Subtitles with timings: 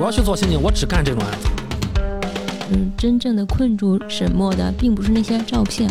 [0.00, 1.48] 我要去做刑警，我只干这种案子。
[2.72, 5.90] 嗯，真正的困住沈墨的，并不是那些照片，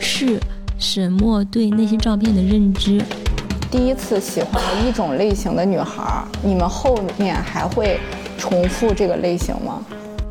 [0.00, 0.40] 是
[0.78, 3.04] 沈墨对那些照片的认知。
[3.70, 8.00] 第一次喜欢一种类型的女孩，你们后面还会
[8.38, 9.84] 重复这个类型吗？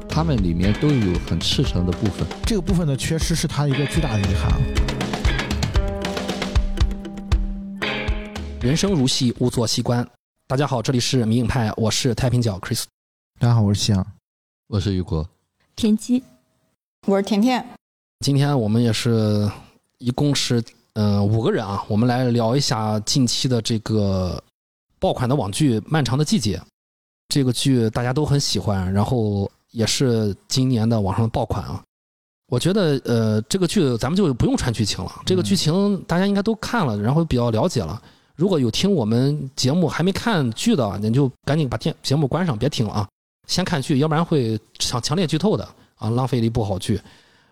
[0.09, 4.51] 他们里面都有很赤诚的部分，这个部分的缺失是他一个巨大的遗憾。
[8.59, 10.03] 人生如戏，勿做戏观。
[10.47, 12.85] 大家好，这里是迷影派，我是太平角 Chris。
[13.41, 14.05] 大家好，我是夕阳，
[14.67, 15.25] 我是雨果，
[15.73, 16.21] 田鸡，
[17.07, 17.65] 我是甜甜。
[18.19, 19.49] 今天我们也是
[19.99, 20.61] 一共是
[20.91, 24.43] 呃五个人啊，我们来聊一下近期的这个
[24.99, 26.57] 爆款的网剧《漫长的季节》。
[27.29, 31.81] 这个剧大家都很喜欢，然后也是今年的网上的爆款啊。
[32.51, 38.01] 我觉得呃这个剧咱们就不用串剧情了，这个剧情大家应该都看了，然后比较了解了。
[38.35, 43.09] 如果有听我们节目还没看剧的，你就赶紧把电节目关上，别听了啊，
[43.49, 47.01] 先看剧，要不然会强强烈剧透的啊，浪费了一部好剧。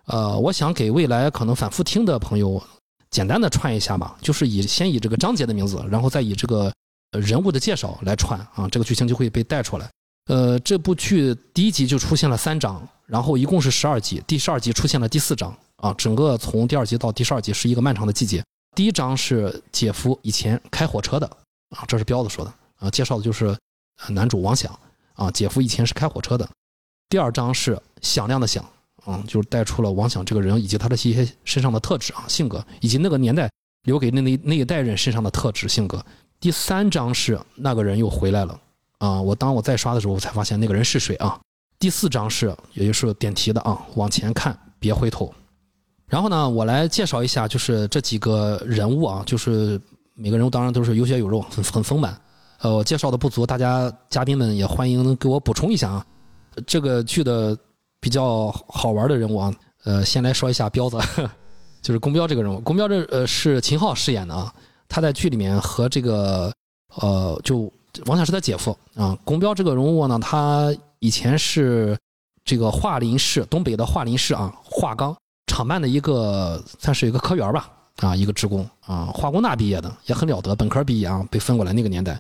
[0.06, 2.62] 呃，我想给未来可能反复听的朋友
[3.10, 6.72] 简单的串一下吧，就是以先以这个章节的名字，然后再以这个
[7.12, 9.90] 人物的介绍来串啊，这个剧情就会被带出来。
[10.30, 18.44] 呃，这部剧第一集就出现了三章，然后一共是十二集，第十二集出现了第四章啊，整个从第二集到第十二集是一个漫长的季节。
[18.76, 21.26] 第一章是姐夫以前开火车的
[21.72, 23.58] 啊，这是彪子说的啊，介绍的就是
[24.10, 24.72] 男主王想
[25.18, 26.48] 啊，姐夫以前是开火车的。
[27.10, 28.64] 第二章是响亮的响，
[29.06, 33.50] 嗯，就是带出了王响这个人以及他的一些身上的特质啊、性格，以及那个年代
[33.84, 36.04] 留给那那那一代人身上的特质性格。
[36.40, 38.60] 第三章是那个人又回来了
[39.00, 41.40] 啊，我当我再刷的时候，我才发现那个人是谁啊。
[41.80, 45.34] 第四章是也就是点题的啊，往前看，别回头。
[46.08, 49.80] 然后呢，我来介绍一下，就是这几个人物啊，就是
[50.14, 52.20] 每个人物当然都是有血有肉，很很丰满。
[52.60, 56.06] 呃，我介绍的不足，大家嘉宾们也欢迎给我补充一下啊。
[56.66, 57.58] 这个剧的
[58.00, 60.98] 比较好玩的人物啊，呃，先来说一下彪子，
[61.82, 62.60] 就是宫彪这个人物。
[62.62, 64.54] 宫彪这呃是秦昊饰演的啊，
[64.90, 66.52] 他在剧里面和这个
[66.96, 67.72] 呃就
[68.06, 69.18] 王响是他姐夫啊。
[69.24, 71.98] 宫彪这个人物呢，他以前是
[72.44, 75.16] 这个桦林市东北的桦林市啊桦钢。
[75.50, 82.20] 厂办的一个算是一个科员吧，啊，一个职工啊，化工大毕业的也很了得，本科毕业啊，被分过来那个年代，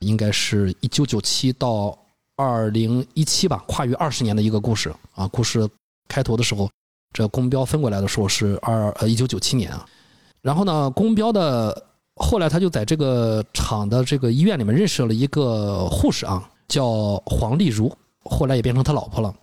[0.00, 1.96] 应该是一九九七到
[2.36, 5.26] 二零一七吧，跨越二十年的一个故事啊。
[5.28, 5.68] 故事
[6.08, 6.68] 开头的时候，
[7.12, 9.86] 这公标分过来的时候是二呃一九九七年啊。
[10.42, 17.94] 然后呢，公标的后来他就在这个厂的这个医院里面认识了一个护士啊，叫黄丽茹，
[18.24, 19.34] 后来也变成他老婆了。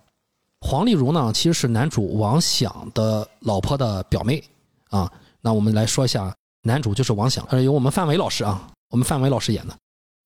[0.60, 4.42] 黄丽茹呢，其实是男主王响的老婆的表妹
[4.90, 5.10] 啊。
[5.40, 9.76] 那我们来说一下，男主就是王响，呃，由我们范伟老师啊，我们范伟老师演的。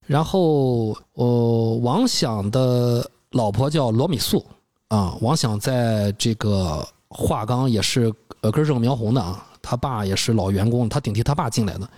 [0.07, 4.45] 然后，呃，王响的老婆叫罗米素
[4.89, 5.17] 啊。
[5.21, 11.89] 王响在这个华钢也是呃根正苗红的啊，他爸也是老员工，他顶替他爸进来的。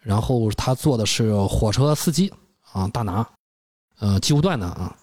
[0.00, 2.32] 然后他做的是火车司机
[2.72, 3.28] 啊，大拿，
[3.98, 4.96] 呃，机务段的啊。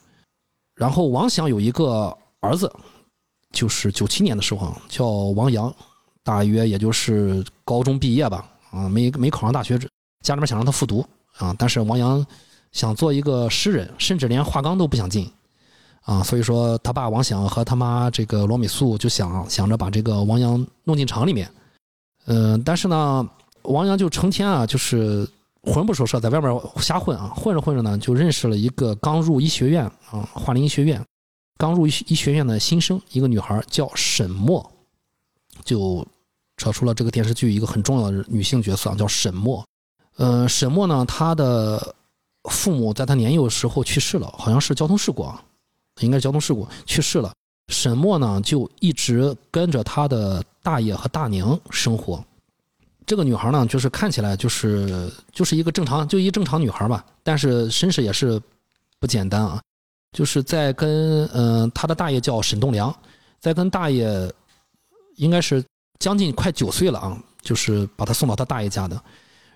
[0.76, 2.16] 然后王响有一个。
[2.44, 2.70] 儿子
[3.54, 5.74] 就是九七年的时候啊叫王阳，
[6.26, 9.80] 大约也就是高中毕业吧，啊，没没考上大学，
[10.26, 11.06] 家里面想让他复读
[11.38, 12.26] 啊，但是王阳
[12.72, 15.30] 想做一个诗人，甚至连画钢都不想进
[16.02, 21.50] 啊，所以说他爸王想和他妈这个罗美素就想想着把这个王阳弄进厂里面，
[22.26, 23.30] 嗯，但是呢，
[23.64, 25.28] 王阳就成天啊就是
[25.64, 31.02] 魂不守舍，在外面瞎混啊，混着混着呢就认识了一个刚入医学院啊，华林医学院。
[31.56, 34.70] 刚入医医学院的新生，一个女孩叫沈墨，
[35.64, 36.06] 就
[36.58, 39.64] 扯出了这个电视剧一个很重要的女性角色，叫沈墨。
[40.18, 41.96] 呃，沈墨呢，他的
[42.50, 45.44] 父母在他年幼时候去世了，好像是交通事故啊，
[46.02, 47.34] 应该是交通事故去世了。
[47.70, 52.24] 沈墨呢，就一直跟着他的大爷和大娘生活。
[53.06, 58.42] 这个女孩呢，就是看起来就是就是一个正常，就一正常女孩吧，但是身世也是
[59.00, 59.62] 不简单啊。
[60.12, 62.96] 就是在跟嗯他的大爷叫沈栋梁，
[63.40, 64.32] 在跟大爷
[65.16, 65.64] 应该是
[66.00, 69.02] 将近快九岁了啊，就是把他送到他大爷家的。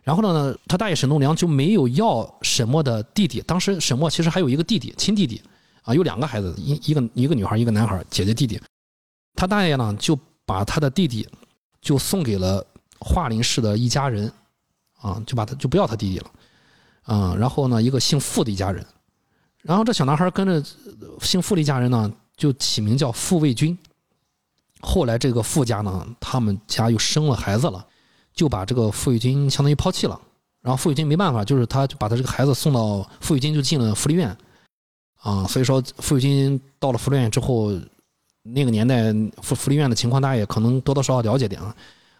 [0.07, 3.41] 然后呢，他大爷沈栋梁就没有要沈墨的弟弟。
[3.41, 5.41] 当时沈墨其实还有一个弟弟，亲弟弟
[5.83, 8.57] 啊，有两个孩子，一一个一个女孩，一个男孩，姐姐弟弟。
[9.35, 11.27] 他大爷呢就把他的弟弟
[11.81, 12.65] 就送给了
[12.99, 14.31] 桦林市的一家人
[15.01, 16.31] 啊，就把他就不要他弟弟了
[17.01, 17.35] 啊。
[17.37, 18.85] 然后呢，一个姓傅的一家人。
[19.61, 20.63] 然后这小男孩跟着
[21.19, 23.77] 姓傅的一家人呢，就起名叫傅卫军。
[24.79, 27.85] 后来这个傅家呢，他们家又生了孩子了，
[28.37, 30.17] 就把这个傅卫军相当于抛弃了。
[30.61, 34.35] 然后傅卫军没办法，就是他就把他这个孩子送到傅卫军就进了福利院。
[35.21, 37.71] 啊，所以说傅卫军到了福利院之后，
[38.43, 41.75] 那个年代福福利院的情况大家也可能多多少少了解点啊。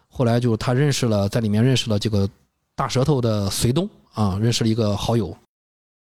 [0.09, 2.27] 后来就他认识了，在里面认识了这个
[2.75, 5.35] 大舌头的隋东啊，认识了一个好友。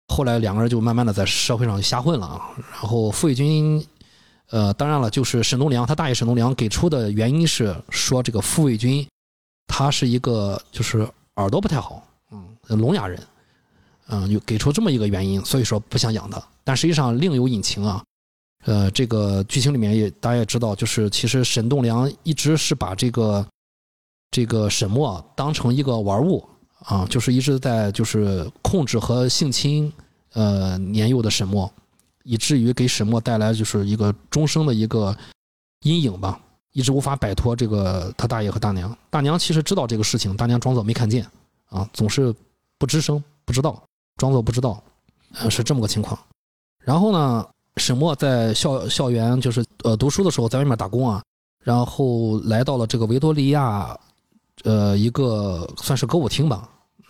[0.08, 2.50] 后来两个人就慢慢的在社会上瞎混了啊。
[2.72, 3.82] 然后傅卫军，
[4.50, 9.06] 呃，当然了，就是沈东良，他大爷沈东良给出的原因是说这个傅卫军，
[9.74, 12.46] 他是一个就是耳朵不太好，嗯，
[12.78, 13.18] 聋哑人，
[14.08, 16.42] 嗯，就给出这么一个原因，所以说不想养他。
[16.62, 18.04] 但实际上另有隐情啊。
[18.66, 23.44] 呃，这个剧情里面也大家也知道，就是其实沈栋梁一直是把这个
[24.30, 26.46] 这个沈墨当成一个玩物
[26.84, 29.90] 啊，就是一直在就是控制和性侵
[30.34, 31.72] 呃年幼的沈墨，
[32.24, 35.16] 以至于给沈墨带来就是一个终生的一个
[35.80, 36.38] 阴影吧，
[36.72, 38.96] 一直无法摆脱这个他大爷和大娘。
[39.10, 41.26] 大娘其实知道这个事情，大娘装作没看见
[41.68, 42.34] 啊，总是
[42.78, 43.82] 不吱声，不知道，
[44.16, 44.82] 装作不知道，
[45.34, 46.18] 呃，是这么个情况。
[46.78, 47.46] 然后呢？
[47.78, 51.22] 沈墨在校校园就是呃读书的时候，在外面打工啊，
[51.64, 53.98] 然后来到了这个维多利亚，
[54.62, 56.68] 呃一个算是歌舞厅吧，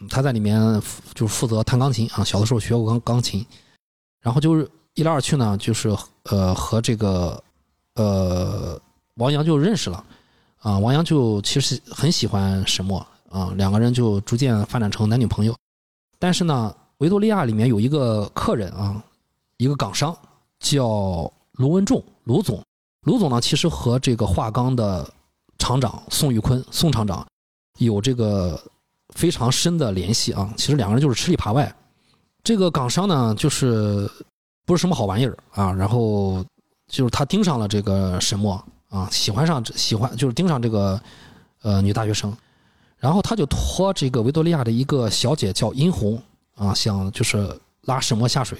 [0.09, 0.81] 他在里面
[1.15, 3.45] 就是负责弹钢琴啊，小的时候学过钢钢琴，
[4.21, 5.93] 然后就是一来二去呢，就是
[6.31, 7.43] 呃和这个
[7.97, 8.81] 呃
[9.15, 10.05] 王阳就认识了，
[10.59, 15.57] 啊王阳就其实很喜欢沈墨啊，两个人就逐渐发展成男女朋友，
[16.19, 19.03] 但是呢维多利亚里面有一个客人啊，
[19.57, 20.17] 一个港商。
[20.65, 22.63] 叫卢文仲，卢总，
[23.01, 25.05] 卢总呢，其实和这个华钢的
[25.59, 27.27] 厂长宋玉坤，宋厂长
[27.79, 28.57] 有这个
[29.09, 30.55] 非常深的联系啊。
[30.57, 31.75] 其实两个人就是吃里扒外。
[32.45, 34.09] 这个港商呢，就是
[34.65, 35.73] 不是什么好玩意儿啊。
[35.73, 36.45] 然后
[36.87, 41.01] 就是他盯上了这个沈墨啊，喜欢上喜欢就是盯上这个
[41.63, 42.37] 呃女大学生，
[42.99, 46.23] 然后他就托这个维多利亚的一个小姐叫殷红
[46.55, 48.59] 啊，想就是拉沈墨下水。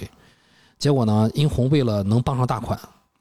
[0.79, 1.29] 结果呢？
[1.35, 2.77] 殷红为了能傍上大款，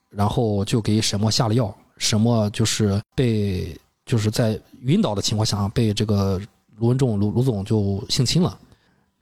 [0.09, 1.73] 然后就给沈墨下了药。
[1.99, 6.41] 沈墨就是被就是在晕倒的情况下被这个
[6.79, 8.59] 卢文仲卢卢总就性侵了。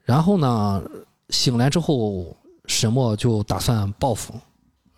[0.04, 0.82] 然后呢，
[1.28, 2.34] 醒来之后，
[2.66, 4.32] 沈墨就打算报复。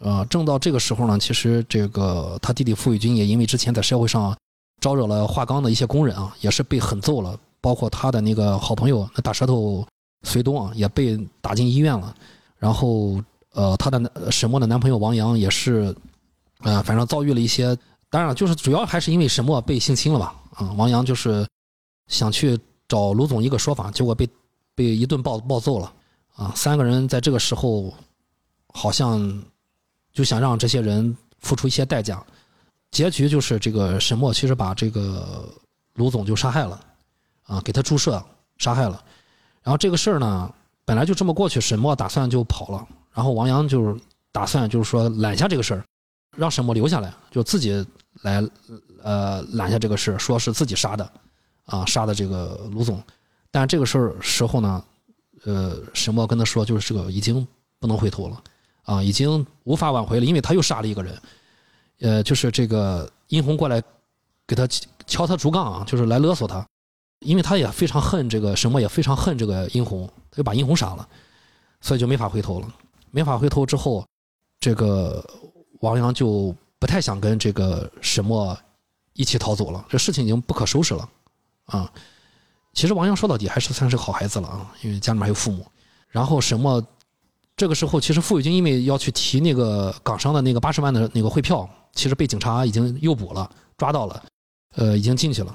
[0.02, 4.37] 呃，正到这个时候呢，其实这个他弟弟傅卫军也因为之前在社会上
[4.81, 7.38] 招惹了华钢的一些工人啊，也是被狠揍了。
[7.60, 9.87] 包括他的那个好朋友那大舌头
[10.25, 12.14] 隋东啊，也被打进医院了。
[12.58, 13.22] 然后。
[13.54, 15.94] 呃，他的沈墨的男朋友王阳也是，
[16.60, 17.76] 呃，反正遭遇了一些，
[18.08, 21.46] 当然就是主要还是因为沈墨被性侵了吧，啊，王阳就是
[22.06, 22.58] 想去
[22.88, 24.26] 找卢总一个说法，结果被
[24.75, 25.93] 被一顿暴暴揍了，
[26.34, 27.93] 啊，三个人在这个时候
[28.69, 29.20] 好像
[30.12, 32.25] 就想让这些人付出一些代价，
[32.91, 35.49] 结局就是这个沈墨其实把这个
[35.94, 36.81] 卢总就杀害了，
[37.44, 38.23] 啊，给他注射
[38.59, 39.03] 杀害了，
[39.62, 40.53] 然后这个事儿呢
[40.85, 42.87] 本来就这么过去，沈墨打算就跑了。
[43.14, 44.00] 然后王阳就是
[44.31, 45.85] 打算就是说揽下这个事儿，
[46.37, 47.87] 让沈墨留下来，就自己
[48.23, 48.43] 来
[49.03, 51.12] 呃揽下这个事儿，说是自己杀的，
[51.67, 53.03] 啊杀的这个卢总。
[53.50, 54.82] 但这个事儿时候呢，
[55.44, 57.47] 呃沈墨跟他说，就是这个已经
[57.79, 58.43] 不能回头了，
[58.84, 61.23] 啊已经无法挽回了，因为他又杀了一个人，
[62.00, 63.82] 呃就是这个殷红过来
[64.46, 64.67] 给他
[65.06, 66.67] 敲他竹杠啊，就是来勒索他，
[67.20, 71.08] 因为他也非常恨这个沈墨，也非常恨这个殷红，他就把殷红杀了，
[71.81, 72.69] 所以就没法回头了。
[73.11, 74.06] 没法回头之后，
[74.58, 75.24] 这个
[75.81, 78.56] 王阳就不太想跟这个沈墨
[79.12, 79.84] 一起逃走了。
[79.89, 81.08] 这事情已经不可收拾了，
[81.67, 81.93] 啊！
[82.72, 85.67] 其实王阳说到底还是算是好孩子了啊，因为家里面还有父母。
[86.08, 86.82] 然后沈墨
[87.56, 94.23] 这个时候，其实傅卫军因为要去提那个港商的那个八十万的那个汇票，其实被警察已经诱捕了，抓到了，
[94.77, 95.55] 呃，已经进去了。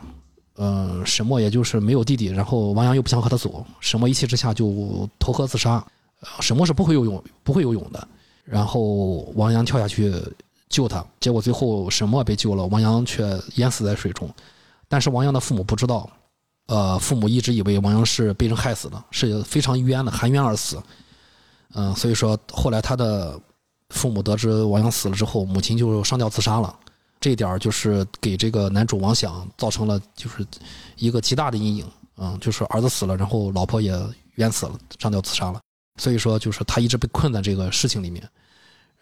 [0.58, 5.86] 嗯，沈墨也就是没有弟弟，然后王阳又不想和他走，沈墨一气之下就投河自杀。
[6.40, 8.08] 沈墨是不会游泳，不会游泳的。
[8.44, 10.14] 然后王阳跳下去
[10.70, 14.30] 救他，结果最后沈墨被救了，王阳却淹死在水中。
[14.88, 16.10] 但是王阳的父母不知道，
[16.68, 20.82] 呃，父母一直以为王阳是被人害死的，是非常冤的，含冤而死。
[21.74, 23.40] 嗯，所以说后来他的
[23.90, 26.78] 父母得知王阳死了之后，母亲就上吊自杀了。
[27.20, 30.46] 这一点就是给这个男主王想造成了就是
[30.96, 31.86] 一个极大的阴影。
[32.20, 33.96] 嗯，就是儿子死了，然后老婆也
[34.36, 35.60] 冤死了，上吊自杀了。
[36.00, 38.28] 所以说，就是他一直被困在这个事情里面。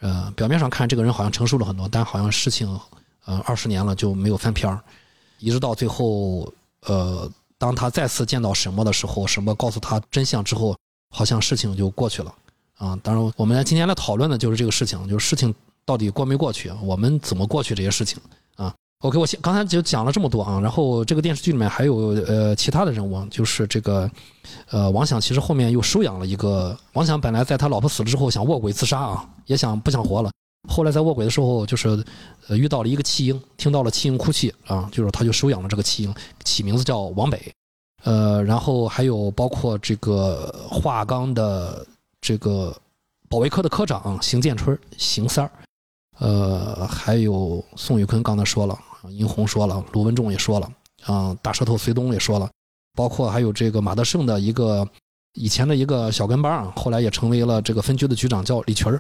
[0.02, 2.68] 呃，表面上看这个人好像成熟了很多，但好像事情，
[3.24, 4.84] 呃，二十年了就没有翻篇儿。
[5.40, 6.52] 一直到最后，
[6.88, 10.76] 呃，当他再次见到沈墨的时候，沈墨告诉他真相之后，
[11.10, 12.34] 好像事情就过去了。
[12.78, 15.54] 啊，当然，我们今天来讨论的就是这个事情，就是事情
[15.86, 18.20] 到底过没过去，我们怎么过去这些事情
[18.56, 21.96] 啊？OK，我先刚才就讲了这么多啊，然后这个电视剧里面还有
[22.28, 24.10] 呃其他的人物，就是这个
[24.70, 30.32] 呃王想其实后面又收养了一个王想，本来在他老婆死了之后想卧轨自杀啊，也想不想活了，
[30.68, 32.04] 后来在卧轨的时候就是
[32.50, 36.14] 遇到了一个弃婴，听到了弃婴哭泣啊，就是他就收养了这个弃婴，
[36.44, 37.54] 起名字叫王北，
[38.04, 41.86] 呃，然后还有包括这个华冈的
[42.26, 42.76] 这个
[43.30, 45.52] 保卫科的科长邢建春，邢三儿。
[46.18, 48.76] 呃，还有宋宇坤刚才说了，
[49.10, 50.72] 殷红说了，卢文仲也说了，
[51.04, 52.50] 啊，大舌头隋东也说了，
[52.96, 54.88] 包括还有这个马德胜的一个
[55.34, 59.00] 以前的一个小跟班啊，后来也成为了这个分局的局长，叫李群儿，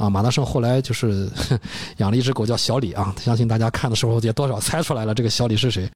[0.00, 1.30] 啊，马德胜后来就是
[1.98, 5.88] 养了一只狗叫小李啊，相信大家看的时候也多少猜出来了，这个小李是谁？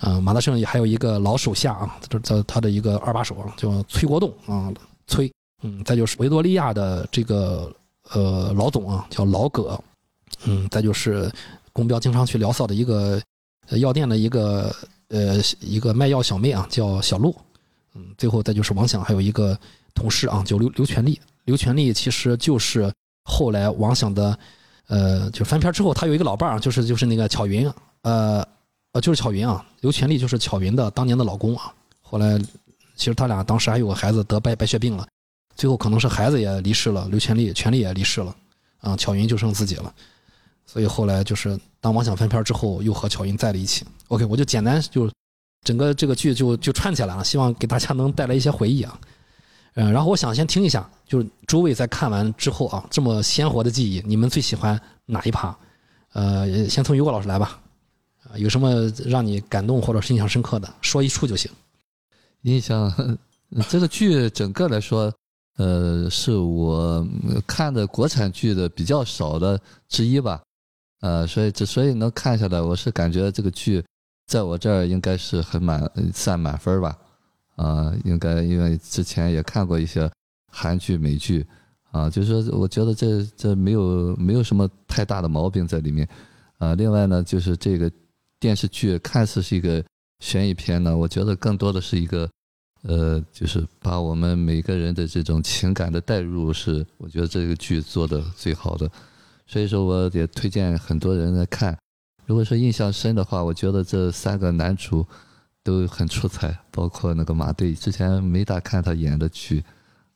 [0.00, 4.72] 啊，马德胜也还有一个老手下啊，这这他的一个二把手叫崔国栋啊，
[5.08, 5.30] 崔，
[5.62, 7.72] 嗯，再就是维多利亚的这个
[8.12, 9.78] 呃老总啊，叫老葛。
[10.44, 11.30] 嗯，再就是
[11.72, 13.20] 公标经常去聊骚的一个
[13.68, 14.74] 呃药店的一个
[15.08, 17.34] 呃一个卖药小妹啊，叫小陆。
[17.94, 19.58] 嗯，最后再就是王想，还有一个
[19.94, 21.18] 同事啊，叫刘刘全利。
[21.44, 22.92] 刘全利其实就是
[23.24, 24.38] 后来王想的
[24.88, 27.72] 呃，就翻篇之后，他有一个老伴儿，就是就是那个巧云，
[28.02, 28.46] 呃
[28.92, 29.64] 呃，就是巧云啊。
[29.80, 31.72] 刘全利就是巧云的当年的老公啊。
[32.02, 32.38] 后来
[32.94, 35.06] 其实他俩当时还有个孩子得白白血病了，
[35.56, 38.36] 最后可能是孩子也离世了，刘全利全利也离世了
[38.80, 39.92] 啊，巧云就剩自己了。
[40.66, 43.86] 所以后来就是当王想翻篇之后，又和巧云在了一起。
[44.08, 45.10] OK，我就简单就
[45.64, 49.00] 整个这个剧就就串起来了，希望给大家能带来一些回忆啊。
[49.74, 55.56] 嗯，然后我想先听一下，就是诸位在看完之后啊，这么鲜活的记忆，你们最喜欢哪一趴？
[56.12, 57.60] 呃，先从于果老师来吧。
[58.34, 61.50] 有什么让你感动或者是印象深刻的，说一处就行。
[62.42, 62.92] 印象
[63.70, 65.12] 这个剧整个来说。
[65.56, 67.06] 呃，是我
[67.46, 69.58] 看的国产剧的比较少的
[69.88, 70.42] 之一吧，
[71.00, 73.82] 呃，所以之所以能看下来，我是感觉这个剧
[74.26, 76.98] 在我这儿应该是很满，算满分吧，
[77.56, 80.10] 啊，应该因为之前也看过一些
[80.52, 81.46] 韩剧、美剧，
[81.90, 86.06] 啊，就是说我觉得这这没有没有什么太大的毛病在里面，
[86.58, 87.90] 啊，另外呢，就是这个
[88.38, 89.82] 电视剧看似是一个
[90.20, 92.28] 悬疑片呢，我觉得更多的是一个。
[92.88, 98.88] 呃，就是把我们每个人的这种情感的代入，是我觉得这个剧做的最好的，
[99.44, 101.76] 所以说我也推荐很多人来看。
[102.26, 105.04] 如果说印象深的话，我觉得这三个男主
[105.64, 109.64] 都很出彩，包括那个马队，之前没大看他演的剧，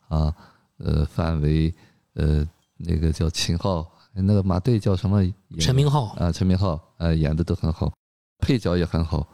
[0.08, 0.32] 啊，
[0.78, 1.74] 呃，范伟，
[2.14, 2.46] 呃，
[2.76, 3.84] 那个叫秦昊，
[4.14, 5.24] 那个马队叫什么？
[5.58, 7.92] 陈明昊啊，陈明昊，呃，演的都很好，
[8.38, 9.26] 配角也很好。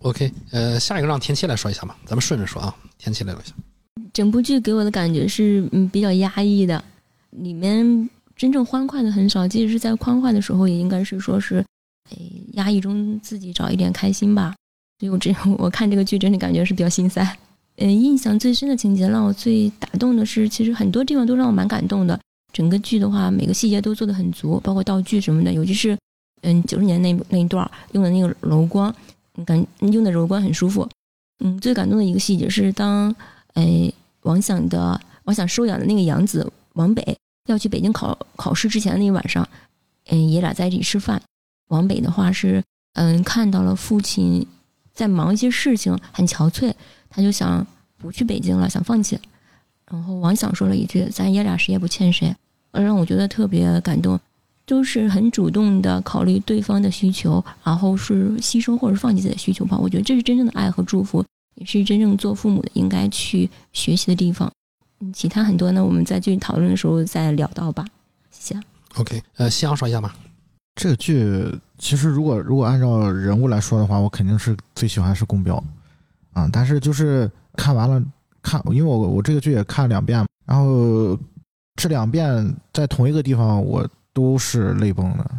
[0.00, 2.74] OK，呃，下一个让田七来说一下吧，咱们顺着说啊。
[2.98, 3.54] 田七来说一下，
[4.12, 6.82] 整部剧给我的感觉是嗯比较压抑的，
[7.30, 11.64] 里面真正欢快的很少，即使是在欢快的时候，也应该是说是，
[12.10, 12.16] 哎，
[12.52, 14.54] 压抑中自己找一点开心吧。
[14.98, 17.36] 所以我这 我看这个剧真的感觉是比较心塞。
[17.76, 22.18] 嗯，印象最深的情节让我最打动的是，其实很多地方都让我蛮感动的。
[22.52, 25.98] 整个剧的话，每个细节都做的很足，包括道具什么的，尤其是
[26.40, 28.94] 嗯九十年那那一段用的那个柔光。
[29.44, 30.88] 感用的柔光很舒服，
[31.40, 33.14] 嗯，最感动的一个细节是当，
[33.54, 37.16] 哎，王想的王想收养的那个养子王北
[37.46, 39.46] 要去北京考考试之前那一晚上，
[40.06, 41.20] 嗯，爷俩在一起吃饭。
[41.68, 42.62] 王北的话是，
[42.94, 44.46] 嗯，看到了父亲
[44.94, 46.72] 在忙一些事情，很憔悴，
[47.10, 47.66] 他就想
[47.98, 49.18] 不去北京了，想放弃。
[49.90, 52.34] 然后王想说了一句：“咱爷俩谁也不欠谁。”
[52.72, 54.18] 让我觉得特别感动。
[54.66, 59.78] 都是很主动的考虑对方的需求，然后是牺牲或者放弃自己的需求吧。
[59.78, 64.50] 我觉得这是真正的爱和祝福，也是真正做父母的应该去学习的地方。
[64.98, 67.84] 嗯，其他很多呢，我们在继续讨论的时候再聊到吧。
[68.32, 68.60] 谢谢。
[68.96, 70.16] OK，呃，夕阳说一下吧。
[70.74, 75.62] 这个剧其实如果如果按照人物来说的话，我肯定是最喜欢是宫彪
[76.32, 76.50] 啊。
[76.52, 78.02] 但是就是看完了
[78.42, 81.16] 看，因为我我这个剧也看了两遍，然后
[81.76, 83.88] 这两遍在同一个地方我。
[84.16, 85.30] 都是泪崩的，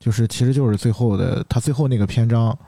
[0.00, 2.58] 就是其实就是最后的他最后那个篇章，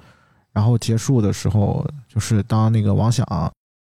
[0.52, 3.26] 然后结束的时候，就是当那个王想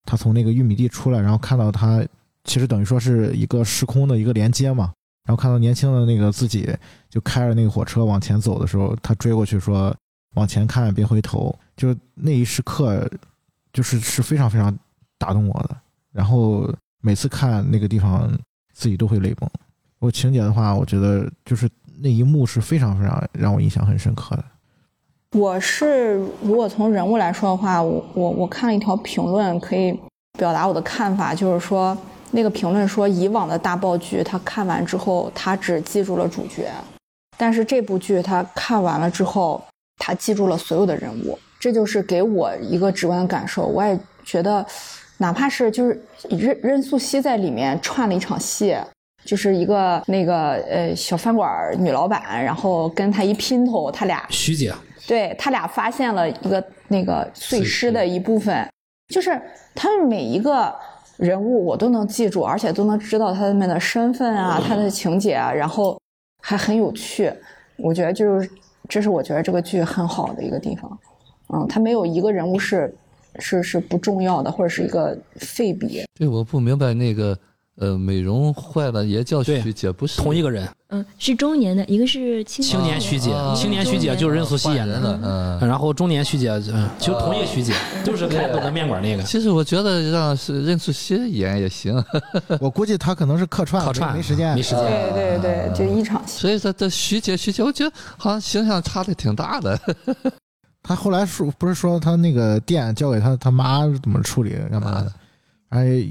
[0.04, 2.06] 他从那个玉米地出来，然后看到他
[2.44, 4.92] 其实等于说是一个时空的一个连接嘛，
[5.24, 6.70] 然后看到年轻的那个自己
[7.10, 9.96] 就开着那个火车往前走的时候，他追过去说
[10.36, 13.10] 往前看别回头，就那一时刻
[13.72, 14.78] 就是是非常非常
[15.18, 15.78] 打动我的，
[16.12, 16.70] 然后
[17.00, 18.30] 每次看那个地方
[18.74, 19.50] 自己都会泪崩。
[20.00, 21.70] 我情节的话，我觉得就是
[22.02, 24.44] 那一幕是非常非常让我印象很深刻的。
[25.38, 29.98] 我是如果从人物来说的话，我我我看了一条评论，可以
[30.38, 31.96] 表达我的看法，就是说
[32.32, 36.72] 那个评论说，以往的大爆剧他看完之后，他只记住了主角，
[37.38, 39.62] 但是这部剧他看完了之后，
[39.98, 43.68] 他记住了所有的人物，这就是给我一个直观的感受。
[43.68, 44.66] 我也觉得，
[45.18, 48.76] 哪怕是就是任任素汐在里面串了一场戏，
[49.30, 54.74] 就是一个那个呃小饭馆女老板，然后跟他一姘头，他俩徐姐，
[55.08, 58.68] 对他俩发现了一个那个碎尸的一部分，
[59.14, 59.40] 就是
[59.76, 60.74] 他们每一个
[61.18, 66.02] 人物我都能记住，而且都能知道他们的身份啊，他的情节啊，然后
[66.42, 67.32] 还很有趣。
[67.78, 68.50] 我觉得就是
[68.88, 71.00] 这是我觉得这个剧很好的一个地方，
[71.54, 72.92] 嗯，他没有一个人物是
[73.38, 76.04] 是是不重要的，或者是一个废笔。
[76.18, 77.38] 对，我不明白那个
[77.80, 85.68] 呃，美容坏了也叫徐姐，不是同一个人，嗯，是中年的，一个是青青年徐姐啊，青年徐姐就是任素汐演的换人了，嗯。
[85.70, 89.24] 然后中年徐姐，嗯，就同一个徐姐，就是开东的面馆那个。
[89.24, 92.04] 其实我觉得让是任素汐演也行，
[92.60, 94.84] 我估计她可能是客串，客串没时间，没时间
[95.14, 96.42] 对对对，就一场戏。
[96.42, 99.80] 所以说这徐姐徐姐，我觉得好像形象差的挺大的。
[100.84, 105.14] 他后来说不是说他那个店交给他他妈怎么处理干嘛的？
[105.70, 106.04] 哎，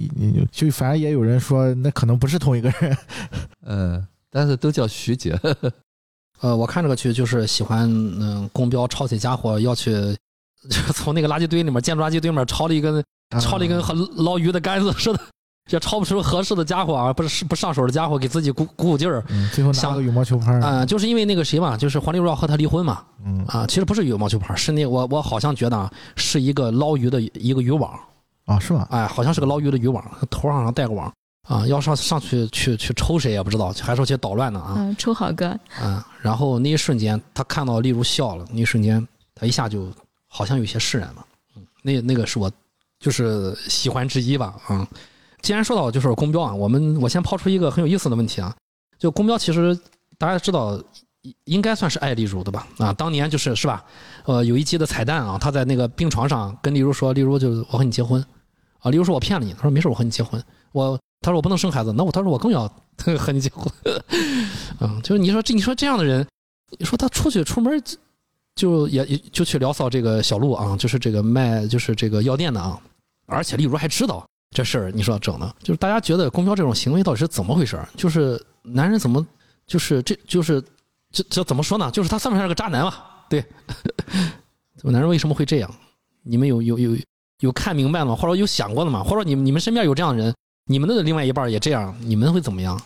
[0.50, 2.96] 就反正也有人说那可能不是同一个人。
[3.66, 5.38] 嗯，但是都叫徐姐。
[6.40, 9.92] 呃，我看这个剧就是喜欢，嗯，公标抄起家伙要去，
[10.70, 13.02] 就从那个垃圾堆里面，建筑垃圾堆里面抄了一根，
[13.40, 15.18] 抄了一根和捞鱼的杆子似的，
[15.70, 19.24] 也抄不出合适的家伙啊，不是不上手的家伙，给自己鼓鼓鼓劲儿。
[19.28, 20.60] 嗯，最后拿像个羽毛球拍儿。
[20.60, 27.98] 啊、就是因为那个谁嘛，就是黄丽茹要和他离婚嘛，嗯啊、其实不是羽毛球拍，是那我我好像觉得啊，是一个捞鱼的一个渔网，
[28.48, 28.88] 啊，是吧？
[28.90, 31.12] 哎，好像是个捞鱼的渔网，头上上带个网
[31.46, 39.92] 啊，要上上去去去抽谁也不知道，还说去捣乱呢啊，嗯，抽好哥，啊，然后那一瞬间他看到丽如笑了，那一瞬间他一下就
[40.26, 41.26] 好像有些释然了，
[41.56, 42.50] 嗯，那那个是我
[42.98, 44.88] 就是喜欢之一吧，啊，
[45.42, 48.54] 既然说到就是公标啊，我们我先抛出一个很有意思的问题啊，
[48.98, 49.78] 就公标其实
[50.16, 50.78] 大家知道
[51.44, 53.84] 应该算是爱丽茹的吧，啊，当年就是是吧，
[54.24, 58.24] 呃，有一集的彩蛋啊，他在那个病床上跟丽茹说，丽茹就我和你结婚，
[58.80, 60.42] 啊，例如说我骗了你，他说没事，我和你结婚，
[60.72, 62.68] 我他说我不能生孩子，那我他说我更要
[63.18, 63.66] 和你结婚，
[64.80, 66.26] 嗯，就是你说这你说这样的人，
[66.78, 67.82] 你说他出去出门
[68.54, 72.80] 就也也就去聊骚这个小路啊，就是这个卖就是这个药店的啊，
[73.26, 77.88] 而且例如还知道这事儿，你说整的，就是大家觉得公标这种行为到底是怎么回事儿？
[77.96, 79.24] 就是男人怎么
[79.66, 80.62] 就是这就是
[81.12, 81.90] 这这怎么说呢？
[81.90, 82.94] 就是他算不算是个渣男嘛？
[83.28, 83.44] 对，
[84.76, 85.70] 这个男人为什么会这样？
[86.22, 86.96] 你们有有有
[87.40, 88.16] 有看明白了吗？
[88.16, 89.02] 或者有想过了吗？
[89.02, 90.34] 或者你们你们身边有这样的人，
[90.66, 92.80] 你们的另外一半也这样，你们会怎么样？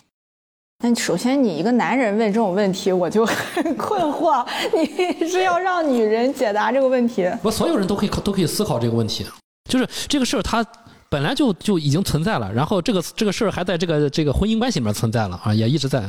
[0.83, 4.45] 那首先，你一个男人问这种问题，我就很 困惑。
[4.73, 4.85] 你
[5.27, 7.25] 是要让女人解答这个问题？
[7.41, 9.25] 不，所有人都可以都可以思考这个问题，
[9.69, 10.65] 就是这个事儿它
[11.09, 16.03] 本来就就已经存在了，然后这个这个事儿还在这个这个婚姻关系里面存在了啊，也一直在，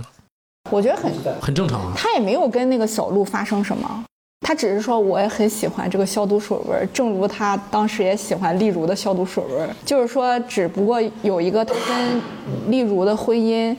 [0.70, 1.92] 我觉得很，很正常啊。
[1.96, 4.04] 他也没有跟那个小鹿发生什么，
[4.40, 9.74] 他只是说我也很喜欢这个消毒水味儿，正如他当时也喜欢丽茹的消毒水味儿。
[9.84, 13.74] 就是说，只不过有一个他跟丽茹的婚姻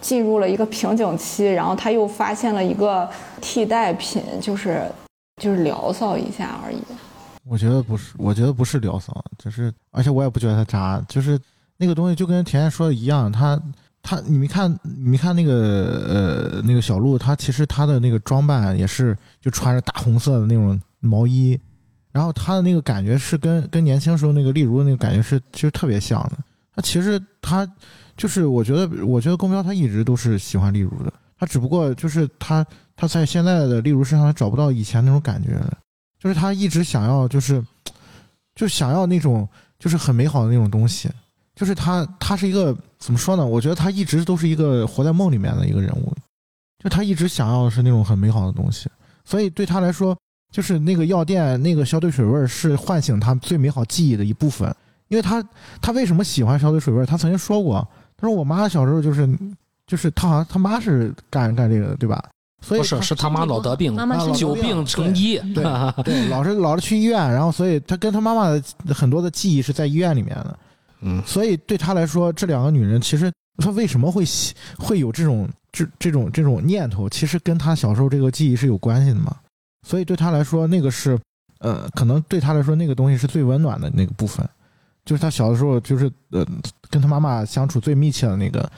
[0.00, 3.08] 进入了一个瓶颈期，然后他又发现了一个
[3.40, 4.82] 替代品，就是
[5.40, 6.78] 就是聊骚一下而已。
[7.44, 11.38] 我觉得不是，我觉得不是聊骚，就是而且我也不觉得他渣，就是
[11.76, 13.60] 那个东西就跟甜甜说的一样，他
[14.02, 15.52] 他你没看你没看那个
[16.08, 21.58] 呃那个小鹿，他其实他的那个装扮也是就穿着大红色的那种毛衣，
[22.12, 26.38] 然后他的那个感觉是跟跟年轻时候那个丽茹的那个感觉是其实特别像的。
[26.74, 27.68] 他其实他
[28.16, 32.64] 就是我觉得我觉得宫彪他一直都是喜欢丽茹的，他只不过就是他
[32.96, 35.76] 他在现在的丽茹身上他找不到以前那种感觉了。
[36.20, 37.64] 就是他一直想要，就是
[38.56, 41.08] 就想要那种就是很美好的那种东西，
[41.54, 43.46] 就是他他是一个怎么说呢？
[43.46, 46.12] 我觉得他一直都是一个活在梦里面的一个人物，
[46.82, 48.88] 就他一直想要的是那种很美好的东西，
[49.24, 50.16] 所以对他来说，
[50.52, 54.74] 就是那个药店那个消毒水味儿是唤醒他最美好记忆的一部分。
[55.08, 55.42] 因为他
[55.80, 57.06] 他为什么喜欢消毒水味儿？
[57.06, 59.26] 他曾经说过，他说我妈小时候就是
[59.86, 62.22] 就是他好像他妈是干干这个的，对吧？
[62.60, 65.38] 所以不是，是他妈老得病，妈妈啊是久病成医。
[65.54, 65.64] 对
[66.04, 68.48] 对，老是老是去医院，然后所以他跟他妈妈
[68.84, 70.58] 的很多的记忆是在医院里面的，
[71.00, 79.36] 嗯，所以对他来说，这两个女人其实他为什么会喜会有这种这这种这种念头，其实跟他小时候这个记忆是有关系的嘛。
[79.86, 81.18] 所以对他来说，那个是
[81.60, 84.46] 呃，可能对他来说那个东西是最温暖的那个部分，
[85.04, 86.46] 就是他小的时候就是呃
[86.90, 88.70] 跟他妈妈相处最密切的那个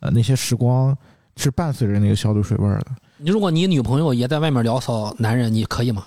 [0.00, 0.96] 呃那些时光，
[1.36, 2.86] 是伴随着那个消毒水味儿的。
[3.16, 6.06] 你如果你女朋友也在外面聊骚男人，你可以吗？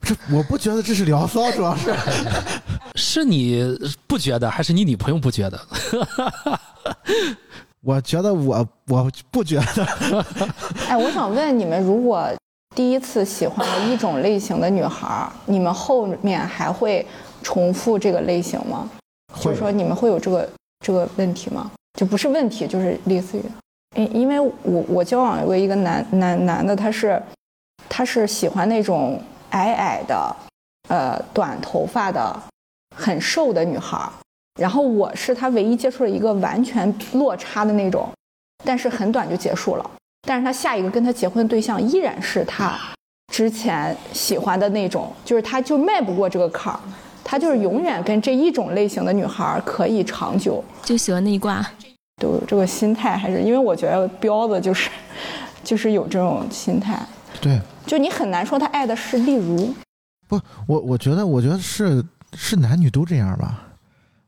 [0.00, 1.94] 这我不觉得这是聊骚，主要是。
[2.94, 3.62] 是你
[4.06, 5.60] 不觉得，还是你女朋友不觉得？
[7.80, 9.86] 我觉得我我不觉得，
[10.88, 12.28] 哎，我想问你们，如果
[12.74, 17.06] 第一次喜欢了一种类型的女孩儿，你们后面还会
[17.42, 18.90] 重复这个类型吗？
[19.36, 20.48] 就会是说你们会有这个
[20.84, 21.70] 这个问题吗？
[21.98, 23.42] 就不是问题，就是类似于，
[23.94, 27.22] 因因为我我交往过一个男男男的，他是
[27.88, 30.36] 他是喜欢那种矮矮的，
[30.88, 32.36] 呃，短头发的，
[32.96, 34.10] 很瘦的女孩儿。
[34.60, 38.08] 然后我是他唯一接触了一个完全落差的那种，
[38.64, 39.90] 但是很短就结束了。
[40.26, 42.76] 但是他下一个跟他结婚的对象依然是他
[43.32, 46.80] 之前喜欢的那种，就是他就迈不过这个坎儿，
[47.22, 50.62] 他就是永远跟这一种类型的女孩儿可以长久。
[50.82, 51.64] 就喜欢那一挂。
[52.20, 54.90] 都有这个心态，还是因为我觉得彪子就是
[55.62, 57.00] 就是有这种心态，
[57.40, 59.74] 对，就你很难说他爱的是例如，
[60.26, 63.64] 不，我我觉得，我觉得是是男女都这样吧。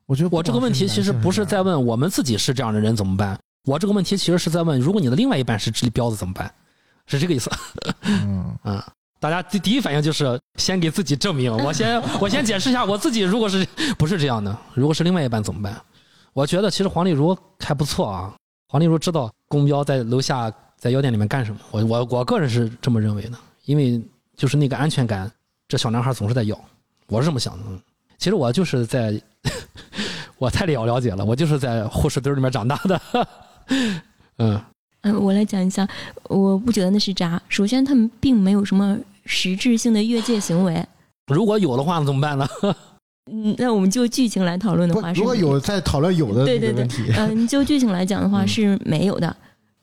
[0.06, 6.52] 我觉得我这个问题其实不是在问我们自己是这样的人怎么办，我这个问题其实是在问，如果你的另外一半是这彪子怎么办？
[7.06, 7.50] 是这个意思。
[8.02, 8.82] 嗯，嗯，
[9.20, 11.52] 大家第第一反应就是先给自己证明。
[11.64, 13.66] 我先我先解释一下我自己，如果是
[13.98, 15.80] 不是这样的，如果是另外一半怎么办？
[16.32, 18.32] 我觉得其实黄丽茹还不错啊。
[18.68, 24.00] 黄丽茹知道公标在楼下在药店里面干什么，我我我个人是这么认为的，因为
[24.34, 25.30] 就是那个安全感，
[25.68, 26.58] 这小男孩总是在要，
[27.06, 27.64] 我是这么想的。
[27.68, 27.78] 嗯
[28.18, 29.18] 其实我就是在，
[30.36, 33.00] 我太了了解了，我就是在护士堆里面长大的。
[34.36, 34.60] 嗯，
[35.00, 35.88] 嗯，我来讲一下，
[36.24, 37.40] 我不觉得那是渣。
[37.48, 40.86] 首先，他们并没有什么实质性的越界行为。
[41.28, 42.46] 如果有的话，那怎么办呢？
[43.32, 49.28] 嗯，那我们就剧情来讨论的话，，是如果有在讨论有的对对对嗯，就剧情来讲的话嗯是没有的。
[49.28, 49.36] 嗯，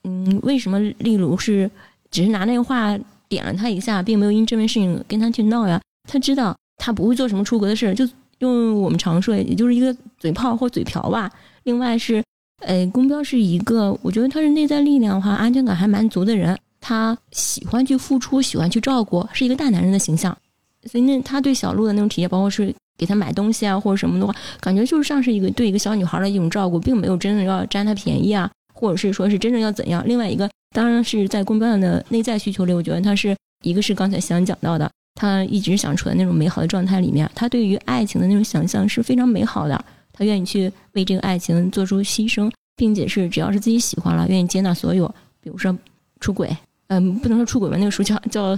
[0.04, 1.70] 嗯为什么例如是
[2.10, 5.80] 只是拿那个话点了他一下，并没有因这件事情跟他去闹呀？
[6.08, 8.08] 他知道他不会做什么出格的事，就
[8.38, 11.30] 用我们常说，也就是一个嘴炮或嘴瓢吧。
[11.64, 12.24] 另外是，
[12.64, 20.34] 呃，公标是一个，我觉得他是内在力量的话，安全感还蛮足的人，他喜欢去付出，喜欢去照顾，是一个大男人的形象。
[20.84, 30.02] 所以那他对小鹿的那种体验，包括是给他买东西啊或者什么的话，感觉就是像是一个对一个小女孩的一种照顾，并没有真的要占她便宜啊，或者是说是真正要怎样。
[30.06, 45.76] 另外一个，当然是在公标的内在需求里，我觉得他是一个是刚才想讲到的，他一直想处在那种美好的状态里面，他对于爱情的那种想象是非常美好的，他愿意去为这个爱情做出牺牲，并且是只要是自己喜欢了，愿意接纳所有，比如说
[46.20, 48.56] 出轨，嗯，不能说出轨吧，那个书叫叫，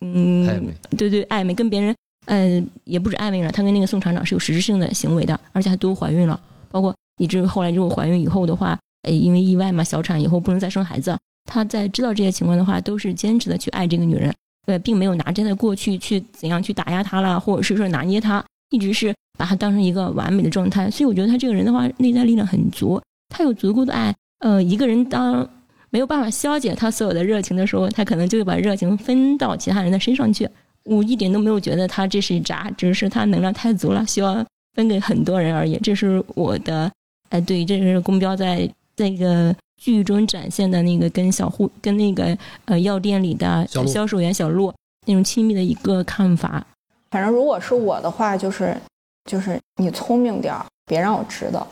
[0.00, 1.94] 嗯，暧昧对对，暧昧跟别人，
[2.24, 14.34] 呃，也不止暧昧了，他跟那个宋厂长是有实质性的行为的，而且还都怀孕了，包括以至于后来如果怀孕以后的话，呃，因为意外嘛，小产以后不能再生孩子，他在知道这些情况的话，都是坚持的去爱这个女人，
[14.66, 25.48] 呃，并没有拿这的过去去怎样去打压她啦，或者是说拿捏她，一直是把她当成一个完美的状态，所以我觉得他这个人的话，内在力量很足，他有足够的爱，呃，一个人当
[25.90, 30.48] 没有办法消解他所有的热情的时候，他可能就会把热情分到其他人的身上去。
[30.84, 35.76] 我一点都没有觉得他这是渣，只是他能量太足了，需要分给很多人而已。
[35.82, 36.90] 这是我的，
[37.28, 38.68] 哎，对，这是公标在
[39.00, 42.36] 这个剧中展现的那个跟小护跟那个
[42.66, 44.70] 呃药店里的销售员小鹿
[45.06, 46.62] 那种亲密的一个看法。
[47.10, 48.76] 反正如果是我的话，就是
[49.24, 51.66] 就是你聪明点儿，别让我知道，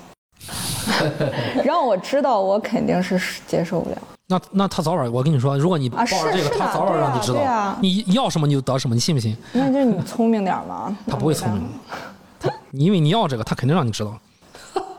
[1.62, 6.06] 让我知道我肯定是接受不了那那他早晚，我跟你说，如果你抱啊。
[6.06, 7.76] 着这个，他早晚让你知道。
[7.82, 9.36] 你要什么你就得什么，你信不信？
[9.52, 10.96] 那就是你聪明点儿嘛。
[11.06, 11.62] 他不会聪明，
[12.40, 14.18] 他 因为你要这个，他肯定让你知道。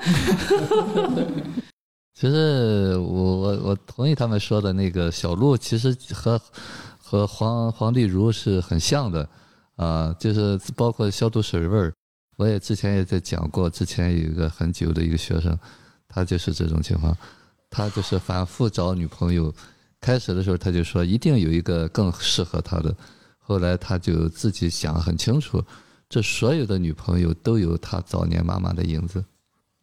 [2.20, 6.42] 其实我我我同意他们说的那个小鹿，其实和
[6.98, 9.30] 和黄黄丽茹是很像的
[9.78, 11.94] 啊、就是包括消毒水味儿。
[12.36, 15.58] 我也之前也在讲过，之前有一个很久的一个学生，
[16.10, 17.16] 他就是这种情况，
[17.70, 19.54] 他就是反复找女朋友。
[20.02, 22.94] 开始的时候他就说一定有一个更适合他的，
[23.38, 25.64] 后来他就自己想很清楚，
[26.10, 29.24] 这所有的女朋友都有他早年妈妈的影子。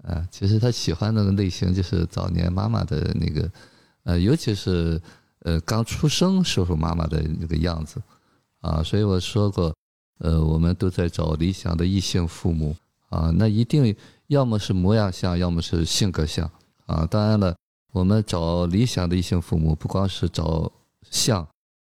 [0.07, 3.51] 啊，其实他喜欢那个类型就是早年妈妈的那个，
[4.05, 5.03] 呃，尤其是
[5.40, 8.01] 呃刚出生时候妈妈的那个样子，
[8.61, 9.75] 啊，所以我说过，
[10.19, 12.77] 呃，我们都在找理想的异性父母
[13.09, 13.95] 啊，那一定
[14.29, 16.49] 要么是模样像，要么是性格像
[16.87, 17.05] 啊。
[17.07, 17.57] 当然了，
[17.92, 20.71] 我们找理想的异性父母，不光是找
[21.11, 21.45] 像，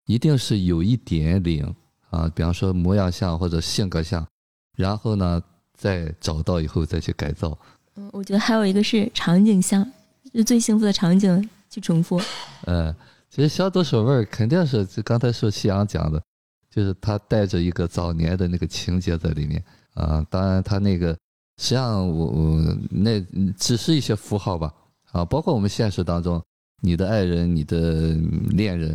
[0.07, 1.73] 一定是有一点灵
[2.11, 4.27] 啊，比方说模样像或者性格像，
[4.75, 5.41] 然后呢，
[5.75, 7.57] 再找到以后再去改造。
[7.99, 9.85] 嗯，我觉得还有一个是场景像，
[10.33, 12.21] 就最幸福的场景去重复。
[12.65, 12.95] 呃，
[13.29, 16.23] 其实消毒水味儿肯定是，就刚才说夕阳讲的，
[16.71, 19.63] 就是他带着一个早年的那个情节在里面
[19.95, 20.25] 啊。
[20.31, 21.09] 当然，他那个
[21.57, 23.21] 实际上我我那
[23.57, 24.73] 只是一些符号吧
[25.11, 26.41] 啊，包括我们现实当中，
[26.81, 28.15] 你的爱人、你的
[28.51, 28.91] 恋人，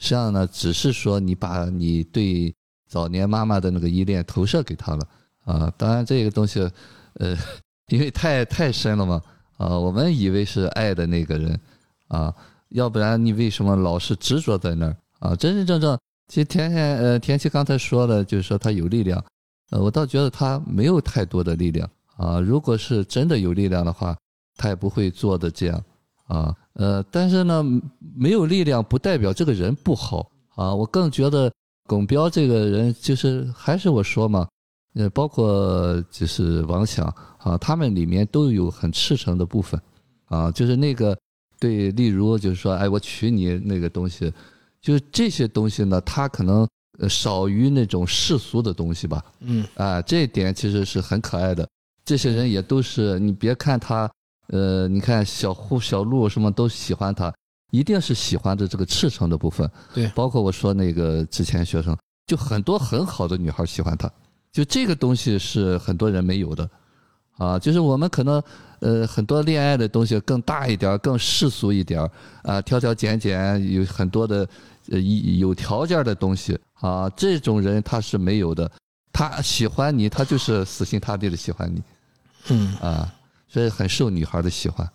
[0.00, 2.52] 实际上呢，只是说你把你对
[2.88, 5.08] 早年妈妈的那个依恋投射给他了
[5.44, 5.72] 啊。
[5.76, 6.68] 当然这个东西，
[7.14, 7.36] 呃，
[7.88, 9.22] 因为太太深了嘛
[9.56, 11.58] 啊，我们以为是爱的那个人
[12.08, 12.34] 啊，
[12.70, 15.34] 要不然你为什么老是执着在那儿啊？
[15.34, 15.98] 真真正正，
[16.28, 19.22] 其实甜甜呃田七刚才说的，就是说他有力量，
[19.70, 22.38] 呃，我倒觉得他没有太多的力量啊。
[22.38, 24.16] 如果是真的有力量的话，
[24.56, 25.82] 他也不会做的这样
[26.26, 26.54] 啊。
[26.74, 27.64] 呃，但是呢，
[28.14, 30.72] 没有力量不代表这个人不好啊。
[30.72, 31.50] 我更觉得
[31.86, 34.46] 巩彪这个人，就是还是我说嘛，
[34.94, 37.06] 呃，包括就是王响
[37.38, 39.80] 啊，他们里面都有很赤诚的部分
[40.26, 40.50] 啊。
[40.50, 41.16] 就是那个
[41.58, 44.32] 对，例如就是说，哎，我娶你那个东西，
[44.80, 49.24] 就是这些东西呢，他可能呃少于那种世俗的东西吧。
[49.40, 51.68] 嗯啊，这一点其实是很可爱的。
[52.04, 54.10] 这些人也都是，你别看他。
[54.50, 57.30] 呃，你看小虎、小鹿什么都喜欢他，
[57.70, 59.70] 一定是喜欢的这个赤诚的部分。
[59.92, 61.94] 对，包括我说那个之前学生，
[62.26, 64.10] 就很多很好的女孩喜欢他，
[64.58, 66.68] 就这个东西是很多人没有的，
[67.36, 68.42] 啊，就是我们可能
[68.80, 72.00] 呃很多恋爱的东西更大一点，更世俗一点
[72.42, 74.48] 啊，挑挑拣拣，有很多的
[74.90, 76.58] 呃有条件的东西。
[76.80, 78.68] 啊，这种人他是没有的，
[79.12, 81.80] 他喜欢你，他就是死心塌地的喜欢你，
[82.48, 82.74] 嗯。
[82.78, 83.14] 啊。
[83.46, 84.90] 所以很受女孩的喜欢，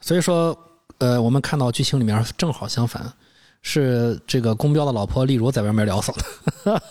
[0.00, 0.58] 所以说，
[0.96, 3.12] 呃，我们看到剧情里面正好相反，
[3.60, 6.14] 是这个宫彪的老婆丽如在外面聊骚
[6.64, 6.82] 的，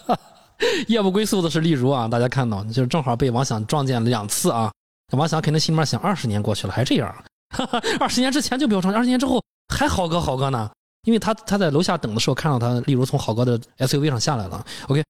[0.88, 2.08] 夜不归宿的是丽茹啊。
[2.08, 4.72] 大家看到，就是正好被王想撞见了两次啊。
[5.12, 7.24] 王想肯定心里面想：二十年过去了还这样，
[8.00, 9.42] 二十年之前就表彰，二十年之后
[9.74, 10.70] 还好哥好哥呢。
[11.06, 14.66] 因为他他在楼下等的时候看到他例如从好哥的 SUV 上下来了。
[14.90, 15.02] OK，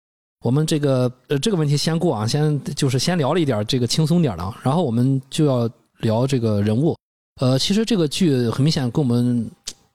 [0.46, 5.68] 我们这个呃这个问题先过啊，先就是先聊了一点这个轻松点的，然后我们就要
[6.00, 6.96] 聊这个人物。
[7.42, 9.50] 呃，其实这个剧很明显跟我们，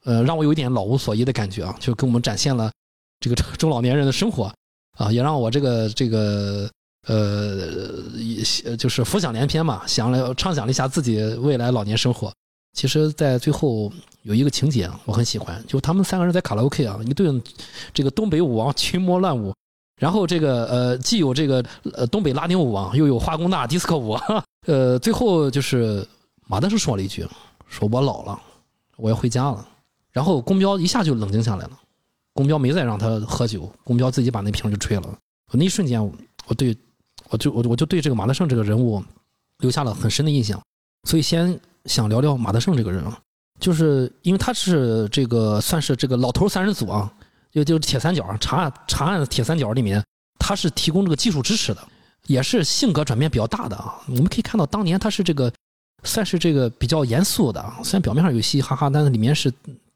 [0.05, 2.73] 呃，让我有一点老无所依的感觉啊，就给我们展现了
[3.21, 4.53] 这个中老年人的生活
[4.99, 6.71] 啊，也让我这个这个
[7.07, 12.33] 呃，就是浮想联翩嘛，想了畅想了一下自己未来老年生活。
[12.75, 17.43] 其实，在最后有一个情节我很喜欢，就他们三个人在卡拉 OK 啊，一顿
[17.93, 19.55] 这个东北舞王群魔乱舞，
[20.01, 24.19] 然后这个呃，既有这个呃东北拉丁舞王，又有化工大迪斯科舞，
[24.67, 26.07] 呃，最后就是
[26.47, 27.27] 马德胜说了一句，
[27.69, 28.41] 说我老了，
[28.97, 29.69] 我要回家了。
[30.11, 31.79] 然后宫彪一下就冷静下来了，
[32.35, 35.19] 宫彪没再让他喝酒，宫彪自己把那瓶就吹了。
[35.51, 36.03] 我那一瞬间，
[36.47, 36.77] 我对
[37.31, 39.03] 我就我我就对这个马德胜这个人物
[39.59, 40.61] 留下了很深的印象，
[41.09, 41.59] 所以先。
[41.87, 43.19] 想聊聊马德胜这个人啊，
[43.59, 47.13] 就是因为他是这个算是这个老头三人组啊，
[47.51, 50.01] 就就铁三角查案查案铁三角里面，
[50.39, 51.89] 他是提供这个技术支持的，
[52.29, 54.01] 也是性格转变比较大的啊。
[54.07, 55.53] 我们可以看到，当年他是这个
[56.05, 59.53] 算是这个比较严肃的，虽然表面上有嘻嘻哈哈，但是里面是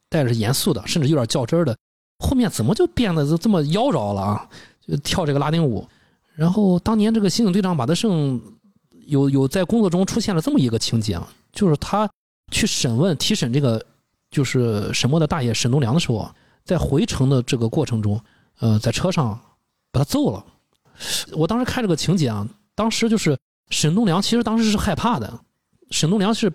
[0.09, 1.77] 带着严肃的，甚至有点较真的。
[2.19, 4.49] 后面怎么就变得就这么妖娆了啊？
[4.87, 5.87] 就跳这个拉丁舞。
[6.35, 8.41] 然后当年这个刑警队长马德胜
[9.07, 11.29] 有有在工作中出现了这么一个情节啊。
[11.53, 12.09] 就是他
[12.53, 13.85] 去审问提审这个
[14.31, 18.21] 就是沈默的大爷沈东良的时候啊，在回程的这个过程中，
[18.61, 19.39] 呃，在车上
[19.91, 20.45] 把他揍了。
[21.33, 23.39] 我当时看这个情节啊，当时就是
[23.71, 25.41] 沈东良其实当时是害怕的，
[25.91, 26.53] 沈东良是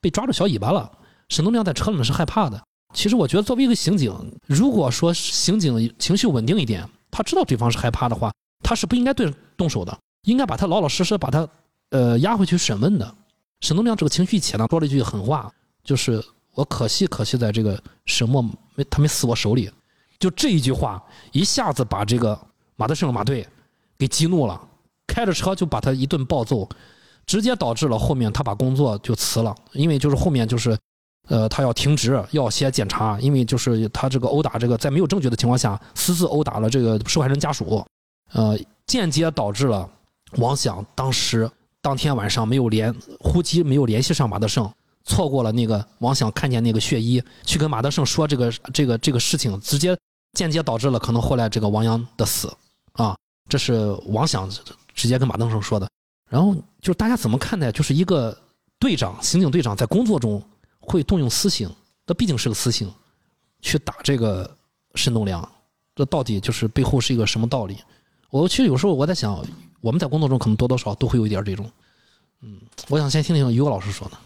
[0.00, 0.90] 被抓住小尾巴了。
[1.28, 2.62] 沈东良在车里面是害怕的。
[2.94, 4.14] 其实我觉得作为一个刑警，
[4.46, 11.46] 如果说刑警情绪稳定一点，他知道对方是害怕的话，他是不应该对动手的，应该把他老老实实把他
[11.90, 13.14] 呃押回去审问的。
[13.60, 15.52] 沈东亮这个情绪起呢，说了一句狠话，
[15.82, 16.22] 就是
[16.54, 18.40] 我可惜可惜在这个沈墨
[18.74, 19.70] 没他没死我手里，
[20.18, 21.02] 就这一句话
[21.32, 22.38] 一下子把这个
[22.76, 23.46] 马德胜马队
[23.98, 24.60] 给激怒了，
[25.06, 26.68] 开着车就把他一顿暴揍，
[27.26, 30.78] 直接导致了后面他把工作就辞了，因为就是后面就是
[31.28, 37.84] 呃他要停职要写检查，因为就是他这个殴打这个在没有证据的情况下私自殴打了这个受害人家属，
[38.32, 39.88] 呃间接导致了
[40.36, 41.50] 王想当时。
[41.80, 44.72] 当天晚上没有联呼机，没有联系上马德胜，
[45.04, 49.94] 错过了那个王想看见那个血衣，去跟马德胜说这个这个这个事情，直接
[50.32, 52.50] 间接导致了可能后来这个王阳的死
[52.94, 53.14] 啊，
[53.50, 54.48] 这是王想
[54.94, 55.86] 直接跟马德胜说的。
[56.30, 58.34] 然后就是大家怎么看待，就是一个
[58.78, 60.42] 队长，刑警队长在工作中
[60.86, 61.68] 会动用私刑，
[62.06, 62.92] 那毕竟是个私刑，
[63.60, 64.56] 去打这个
[64.94, 65.46] 申东良，
[65.94, 67.78] 这到底就是背后是一个什么道理？
[68.30, 69.44] 我其实有时候我在想。
[69.80, 71.70] 我们在工作中可能多多少少都会有一点这种，
[72.40, 74.16] 嗯，我想先听听于老师说的。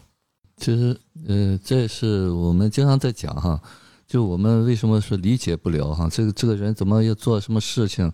[0.57, 3.61] 其实，呃，这是我们经常在讲哈，
[4.07, 8.09] 就我们为什么说理解不了哈，这个这个人怎么要做什么事情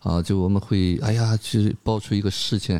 [0.00, 0.20] 啊？
[0.20, 2.78] 就我们会哎呀去爆出一个事情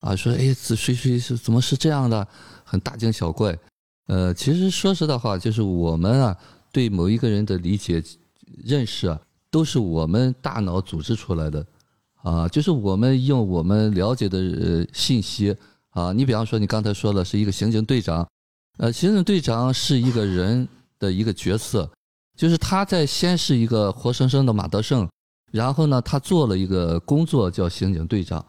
[0.00, 2.28] 啊，说哎这谁谁是怎么是这样的，
[2.64, 3.58] 很大惊小怪。
[4.06, 6.36] 呃，其实说实在话，就是我们啊
[6.72, 8.02] 对某一个人的理解，
[8.64, 11.64] 认识啊，都是我们大脑组织出来的，
[12.22, 15.56] 啊，就是我们用我们了解的呃信息
[15.90, 18.26] 啊，你比方说你刚才说了是一个刑警队长，
[18.78, 20.66] 呃，刑警队长是一个人
[20.98, 21.88] 的一个角色，
[22.36, 25.08] 就是他在先是一个活生生的马德胜，
[25.52, 28.44] 然后呢，他做了一个工作叫刑警队长。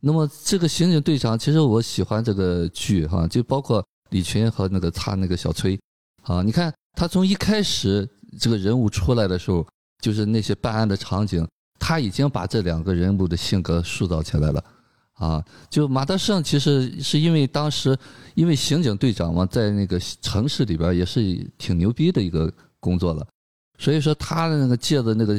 [0.00, 3.84] 那么这个刑警队长，其实我喜欢这个剧哈，就包括
[4.14, 5.76] 李群和那个他那个小崔，
[6.22, 9.66] 啊，你看他从一开始这个人物出来的时候，
[10.00, 11.44] 就是那些办案的场景，
[11.80, 14.64] 他已经把这两个人物的性格塑造起来了，
[15.14, 17.98] 啊，就马德胜其实是因为当时
[18.36, 21.20] 因为刑警队长嘛，在那个城市里边也是
[21.58, 22.48] 挺牛逼的一个
[22.78, 23.26] 工作了，
[23.80, 25.36] 所以说他的那个借的那个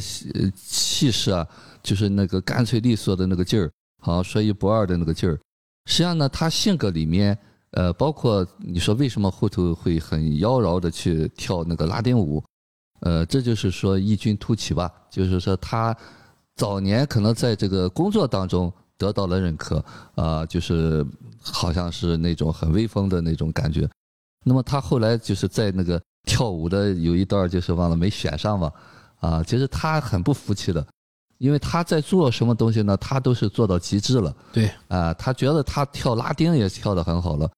[0.54, 1.48] 气势啊，
[1.82, 3.72] 就是那个干脆利索的那个劲儿。
[4.02, 5.40] 好，说一不二的那个劲儿，
[5.86, 7.38] 实际上呢，他性格里面，
[7.76, 12.44] 呃，包括你说为什么后头会很妖娆的去跳那个拉丁舞，
[13.02, 15.96] 呃，这就是说异军突起吧，就是说他
[16.56, 19.84] 早年可能在这个工作当中得到了认可，
[20.16, 21.06] 啊，就是
[21.42, 23.88] 好像是那种很威风的那种感觉，
[24.44, 28.72] 那么他后来就是在那个跳舞的有一段就是忘了没选上嘛，
[29.20, 30.86] 啊，其实他很不服气的。
[31.38, 32.96] 因为他在做什么东西呢？
[32.96, 34.34] 他都是做到极致了。
[34.54, 37.52] 对啊，他觉得他跳拉丁也跳得很好了。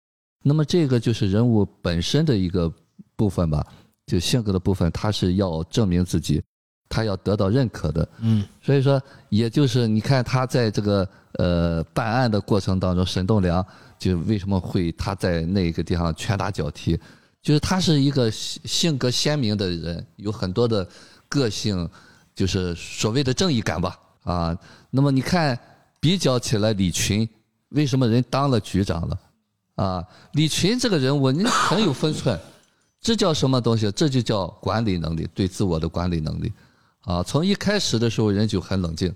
[0.47, 2.71] 那么这个就是人物本身的一个
[3.15, 3.65] 部分吧，
[4.05, 6.41] 就性格的部分，他是要证明自己，
[6.87, 8.07] 他要得到认可的。
[8.19, 13.65] 嗯，所以说，也就是你看他在这个呃办案的过程当中，沈栋梁
[13.99, 16.99] 就为什么会他在那个地方拳打脚踢，
[17.41, 20.87] 就是他是一个性格鲜明的人，有很多的
[21.27, 21.89] 个性。
[22.37, 24.55] 就是所谓的正义感吧，啊，
[24.91, 25.59] 那么你看，
[25.99, 27.27] 比较起来，李群
[27.69, 29.19] 为什么人当了局长了？
[29.77, 32.37] 啊，李群这个人物，你很有分寸，
[32.99, 33.89] 这叫什么东西？
[33.91, 36.51] 这就叫管理能力，对自我的管理能力。
[37.01, 39.13] 啊，从一开始的时候，人就很冷静，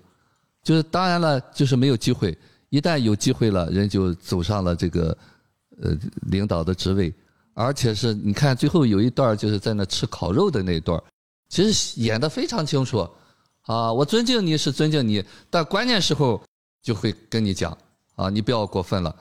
[0.64, 2.38] 就是当然了，就是没有机会，
[2.70, 5.18] 一旦有机会了，人就走上了这个
[5.82, 5.98] 呃
[6.28, 7.12] 领导的职位，
[7.54, 11.02] 而且是你看最后有一段就是在那吃烤肉的那一段。
[11.50, 13.10] 其实演得非常清楚，
[13.64, 16.42] 啊，我尊敬你是尊敬你，但关键时候
[16.82, 17.78] 就会跟你讲，
[18.16, 19.14] 啊，你不要过分了，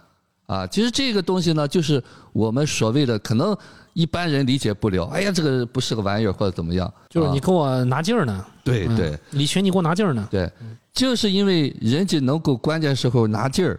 [0.50, 3.56] 啊，其实这个东西呢，就是我们所谓的可能
[3.92, 10.50] 一般人理解不了，哎呀，这个不是个玩意儿或者怎么样，就是你给我拿劲儿呢，对对，李群你给我拿劲儿呢，对，
[10.92, 13.78] 就是因为人家能够关键时候拿劲儿，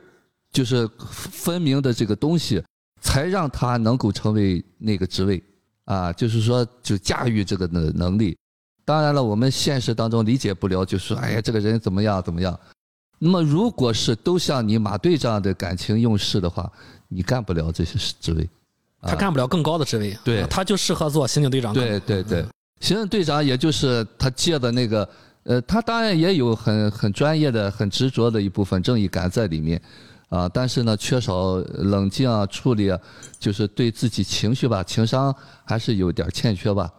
[0.54, 2.64] 就是分明的这个东西，
[3.02, 5.44] 才让他能够成为那个职位，
[5.84, 8.38] 啊，就是说就驾驭这个能能力。
[8.86, 12.58] 当然了，我们现实当中理解不了，就说哎呀，这个人怎么样怎么样。
[13.24, 16.68] 那么，如果是都像你马队这样的感情用事的话，
[17.08, 18.50] 你干不了这些职位。
[19.04, 20.18] 他干不了更高的职位。
[20.24, 21.72] 对，他就适合做刑警队长。
[21.72, 22.44] 对对对，
[22.80, 25.08] 刑警队长也就是他借的那个，
[25.44, 29.80] 呃，他当然也有很很专业的、很执着的一部分正义感在里面，
[30.30, 33.00] 啊，但是呢，缺少冷静啊处理，啊，
[33.40, 36.90] 就是对自己情绪吧，情商还是有点欠缺吧。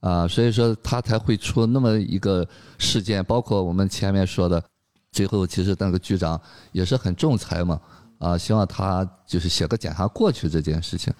[0.00, 2.46] 啊，所以说他才会出那么一个
[2.78, 4.62] 事件，包括我们前面说的，
[5.10, 6.40] 最后其实那个局长
[6.72, 7.80] 也是很仲裁嘛，
[8.18, 11.12] 啊，希望他就是写个检查过去这件事情，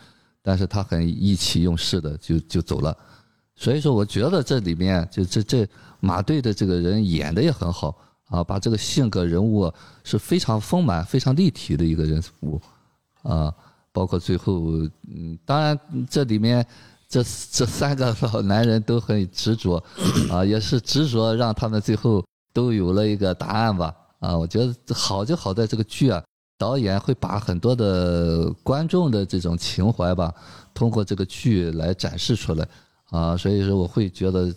[0.42, 2.96] 但是他很意气用事的就就走了，
[3.56, 5.68] 所以说我觉得这里面就这这
[6.00, 7.96] 马队的这个人演的也很好
[8.28, 9.72] 啊，把这个性格人物
[10.04, 12.60] 是非常丰满、非常立体的一个人物，
[13.22, 13.52] 啊，
[13.92, 14.62] 包括最后，
[15.08, 16.66] 嗯，当然这里面。
[17.10, 19.82] 这这三个老男人都很执着，
[20.30, 22.22] 啊，也是执着让他们最后
[22.58, 26.20] 都有了一个答案吧，啊，我觉得好就好在这个剧啊，
[26.58, 30.34] 导演会把很多的观众的这种情怀吧，
[30.74, 32.68] 通过这个剧来展示出来，
[33.10, 34.52] 啊，所以说我会觉得，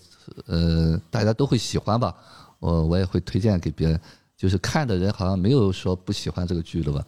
[0.47, 2.11] 呃，大家都会喜欢吧，
[2.57, 4.01] 我我也会推荐给别人，
[4.35, 7.05] 就是看的人好像没有说不喜欢这个剧的吧。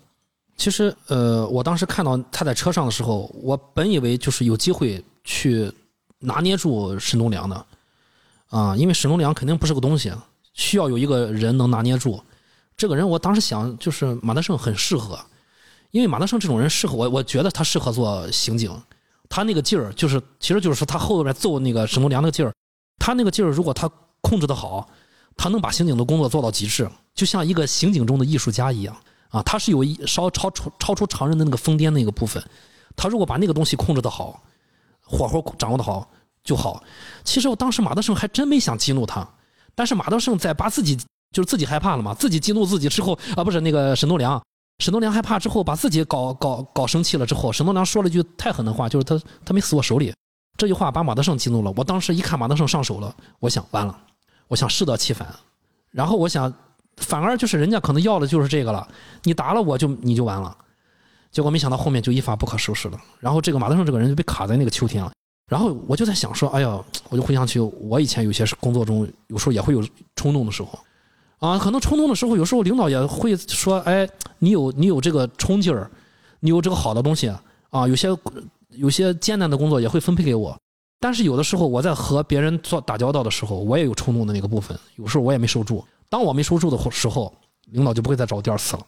[0.55, 5.73] 其实，呃，我当时看到他在车上的时候，我本以为就是有机会去
[6.19, 7.65] 拿捏住沈东良的，
[8.49, 10.13] 啊，因为沈东良肯定不是个东西，
[10.53, 12.21] 需要有一个人能拿捏住。
[12.75, 15.19] 这个人，我当时想，就是马德胜很适合，
[15.91, 18.71] 因为马德胜这种人适合我，我觉得他适合做刑警。
[19.29, 22.53] 他那个劲儿，就是其实就是说他后边揍那个沈东良那个劲儿，
[22.99, 23.89] 他那个劲儿，如果他
[24.21, 24.87] 控制的好，
[25.35, 28.95] 他能把刑警的工作做到极致，就像一个刑警中的艺术家一样。
[29.29, 32.43] 啊，他是有一稍超超超出常人的那个疯癫那个部分，
[32.95, 34.43] 他如果把那个东西控制的好，
[35.01, 36.07] 火候掌握的好
[36.43, 36.83] 就好。
[37.23, 39.27] 其实我当时马德胜还真没想激怒他，
[39.75, 40.95] 但是马德胜在把自己
[41.31, 44.41] 就是自己害怕了嘛，自己激怒自己之后啊，不是那个沈东良，
[44.79, 50.13] 沈东良害怕之后把自己搞搞搞生气了之后，沈东良说了一句太狠的话，就是他他没死我手里，
[50.57, 51.73] 这句话把马德胜激怒了。
[51.75, 53.97] 我当时一看马德胜上手了，我想完了，
[54.47, 55.27] 我想适得其反。
[55.91, 56.53] 然后我想，
[56.97, 58.87] 反而就是人家可能要的就是这个了，
[59.23, 60.55] 你打了我就你就完了。
[61.31, 62.97] 结果没想到后面就一发不可收拾了。
[63.19, 65.11] 然后这个马德胜这个人就被卡在那个秋天了。
[65.47, 69.83] 然后我就在想说，哎呀，我就回想起我以前有些工作中，有时候也会有
[70.15, 70.79] 冲动的时候，
[71.39, 74.07] 啊，可能冲动的时候，有时候领导也会说，哎，
[74.39, 75.91] 你有你有这个冲劲儿，
[76.39, 77.31] 你有这个好的东西
[77.69, 78.07] 啊，有些
[78.69, 80.57] 有些艰难的工作也会分配给我。
[80.99, 85.83] 但是有的时候我在和别人做打交道的时候，我也有冲动的那个部分，有时候我也没收住。
[86.07, 87.31] 当我没收住的时候，
[87.65, 88.85] 领导就不会再找我第二次了，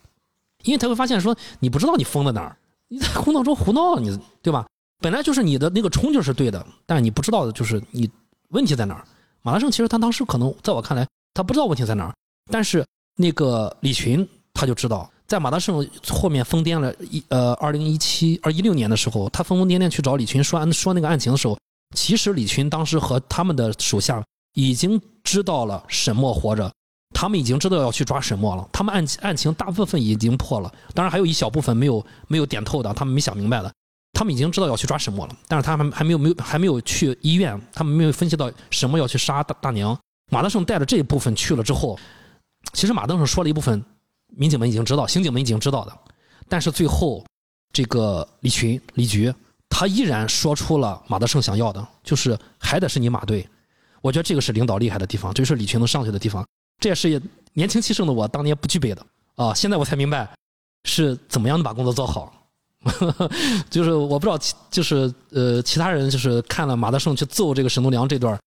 [0.63, 4.65] 因为他会发现说，你不知道你疯在哪儿，你在工作中胡闹，你对吧？
[4.99, 8.09] 本来就是你的那个冲劲是对的，但是你不知道的就是你
[8.49, 9.05] 问题在哪儿。
[9.41, 12.15] 马大胜其实他当时可能在我看来，他不知道问题在哪儿，
[12.51, 12.83] 但是
[13.15, 21.57] 那个李群他就知道，在马大胜后面疯癫了一呃二零一七二一六年的时候，他疯疯癫癫去找李群说说那个案情的时候，
[21.95, 24.23] 其实李群当时和他们的手下
[24.53, 26.71] 已经知道了沈墨活着，
[27.13, 33.71] 他们已经知道要去抓沈墨了，他们案案情大部分已经破了，当然还有一小部分没有没有点透的，他们没想明白的。
[34.15, 39.95] 他们已经知道要去抓沈墨了，但是他们还没有没有还没有去医院，他们没有分析到沈墨要去杀大大娘。
[40.31, 41.99] 马德胜带着这一部分去了之后，
[42.71, 43.83] 其实马德胜说了一部分，
[44.29, 45.93] 民警们已经知道，刑警们已经知道的，
[46.47, 47.25] 但是最后
[47.73, 49.31] 这个李群李局
[49.67, 53.45] 他依然说出了马德胜想要的，就是还得是你马队。
[54.01, 56.47] 我觉得这个是领导厉害的地方，这就是李群能上去的地方，
[56.79, 57.21] 这也是
[57.53, 59.05] 年轻气盛的我当年不具备的
[59.35, 59.53] 啊！
[59.53, 60.29] 现在我才明白
[60.85, 62.44] 是怎么样的把工作做好。
[63.69, 64.37] 就是我不知道，
[64.69, 68.37] 就是呃，其他人就是看了马德胜去揍这个沈栋梁这段，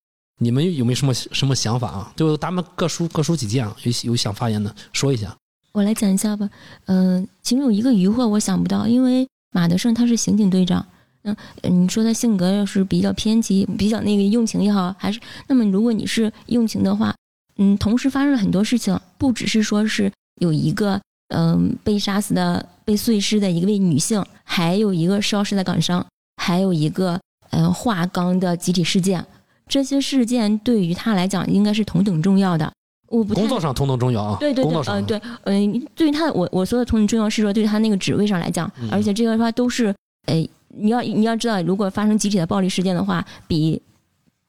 [0.40, 2.12] 你们有没有什么什么想法啊？
[2.16, 5.34] 就咱们各抒各抒己见啊，有有想发言的说一下。
[5.72, 6.48] 我来讲一下吧。
[6.86, 10.86] 嗯，其中有一个疑惑我想不到，因为马德胜他是刑警队长，
[11.22, 17.14] 嗯，你说他性格要是比较偏激，比较那个用情也好，还是那么如果你是用情的话，
[17.56, 21.00] 嗯，同时发生了很多事情，不只是说是有一个。
[21.28, 26.04] 嗯，被杀死的、被碎尸的一位女性，还有一个烧尸的港商，
[26.36, 27.20] 还有一个
[27.50, 29.24] 嗯化钢的集体事件。
[29.68, 32.72] 这些事件对于他来讲应该是同等重要的。
[33.10, 34.36] 我不工作上同等重要啊。
[34.40, 39.94] 对对对，嗯对，嗯，对于他，我我说的同等重要是说对他那个职位上来讲，而且这个的话都是，
[40.26, 43.80] 哎，你要你要知道，如果发生集体的暴力事件的话，比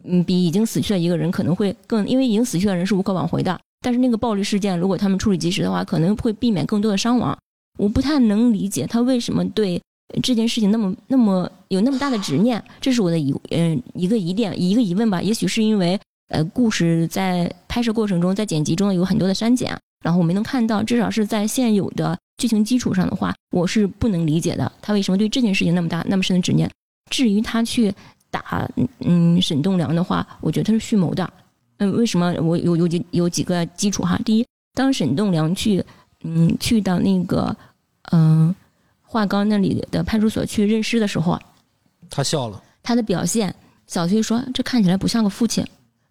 [0.05, 3.59] 嗯比已经死去的一个人可能会更，因为已经死去的人是无可挽回的。
[3.81, 7.37] 但是那个暴力事件，如果他们处理及时的话，可能会避免更多的伤亡。
[7.77, 9.81] 我不太能理解他为什么对
[10.21, 15.21] 这件事情那么那么有那么大的执念，这是我的疑嗯一个疑点一个疑问吧。
[15.21, 24.69] 也许是因为呃故事在拍摄过程中在剪辑中有很多的删减，然后我没能看到，至少是在现有的剧情基础上的话，我是不能理解的。
[24.81, 26.69] 他为什么对这件事情那么大那么深的执念？
[27.09, 27.93] 至于他去
[28.29, 28.69] 打
[28.99, 31.31] 嗯沈栋梁的话，我觉得他是蓄谋的。
[31.79, 34.19] 嗯，为什么我有有几有几个基础哈？
[34.23, 35.83] 第一，当沈栋梁去
[36.23, 37.55] 嗯去到那个
[38.11, 38.53] 嗯
[39.01, 41.39] 华钢那里的派出所去认尸的时候，
[42.09, 42.61] 他笑了。
[42.83, 43.53] 他的表现，
[43.87, 45.65] 小崔说这看起来不像个父亲，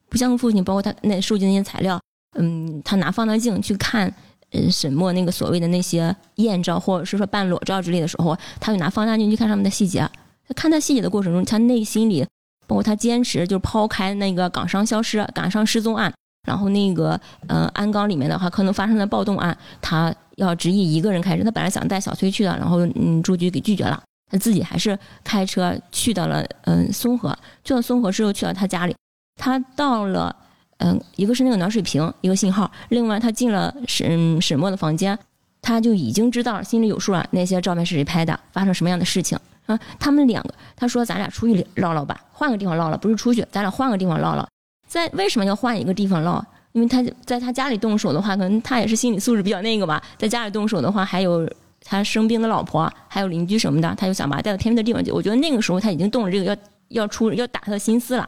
[0.08, 0.64] 不像个父亲。
[0.64, 2.00] 包括他那收集那些材料，
[2.38, 4.12] 嗯，他拿放大镜去看
[4.52, 10.00] 嗯沈墨那个所谓的那些艳照或者是说半裸照之类的时候，他就拿放大镜去看上面的细节。
[10.46, 12.26] 他看他细节的过程中，他内心里。
[12.68, 16.12] 包括他坚持就抛开那个港商消失、港商失踪案，
[16.46, 21.42] 然后那个呃鞍钢里面的话可能发生的暴动案，他要执意一个人开车。
[21.42, 24.00] 他本来想带小崔去的，然后嗯朱局给拒绝了，
[24.30, 27.36] 他自己还是开车去到了嗯松河。
[27.64, 28.94] 去了松河之后，去了他家里，
[29.40, 30.34] 他到了
[30.76, 35.18] 嗯一个是那个暖水瓶一个信号，另外他进了沈沈墨的房间，
[35.62, 39.38] 他就已经知道心里有数了，那些照片是谁拍的，发生什么样的事情。
[39.68, 44.46] 啊，他们两个，他说咱俩出去唠唠吧，换个地方唠唠，不是出去，咱俩换个地方唠唠。
[44.88, 46.44] 在为什么要换一个地方唠？
[46.72, 50.02] 因为他在他家里动手的话，可能他也是心理素质比较那个吧。
[50.16, 51.46] 在家里动手的话，还有
[51.82, 55.12] 他生病的老婆，还有邻居什么的，他就想把他带到偏僻的地方去。
[55.12, 56.56] 我觉得那个时候他已经动了这个要
[56.88, 58.26] 要出要打他的心思了。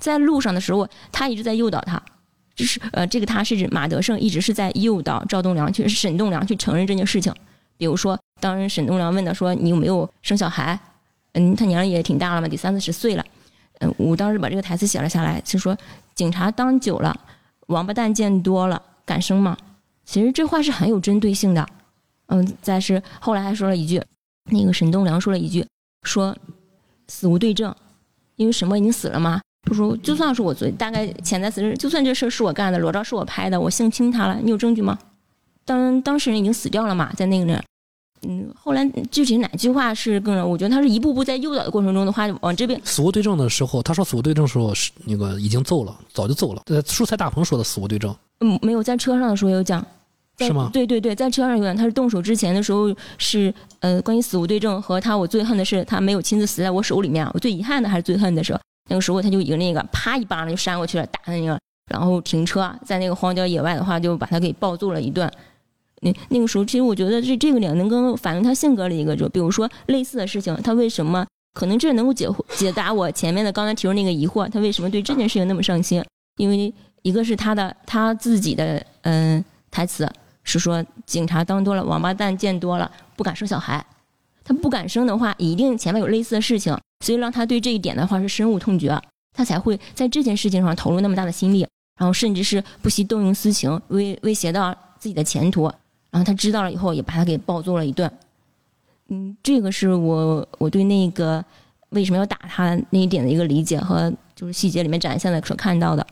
[0.00, 2.02] 在路上的时候，他一直在诱导他，
[2.56, 7.32] 就是呃，这个他是指马德胜一直是在诱导赵栋梁去沈栋梁去承认这件事情。
[7.76, 10.76] 比如说，当沈栋梁问他说：“你有没有生小孩？”
[11.34, 13.24] 嗯，他年龄也挺大了嘛，得三四十岁了。
[13.78, 15.78] 嗯，我当时把这个台词写了下来，就说
[16.14, 17.16] ：“警察当久了，
[17.68, 19.56] 王八蛋见多了，敢生吗？”
[20.04, 21.64] 其实这话是很有针对性的。
[22.26, 24.02] 嗯，再是后来还说了一句，
[24.50, 25.64] 那个沈栋梁说了一句
[26.02, 26.36] ：“说
[27.06, 27.72] 死无对证，
[28.34, 29.40] 因为沈墨已经死了嘛。
[29.62, 34.98] 他说就算是我做，大概潜在词是，就算这事儿是我干的，裸照是我拍的，我性侵他了，你有证据吗？
[35.64, 37.62] 当当事人已经死掉了嘛，在那个那。
[38.26, 46.62] 嗯，后来具体哪句话是更让我觉得他是一步步在诱导的过程中的话，往这边死无对证的时候，他说死无对证的时候是那个已经揍了，早就揍了。
[46.66, 49.84] 呃，蔬菜大棚说的死无对证嗯没有在车上的时候有讲。
[50.34, 58.58] 在是吗对对对，在车上有讲，他是动手之前的时候是呃，关于死无对证和他我最恨的是他没有亲自死在我手里面，我最遗憾的还是最恨的是
[58.88, 61.58] 那个时候他就已经那个啪一巴掌就扇过去了，打的那个，
[61.90, 65.30] 然后停车在那个荒郊野外的话就把他给暴揍了一顿。
[66.02, 76.04] 那那个时候，其实我觉得这这个点能够反映他性格的一个，就比如说类似的事情，他为什么可能这能够解解答我前面的刚才提出那个疑惑，他为什么对这件事情那么上心？
[76.36, 76.72] 因为
[77.02, 80.10] 一个是他的他自己的嗯台词
[80.44, 83.84] 是说，警察当多了，王八蛋见多了，不敢生小孩。
[84.44, 89.00] 他不敢生的话，一定前面有类似的事情，所以让他对这一点的话是深恶痛绝，
[89.36, 91.60] 他才会在这件事情上投入那么大的心力，
[92.00, 95.70] 然后甚至是不惜动用私情，威威胁到自己的前途。
[96.12, 98.08] 然后他知道了以后，也把他给暴揍了一顿。
[99.08, 101.44] 嗯，这个是我我对那个
[101.88, 106.06] 为什么要打他那一点的一个理解和就是细节里面展现的所看到的。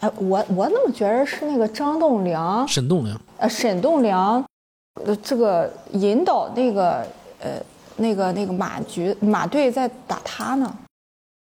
[0.00, 4.44] 哎，我我怎么觉得是那个张栋梁，沈栋梁，呃，沈栋梁，
[5.04, 7.06] 呃，这个引导那个
[7.40, 7.60] 呃
[7.96, 10.76] 那个那个马局马队在打他呢？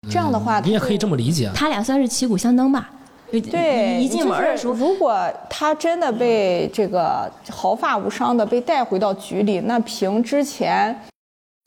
[0.09, 1.11] 这样的话，你也可以这么。
[1.11, 1.51] 么理解。
[1.53, 2.89] 他俩算是旗鼓相当吧？
[3.29, 5.17] 对，一进门的时候就是，如果
[5.49, 10.97] 他真的被这个毫发无伤的被带回到局里，那凭之前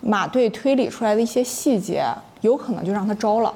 [0.02, 2.04] 马队推理出来的一些细节，
[2.40, 3.54] 有可能就让他招了。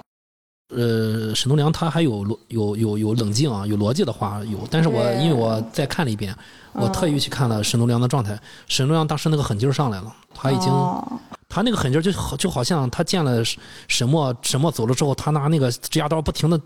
[0.74, 6.34] 呃，沈栋梁他还有逻有有有冷静啊，有逻辑的话有，但是我因为我再看了一遍，
[6.72, 11.02] 我嗯特意去看了沈栋梁的状态，沈栋梁当时那个狠劲儿上来了，他已经、哦。
[11.46, 16.60] 他那个狠劲儿就好就好像他见了沈沈墨沈墨走了之后，他拿那个指甲刀不停的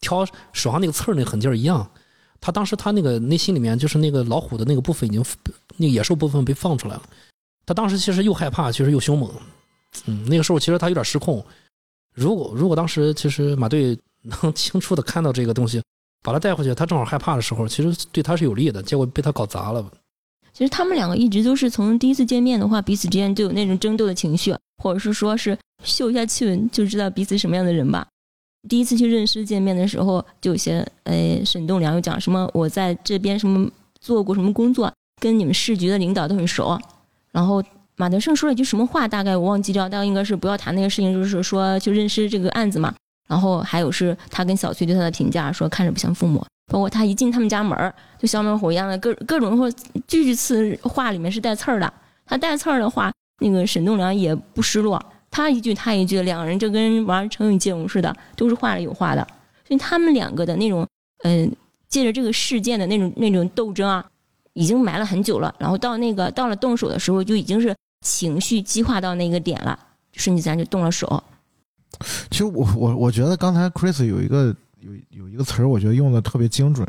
[0.00, 1.88] 挑手上那个刺儿那狠劲儿一样。
[2.40, 5.24] 他当时他那个内心里面就是那个老虎的那个部分已经
[5.76, 7.02] 那个野兽部分被放出来了，
[7.66, 9.28] 他当时其实又害怕，其实又凶猛，
[10.06, 11.44] 嗯，那个时候其实他有点失控。
[12.14, 15.82] 如果如果当时其实马队能清楚的看到这个东西，
[16.22, 19.84] 把他带回去，他正好害怕的时候，其实对他是有利的，结果被他搞砸了。
[20.52, 28.06] 其实他们两个一直都是从第一次见面的话，彼此之间就有那种争斗的情绪，或者是说是嗅一下气味就知道彼此什么样的人吧。
[28.68, 33.68] 第一次去认识见面的时候，就有些呃沈栋梁又讲什么我在这边什么
[34.00, 36.78] 做过什么工作，跟你们市局的领导都很熟。
[37.32, 37.62] 然后
[37.96, 42.94] 马德胜说了一句什么话，大概我忘记掉，大概应该是不要谈那个事情，就是说去认识这个案子嘛。
[43.28, 49.70] 然后还有是他跟小崔对他的评价，说看着不像父母，包括他一进他们家门儿就小猛虎一样的各各种或
[50.06, 51.92] 句句词话里面是带刺儿的。
[52.24, 55.02] 他带刺儿的话，那个沈栋梁也不失落，
[55.38, 59.24] 他一句他一句，两个人就跟玩成语接龙似的，都是话里有话的。
[59.64, 60.84] 所以他们两个的那种，
[61.22, 61.50] 嗯、
[61.88, 64.04] 借着这个事件的那种那种斗争啊，
[64.54, 65.54] 已经埋了很久了。
[65.58, 67.72] 然后到那个到了动手的时候，就已经是
[68.04, 69.78] 情绪激化到那个点了，
[70.12, 71.22] 顺其自然就动了手。
[72.30, 76.84] 其实我我我觉得刚才 Chris 有一个有有一个词儿，我觉得用的特别精准，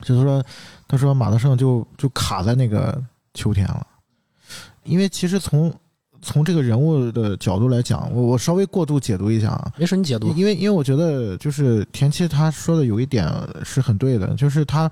[0.00, 0.42] 就是说
[0.88, 2.98] 他说马德胜就就卡在那个
[3.34, 3.86] 秋天了，
[4.84, 5.70] 因为其实从
[6.26, 10.32] 从这个人物的角度来讲，我我稍微过度解读一下啊，没事，你解读。
[10.34, 14.90] 因为因为我觉得就是田七他说的有一点是很对的，就是他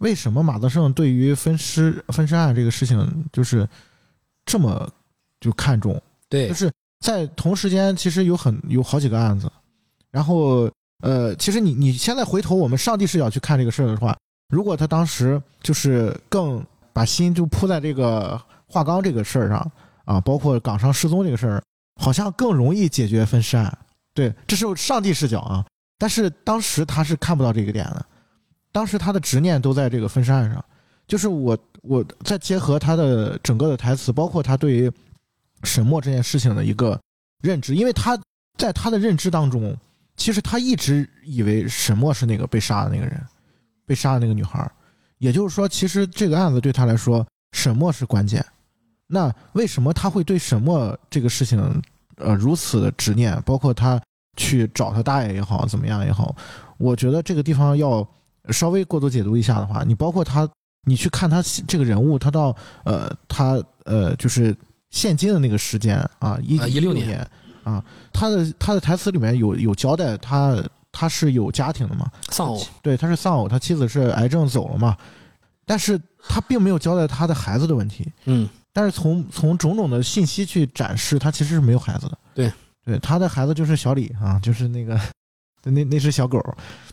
[0.00, 3.66] 为什么马德胜对于分尸分尸案这个事情就是
[4.44, 4.90] 这么
[5.40, 9.48] 就看重，对就，是在同时间其实有很有好几个案子，
[10.10, 10.68] 然后
[11.02, 14.16] 呃，其实你你现在回头我们上帝视角去看这个事儿的话，
[14.48, 16.60] 如果他当时就是更
[16.92, 19.72] 把心就扑在这个华钢这个事儿上
[20.04, 21.62] 啊，包括岗上失踪这个事儿，
[22.00, 23.76] 好像更容易解决分尸案。
[24.14, 25.64] 对，这是上帝视角啊，
[25.98, 28.06] 但是当时他是看不到这个点的，
[28.70, 30.64] 当时他的执念都在这个分尸案上，
[31.06, 34.90] 就是我我再结合他的整个的台词，包括他对于
[35.62, 37.00] 沈墨这件事情的一个
[37.42, 38.18] 认知，因为他
[38.58, 39.74] 在他的认知当中，
[40.16, 43.18] 其实他一直以为沈墨是那个被杀的那个人，
[43.86, 44.70] 被杀的那个女孩，
[45.18, 48.44] 也就是说，其实这个案子对他来说，沈墨是关键。
[49.14, 51.60] 那为什么他会对沈墨这个事情，
[52.16, 53.38] 呃，如此的执念？
[53.42, 54.00] 包括他
[54.38, 56.34] 去找他大爷也好，怎么样也好，
[56.78, 58.06] 我觉得这个地方要
[58.48, 60.48] 稍微过度解读一下的话，你包括他，
[60.86, 64.56] 你去看他这个人物，他到呃，他呃，就是
[64.88, 67.28] 现今的那个时间啊，一啊16年年。
[67.64, 70.56] 啊，他的他的台词里面有有交代他
[70.90, 74.96] 他是有家庭的嘛，丧偶，对，他是丧偶，他妻子是癌症走了嘛，
[75.64, 75.96] 但是
[76.28, 82.18] 他并没有交代他的孩子的问题，嗯，但是从从种种的信息去展示，他其实是没有孩子的。
[82.34, 82.52] 对，
[82.84, 84.98] 对，他的孩子就是小李啊，就是那个
[85.64, 86.42] 那那只小狗，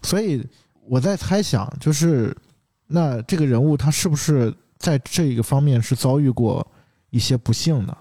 [0.03, 0.45] 所以
[0.87, 2.35] 我在猜想，就是
[2.87, 6.65] 那这个人物他是不是在这个方面是遭遇过
[7.09, 7.97] 一些不幸的？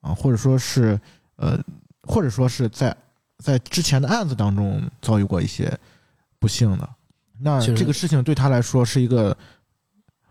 [0.00, 1.00] 啊，或者说是
[1.36, 1.58] 呃，
[2.02, 2.94] 或者说是在
[3.38, 5.72] 在之前的案子当中遭遇过一些
[6.38, 6.88] 不幸的，
[7.40, 9.36] 那这个事情对他来说是一个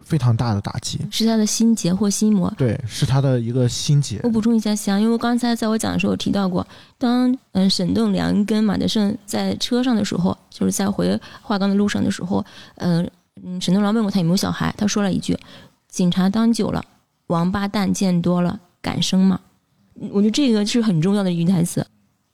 [0.06, 2.54] 非常大的打击，是他的心结或心魔。
[2.58, 4.30] 对，是他的一个心结我。
[4.30, 6.66] 补充一下香，因为我刚才在我讲的时候提到过，
[6.98, 12.46] 当嗯沈栋梁跟马德胜在车上的时候，就是在回华冈的路上的时候，
[12.76, 13.10] 嗯
[13.44, 15.38] 嗯，沈栋梁问过他有没有小孩，他说了一句
[15.90, 16.84] ：“警察当久了，
[17.28, 19.40] 王八蛋见多了，敢生吗？”
[20.02, 21.86] 嗯我觉得这个是很重要的一句台词。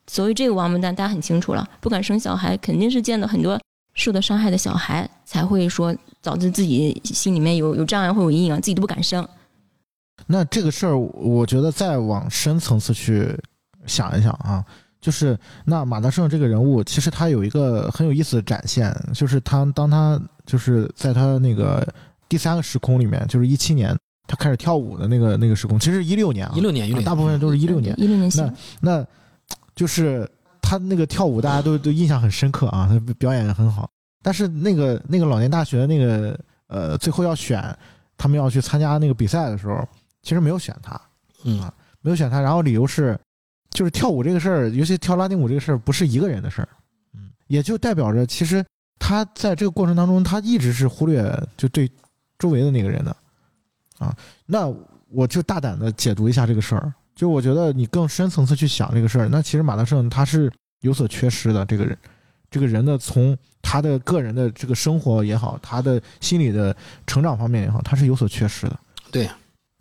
[0.08, 3.60] 所谓这个王八蛋，大家很清楚了，不敢生小孩，肯定是见到很多
[3.94, 9.28] 受到伤害的小孩，才会说导致自己心里面有有障碍或有阴影，自己都不敢生。
[10.28, 13.34] 那这个事儿，我觉得再往深层次去
[13.86, 14.64] 想一想啊，
[15.00, 21.88] 就是那马德胜这个人物，其实他有一个很有意思的展现，就是他当他就是在他那个
[22.28, 23.98] 第三个时空里面，就是一七年
[24.28, 29.08] 他开始跳舞的那个那个时空，其实一六年啊，一六年，一六年，啊大部分都是一六年，一六年那，那
[29.74, 30.30] 就是
[30.62, 33.90] 他那个跳舞，大家都都印象很深刻啊，他表演也很好。
[34.22, 37.64] 但是那个那个老年大学那个呃，最后要选
[38.18, 39.88] 他们要去参加那个比赛的时候，
[40.22, 41.00] 其实没有选他，
[41.46, 42.42] 嗯啊没有选他。
[42.42, 43.18] 然后理由是，
[43.70, 46.70] 就是跳舞这个事儿，尤其跳拉丁舞这个事儿，不是一个人的事儿，
[47.14, 48.64] 嗯，也就代表着其实
[49.00, 51.90] 他在这个过程当中，他一直是忽略就对
[52.38, 53.16] 周围的那个人的，
[53.98, 54.16] 啊，
[54.46, 54.74] 那
[55.10, 56.94] 我就大胆的解读一下这个事儿。
[57.16, 60.50] 就我觉得你更深层次去想这个事儿，那其实马德胜他是
[60.80, 61.66] 有所缺失的。
[61.66, 61.98] 这个人，
[62.50, 66.76] 这个人的从他的个人的这个生活也好，他的心理的
[67.06, 68.80] 成长方面也好，他是有所缺失的。
[69.12, 69.30] 对，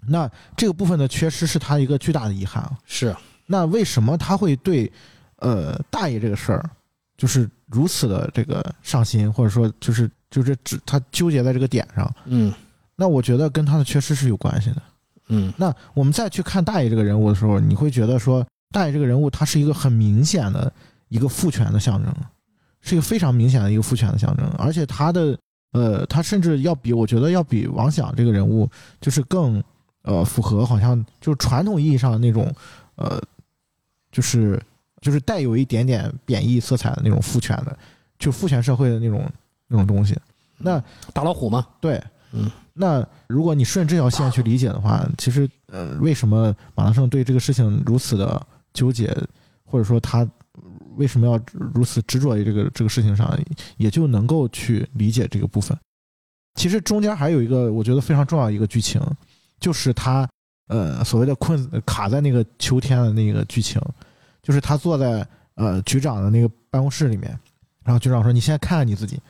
[0.06, 2.78] 那这个部分的缺失是他一个巨大的遗憾啊。
[2.84, 3.14] 是
[3.46, 4.90] 那为什么他会对
[5.36, 6.70] 呃大爷这个事儿
[7.16, 12.14] 就是如此的这个上心，或者说就是就是只他纠结在这个点上？
[12.26, 12.52] 嗯
[12.96, 14.82] 那我觉得跟他的缺失是有关系的。
[15.28, 20.72] 嗯那我们再去看大爷这个人物的时候，你会觉得说，大爷这个人物他是一个很明显的
[21.08, 22.12] 一个父权的象征，
[22.80, 25.38] 是一个非常明显的一个父权的象征，而且他的
[25.72, 28.68] 呃，他甚至要比我觉得要比王想这个人物
[29.00, 29.62] 就是更
[30.02, 32.54] 呃符合好像就是传统意义上的那种
[32.96, 33.20] 呃，
[34.10, 34.60] 就是
[35.00, 37.76] 就是带有一点点贬义色彩的那种父权的，
[38.18, 39.30] 就父权社会的那种
[39.66, 40.16] 那种东西。
[40.56, 42.02] 那大老虎嘛，对，
[42.32, 49.16] 嗯，那如果你顺这条线去理解的话，其实呃，为什么马德胜对这个事情如此的纠结，
[49.64, 50.28] 或者说他
[50.98, 51.40] 为什么要
[51.74, 53.38] 如此执着于这个这个事情上，
[53.76, 55.76] 也就能够去理解这个部分。
[56.54, 59.00] 其实中间还有一个我觉得非常重要一个剧情，
[59.60, 60.28] 就是他
[60.66, 63.80] 呃所谓的困卡在那个秋天的那个剧情，
[64.42, 67.30] 就是他坐在呃局长的那个办公室里面，
[67.84, 69.20] 然后局长说：“你现在看看你自己，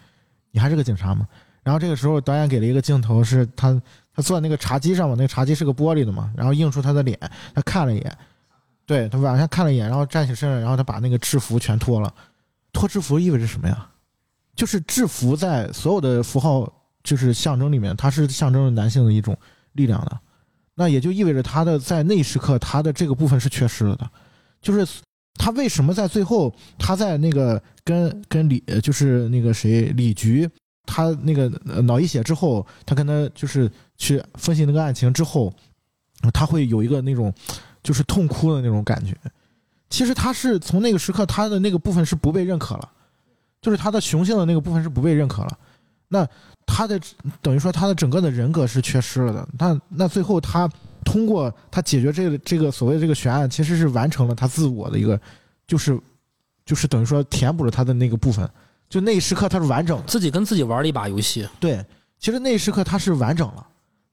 [0.50, 1.28] 你还是个警察吗？”
[1.62, 3.78] 然后这个时候导演给了一个镜头，是他
[4.14, 7.18] 他坐在那个茶几上嘛，那个茶几是个玻璃的嘛，然后映出他的脸，
[7.54, 8.18] 他看了一眼，
[8.88, 12.12] 对他往下看了一眼，然后站起身来，然后他把那个制服全脱了。
[12.72, 13.86] 脱制服意味着什么呀？
[14.56, 16.72] 就是制服在所有的符号
[17.04, 19.36] 就是象征里面，它是象征着男性的一种
[19.74, 20.18] 力量的。
[20.74, 24.10] 那也就意味着他的在那一时刻，他的这个部分是缺失了的。
[24.62, 24.86] 就是
[25.34, 30.48] 他为什么在最后，他在那个跟跟李，就是那个谁李局，
[30.86, 31.46] 他那个
[31.82, 35.52] 脑溢血之后，他跟他就是去分析那个案情之后，
[36.32, 37.30] 他会有一个那种
[37.88, 39.16] 就是痛哭的那种感觉。
[39.88, 42.86] 其实他是从那个时刻，他的那个部分是不被认可了，
[43.62, 45.58] 就是他的雄性的那个部分是不被认可了。
[46.08, 46.28] 那
[46.66, 47.00] 他的
[47.40, 49.48] 等于说他的整个的人格是缺失了的。
[49.58, 50.70] 那那最后他
[51.02, 55.18] 通过他解决这个这个所谓的这个悬案，其实是完成了他自我的一个，
[55.66, 55.98] 就是
[56.66, 58.46] 就是等于说填补了他的那个部分。
[58.90, 60.04] 就那一时刻他是完整的。
[60.04, 61.82] 自己跟自己玩了一把游戏，对，
[62.18, 63.66] 其实那一时刻他是完整了，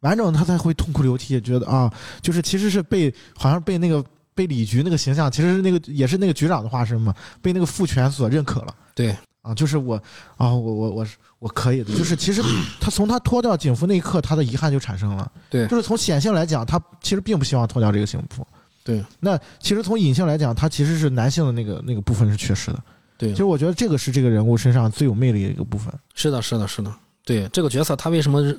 [0.05, 1.91] 完整他才会痛哭流涕，觉得啊，
[2.21, 4.03] 就是其实是被好像被那个
[4.33, 8.75] 被李局那个形象，其实是那个也是那个局长的化身嘛，被那个父权所认可了。
[8.93, 9.95] 对啊，就是我
[10.37, 12.41] 啊，我我我是我可以的，就是其实
[12.79, 15.31] 他从他脱掉警服那一刻，他的遗憾就产生了。
[15.49, 18.45] 对就是从显性来讲，他其实并不希望脱掉这个警服。
[18.83, 22.79] 对，那其实从隐性来讲，他其实是男性的那个那个部分是缺失的。
[23.17, 25.93] 对其实我觉得这个是这个人物身上最有魅力的一个部分。
[26.13, 26.93] 是的，是的，是的，
[27.23, 28.53] 对这个角色，他为什么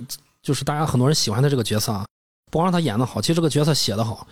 [0.47, 2.07] 就是大家很多人喜欢他这个角色啊？
[2.53, 4.25] 不光让他演的好，其实这个角色写的好，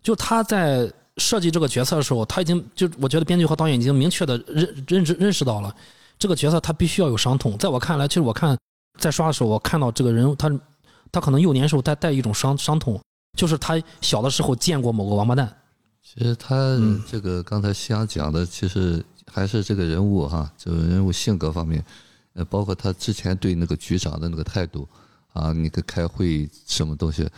[0.00, 5.74] 就他在设计这个角色的时候，他已经就我觉得编剧和导演已经明确的认认知认识到了
[6.20, 7.58] 这个角色他必须要有伤痛。
[7.58, 8.56] 在我看来，其实我看
[9.00, 10.48] 在刷的时候，我看到这个人物他
[11.10, 13.02] 他可能幼年时候带带一种伤伤痛，
[13.36, 15.52] 就是他小的时候见过某个王八蛋。
[16.00, 21.84] 其实他嗯这个刚才夕阳讲的，其实还是这个人物哈，就是人物性格方面，
[22.34, 24.88] 呃，包括他之前对那个局长的那个态度
[25.36, 27.28] 啊，你个开会什么东西，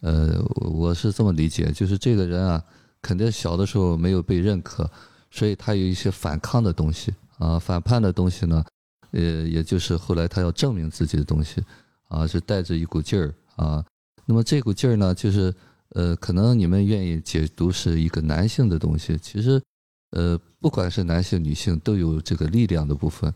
[0.00, 2.60] 呃，我是这么理解，就是这个人啊，
[3.00, 4.90] 肯定小的时候没有被认可，
[5.30, 8.64] 所以他有一些反抗的东西啊，反叛的东西呢，
[9.12, 11.62] 呃，也就是后来他要证明自己的东西
[12.08, 13.84] 啊，是带着一股劲儿啊。
[14.26, 15.54] 那么这股劲儿呢，就是
[15.90, 19.62] 呃，可能你们愿意解读是一个男性的东西，其实
[20.10, 23.32] 呃，不管是男性女性都有这个力量的部分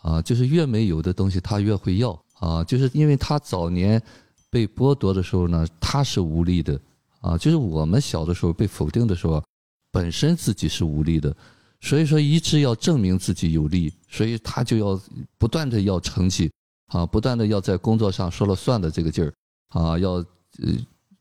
[0.00, 4.02] 啊，就是越没有的东西他越会要啊，就是因为他早年。
[4.50, 6.80] 被剥夺的时候呢，他是无力的，
[7.20, 9.44] 啊，就是我们小的时候被否定的时候，
[9.92, 11.36] 本身自己是无力的，
[11.82, 14.98] 所以说一直要证明自己有力，所以他就要
[15.36, 16.50] 不断的要成绩，
[16.86, 19.34] 啊，不断的要在工作上说了算的这个劲儿，
[19.68, 20.24] 啊，要呃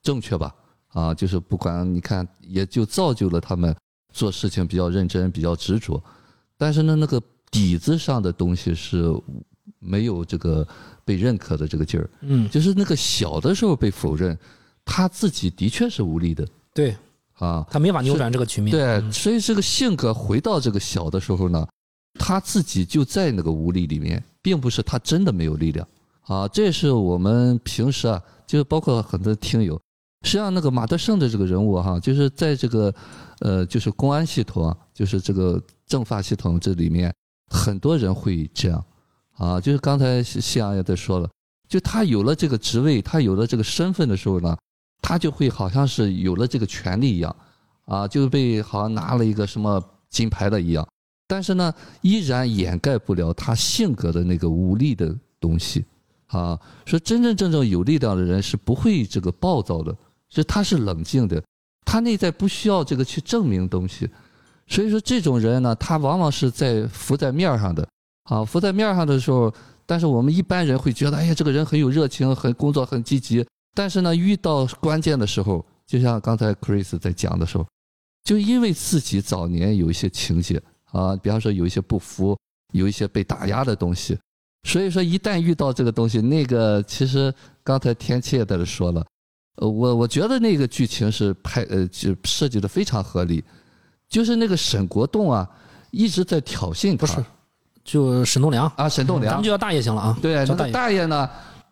[0.02, 0.56] 正确吧，
[0.94, 3.76] 啊，就是不管你看，也就造就了他们
[4.14, 6.02] 做事情比较认真、比较执着，
[6.58, 9.14] 但是呢，那个底子上的东西是
[9.80, 10.68] 没有这个。
[11.08, 14.38] 被认可的这个劲儿，嗯，就是那个小的时候被否认，
[14.84, 16.94] 他自己的确是无力的，对，
[17.36, 21.66] 啊，他没法扭转这个局面，对，所以这个性格回到这个小的时候呢，
[22.20, 25.88] 他自己就在那个无力里面，并不是他真的没有力量，
[26.24, 29.80] 啊，这是我们平时啊，就包括很多听友，
[30.24, 32.94] 实际上那个马德胜的这个人物哈，就是在这个，
[33.40, 37.16] 呃，就是公安系统啊，就是这个政法系统这里面，
[37.50, 38.84] 很多人会这样。
[39.38, 41.30] 啊，就是刚才夕阳也在说了，
[41.70, 44.58] 就他有了这个职位，他有了这个身份的时候呢，
[45.02, 47.36] 他就会好像是有了这个权利一样，
[47.86, 49.80] 啊，就被好像拿了一个什么
[50.10, 50.88] 金牌的一样，
[51.28, 51.72] 但是呢，
[52.02, 55.86] 依然掩盖不了他性格的那个无力的东西，
[56.28, 59.96] 啊，说真真正正有力量的人是不会这个暴躁的，
[60.30, 61.44] 是他是冷静的，
[61.86, 64.10] 他内在不需要这个去证明东西，
[64.66, 67.88] 所以说这种人呢，他往往是在浮在面上的。
[68.28, 69.54] 啊，浮在面上的时候，
[69.86, 73.46] 但是我们一般人会觉得，哎呀，这个人很有热情，很工作很积极。
[73.74, 77.66] 但是呢，遇到关键的时候，就像刚才 Chris 在讲的时候，
[78.24, 80.62] 就因为自己早年有一些情节
[80.92, 82.38] 啊，比方说有一些不服，
[82.74, 84.18] 有一些被打压的东西，
[84.68, 89.06] 所以说一旦遇到这个东西，那个其实刚才天气也在这说了，
[89.62, 93.42] 呃，我我觉得那个剧情是拍呃就设计的非常合理，
[94.10, 95.48] 就是那个沈国栋啊
[95.92, 97.24] 一直在挑衅他。
[97.88, 100.18] 就沈栋梁啊，沈栋梁，咱们就叫大爷行了啊。
[100.22, 101.28] 对，那个大爷呢，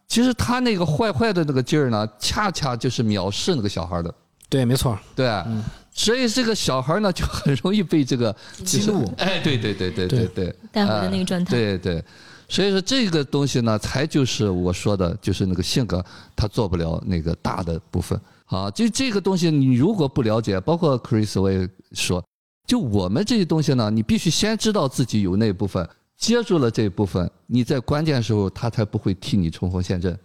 [0.07, 4.15] 其实他那个坏坏的那个劲儿呢，恰恰就是藐视那个小孩的。
[4.47, 4.97] 对，没错。
[5.13, 5.43] 对，
[5.91, 9.05] 所以这个小孩呢，就很容易被这个激怒。
[9.17, 11.51] 哎，对对对对对对，带回的那个状态。
[11.51, 12.01] 对对，
[12.47, 16.01] 所以说这个东西呢，才就是我说的，就是那个性格，
[16.33, 18.17] 他做不了那个大的部分。
[18.45, 22.23] 啊，就这个东西，你如果不了解，包括 Chris 我也说，
[22.65, 25.85] 就我们这些东西呢，你必须先知道自己有那部分。
[26.17, 30.17] 接住了这一部分，你在关键时候他才不会替你冲锋陷阵。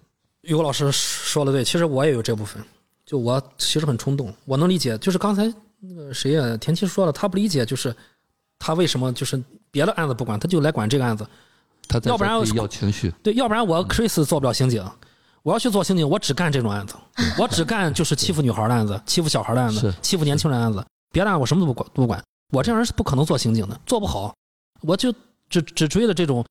[0.43, 2.63] 于果老师说的对，其实我也有这部分，
[3.05, 4.97] 就我其实很冲动，我能理解。
[4.99, 7.95] 就是刚才那个谁呀，田七说了，他不理解，就是
[8.59, 11.27] 他为什么就是别的案子不管，他就来管这个案子。
[11.89, 14.83] 他要不然要情绪，对，要不然我 Chris 做不了刑警，
[15.43, 16.95] 我要去做刑警，我只干这种案子，
[17.37, 22.23] 我只干就是欺负女孩的案子，欺负小孩的案子，欺负年轻人案子，别的案子我什么都不管，不管。
[22.53, 24.35] 我这样人是不可能做刑警的，做不好，
[24.83, 25.13] 我就。
[25.51, 26.43] 只只追的这种，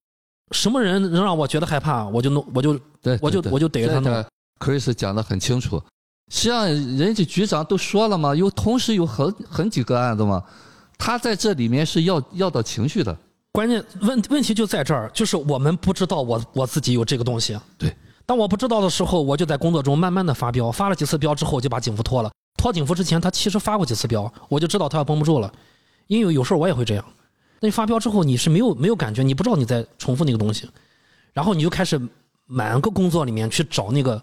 [0.51, 2.79] 什么人能让我觉得害怕，我就弄，我就，
[3.21, 4.25] 我就我就逮着他弄。
[4.59, 5.81] Chris 讲的很清楚，
[6.29, 10.43] 实际上人家局长都说了嘛，有同时有很很几个案子嘛，
[10.97, 13.17] 他在这里面是要要到情绪的。
[13.53, 17.57] 关键问问题就在这儿，就是我们不知道我我自己有这个东西。
[17.77, 17.95] 对，
[18.25, 22.29] 当我不知道的时候，我就在工作中慢慢的发飙，发了几次飙之后就把警服脱了。
[22.57, 25.51] 脱警服之前，他其实发过几次飙，我就知道他要绷不住了，
[26.07, 27.05] 因为有时候我也会这样。
[27.61, 30.69] 那你发飙之后，你是没有没有感觉，你不知道你在重复那个东西，
[31.33, 31.99] 然后你就开始
[32.45, 34.21] 满个工作里面去找那个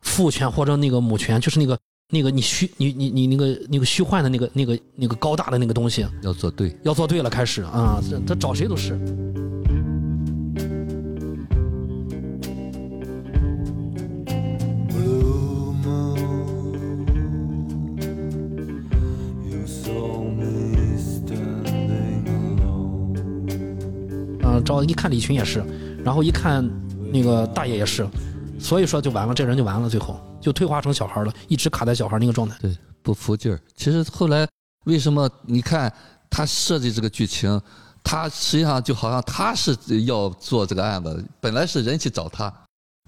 [0.00, 1.78] 父权或者那个母权，就是那个
[2.08, 8.98] 那个你虚你你你那个那个虚幻的那个那个那个高大的那个东西，要做对，要做对了，开始啊，他找谁都是。
[24.62, 25.64] 招一看李群也是，
[26.04, 26.68] 然后一看
[27.12, 28.06] 那个大爷也是，
[28.58, 32.56] 所以说就完了，这人就完了，最后就退化成小孩了，一直卡在小孩那个状态。
[32.60, 33.60] 对，不服劲儿。
[33.74, 34.46] 其实后来
[34.84, 35.92] 为什么你看
[36.28, 37.60] 他设计这个剧情，
[38.02, 42.52] 他实际上就好像他是要做这个案子，本来是人去找他，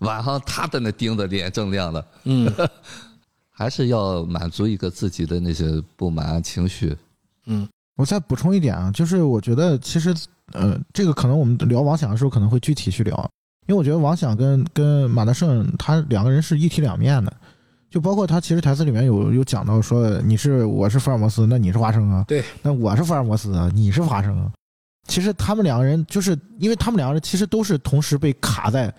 [0.00, 2.06] 晚上他在那盯着，脸正亮的。
[2.24, 2.52] 嗯，
[3.50, 6.96] 还是要满足一个自己的那些不满情绪。
[7.46, 10.14] 嗯，我再补充一点啊，就是我觉得其实。
[10.52, 13.14] 呃，这个可能我们聊王想的时候可能会具体去聊，
[13.66, 17.32] 因为我觉得王想跟跟马德胜他两个人是一体两面的，
[17.90, 22.24] 就包括他其实台词里面有有讲到说你是我是福尔摩斯，那你是华生啊？
[22.26, 24.50] 对，那我是福尔摩斯啊，你是华生啊。
[25.08, 28.92] 其实他们两个人就是因为他们两个人其实都是同时被卡在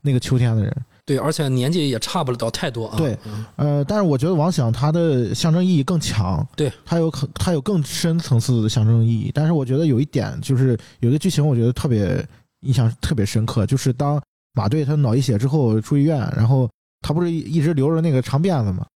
[0.00, 0.76] 那个秋天的人。
[1.06, 2.96] 对，而且年纪也差不了太多啊。
[2.96, 9.30] 对嗯呃，但是我觉得王响他的象征意义更强，对，他有可他有更深层次的象征意义。
[9.34, 12.26] 但是我觉得有一点就是有一个剧情，我觉得特别
[12.60, 14.18] 印象特别深刻，就是当
[14.54, 16.68] 马队他脑溢血之后住医院，然后
[17.02, 18.86] 他不是一直留着那个长辫子嘛，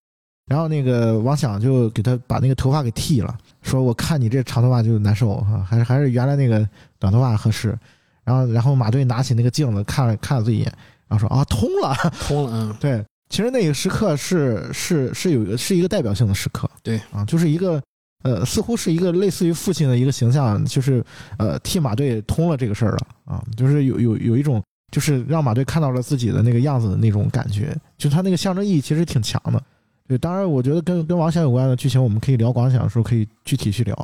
[0.47, 6.67] 然后那个王响就给他把那个头发给剃了，说我看你这长头发就难受啊，还是还是原来那个
[6.99, 7.79] 短头发合适。
[8.25, 10.73] 然后然后马队拿起那个镜子看了看了自己一眼，
[11.09, 11.95] 然后说啊通了。
[12.27, 17.83] 通了，嗯， 对，其实那个时刻是是是有一个是一个代表性的时刻，对啊，就是一个
[18.25, 21.05] 呃，似乎是一个类似于父亲的一个形象，就是
[21.39, 29.63] 呃替马队通了这个事儿了啊，就是有有有一种就是让马队看到了自己的那个样子的那种感觉，就他那个象征意义其实挺强的。
[30.09, 33.95] 对，当然我觉得跟跟王响有关的剧情，我们可以聊王响的时候可以具体去聊，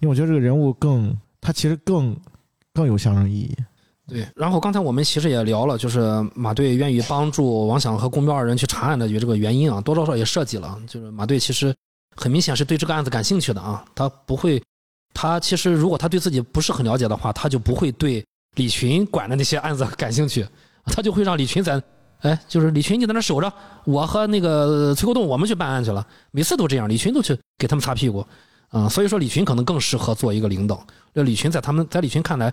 [0.00, 2.16] 因为我觉得这个人物更他其实更
[2.72, 3.56] 更有象征意义。
[4.08, 4.26] 对。
[4.34, 6.00] 然后刚才我们其实也聊了，就是
[6.34, 11.74] 马队愿意帮助王响和公标二人去查案的有这个原因啊，多多少少也涉及了，就是马队其实
[12.16, 14.62] 很明显是对这个案子感兴趣的啊，他不会，
[15.12, 18.24] 他其实如果他对自己不是很了解的话，他就不会对
[18.56, 20.46] 李群管的那些案子感兴趣，
[20.86, 21.80] 他就会让李群在。
[22.22, 23.52] 哎，就是李群，你在那守着，
[23.84, 26.04] 我和那个崔国栋，我们去办案去了。
[26.32, 28.26] 每次都这样，李群都去给他们擦屁股，
[28.70, 30.84] 啊、所以说李群可能更适合做一个领导。
[31.14, 32.52] 这李群在他们在李群看来，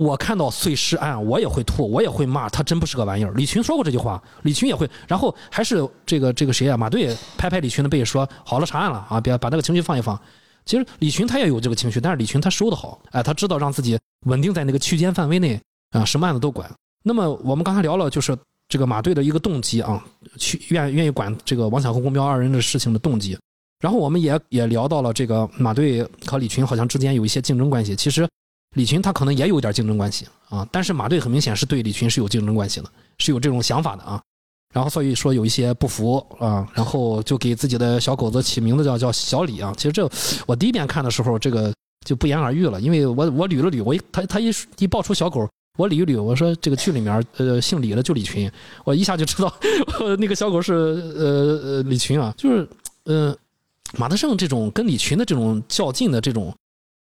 [0.00, 3.34] 我看到碎尸案，我也会吐，我也会骂，他真不是个玩意儿。
[3.34, 10.18] 李群说过这句话，李群也会，然后还是这个这个谁啊，马队拍拍李群的背说，好了，查案了啊，别把那个情绪放一放。
[10.64, 16.70] 其实李群他也有这个情绪，但是李群他收的好，哎，他知道让自己稳定在那个区间范围内啊，什么案子都管。
[17.02, 18.34] 那么我们刚才聊了，就是
[18.68, 20.02] 这个马队的一个动机啊，
[20.38, 23.38] 去愿愿意管这个王响和公标二人的事情的动机。
[23.80, 27.94] 然后我们也也聊到了这个马队和李群好像之间有一些竞争关系。
[27.94, 28.26] 其实
[28.76, 34.20] 李群他可能也有点竞争关系啊，但是马队很明显是对李群是有竞争关系的，是有这种想法的啊。
[34.72, 39.74] 然后所以说有一些不服啊，然后就给自己的小狗子起名字叫叫小李啊。
[39.76, 40.08] 其实这
[40.46, 41.72] 我第一遍看的时候，这个
[42.06, 45.48] 就不言而喻了，因为我我捋了捋，我一他他一一爆出小狗。
[45.78, 48.50] 我捋一捋，我说这个剧里面，呃，姓李的就李群，
[48.84, 49.52] 我一下就知道，
[50.18, 51.24] 那个小狗是呃
[51.62, 52.68] 呃李群啊，就是
[53.04, 53.34] 呃
[53.96, 56.54] 马德胜这种跟李群的这种较劲的这种，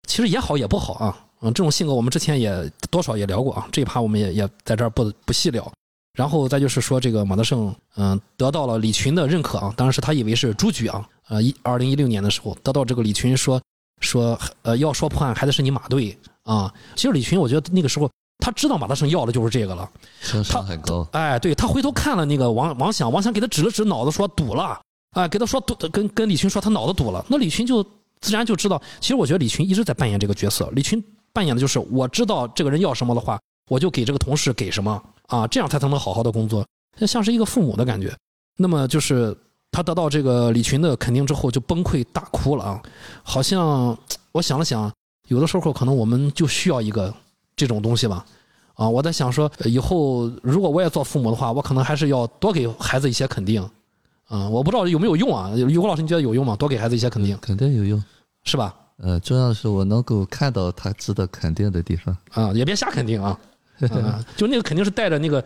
[0.08, 5.72] 其实也好也不好啊，嗯，这种性格我们之前也多少也聊过啊，这一趴我们也也在这儿不不细聊。
[6.18, 13.62] 然后再就是说这个马德胜，嗯、得到了李群的认可啊，当然是他以为是朱局啊，呃，一二零一六年的时候得到这个李群说
[14.02, 18.10] 说呃要说破案还得是你马队啊，其实李群我觉得那个时候。
[18.42, 19.92] 他知道马德胜要的就是这个了，
[20.24, 21.06] 情商很高。
[21.12, 24.80] 哎，对他回头看了那个王王想，王想给他指了指脑子，说堵了，
[25.12, 27.84] 哎，给他说堵，跟跟李群说他脑子堵了，那李群就
[28.22, 28.82] 自然就知道。
[29.02, 31.04] 其实我觉得李群一直在扮演这个角色，李群
[31.34, 36.66] 扮演的就是我知道这个人要什么的话，我就给这个同事给什么啊，这样他才能好好的工作，
[37.08, 38.16] 像是一个父母的感觉。
[38.58, 39.36] 那么就是
[39.72, 42.82] 他得到这个李群的肯定之后，就崩溃大哭了啊，
[43.24, 43.98] 好像
[44.32, 44.92] 我想了想，
[45.28, 47.14] 有的时候可能我们就需要一个。
[47.60, 48.26] 这种东西吧，
[48.76, 53.62] 啊，我在想说，以后如果我也做父母的话，我可能还是要多给孩子一些肯定，
[54.30, 55.52] 啊，我不知道有没有用啊？
[55.58, 56.56] 于果老师，你觉得有用吗？
[56.56, 58.02] 多给孩子一些肯定，肯定有用，
[58.46, 58.74] 是吧？
[59.02, 62.16] 呃，重要的是我能够看到他值得肯定的地方。
[62.32, 63.38] 啊，也别瞎肯定啊，
[64.04, 65.44] 啊 就那个肯定是带着那个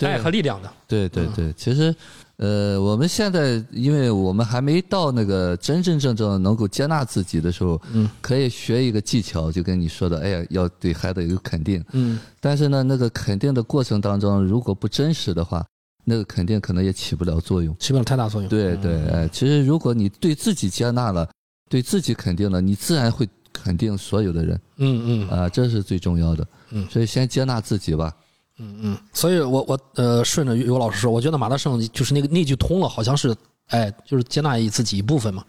[0.00, 0.70] 爱和力量的。
[0.88, 1.94] 对对对，其实，
[2.36, 11.84] 呃，我们现在因为我们还没到那个真真正正能够接纳自己的时候，嗯，可以学一个技巧，就跟你说的，哎呀，要对孩子有肯定。
[11.92, 15.64] 嗯，但是呢，那个肯定的过程当中，如果不真实的话，
[16.04, 17.74] 那个肯定可能也起不了作用。
[17.78, 18.48] 起不了太大作用。
[18.48, 21.28] 对对，哎，其实如果你对自己接纳了，
[21.68, 26.46] 对自己肯定了，你自然会肯定所有的人嗯嗯啊，这是最重要的。
[26.70, 28.14] 嗯所以先接纳自己吧。
[28.58, 33.34] 嗯嗯，所以我我呃顺着尤老师说，我觉得马德胜就是那个那句通了，好像是
[33.66, 35.44] 哎，就是接纳自己一部分嘛。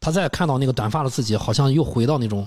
[0.00, 2.46] 他再看到那个短发的自己，好像又回到那种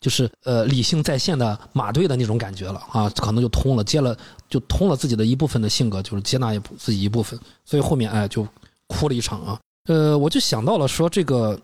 [0.00, 4.16] 就是呃理性在线的马队的那种感觉了啊，可能就通了，接了
[4.48, 8.46] 就通了自己的一部分的性格，就是接纳自己一部分，所以后面哎就
[8.88, 9.60] 哭了一场啊。
[9.86, 11.60] 呃，我就想到了说这个，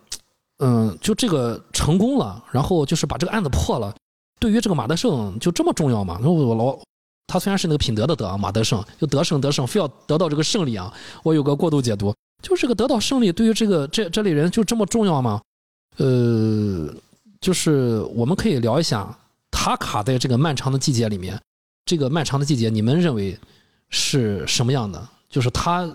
[0.59, 3.95] 嗯，就这个成功了，然后就是把这个案子破了，
[4.39, 6.19] 对于这个马德胜就这么重要吗？
[6.23, 6.79] 那我老。
[7.31, 10.91] 他虽然是那个品德的德啊，马德胜就得胜得胜，非要得到这个胜利啊。
[11.23, 15.39] 我有个过度解读，就是个得到胜利对于这个这这类人就这么重要吗？
[15.99, 16.89] 呃，
[17.39, 19.15] 就是我们可以聊一下，
[19.51, 21.39] 他卡在这个漫长的季节里面，
[21.85, 23.39] 这个漫长的季节，你们认为
[23.91, 25.07] 是什么样的？
[25.29, 25.87] 就是他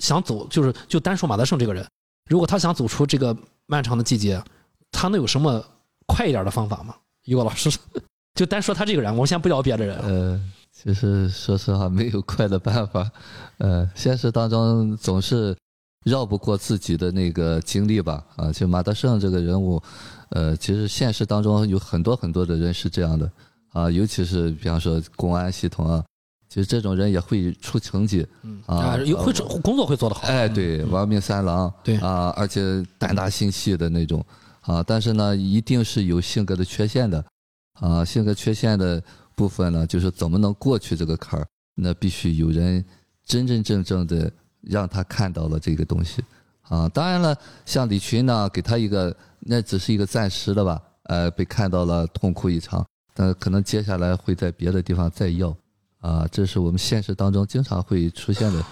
[0.00, 1.86] 想走，就是就单说马德胜这个人，
[2.28, 3.32] 如果他想走出这个
[3.66, 4.42] 漫长的季节，
[4.90, 5.64] 他能有什么
[6.06, 6.94] 快一点的方法吗？
[7.24, 7.70] 于果老师，
[8.34, 9.98] 就单说他这个人，我先不聊别的人。
[9.98, 10.40] 呃，
[10.70, 13.10] 其实说实话，没有快的办法。
[13.58, 15.56] 呃，现实当中总是
[16.04, 18.24] 绕不过自己的那个经历吧。
[18.36, 19.82] 啊，就马德胜这个人物，
[20.30, 23.30] 呃，其实现实当中有很多很多的人是这样的
[23.72, 26.04] 啊，尤其是比方说公安系统啊，
[26.56, 28.26] 其实这种人也会出成绩。
[28.40, 30.26] 嗯啊有会做工作会做得好。
[30.26, 34.24] 哎，对，玩命三郎，对啊，而且胆大心细的那种
[34.62, 37.22] 啊，但是呢，一定是有性格的缺陷的
[37.74, 39.02] 啊，性格缺陷的
[39.34, 42.82] 部分呢，就是怎么能过去这个坎儿，那必须有人
[43.22, 44.32] 真真正正的
[44.62, 46.24] 让他看到了这个东西
[46.62, 46.88] 啊。
[46.88, 47.36] 当然了，
[47.66, 52.82] 像李群呢，给他一个，那只是一个暂时的吧，呃，被看到了，痛哭一场，
[53.12, 55.54] 但可能接下来会在别的地方再要
[56.00, 58.64] 啊，这是我们现实当中经常会出现的。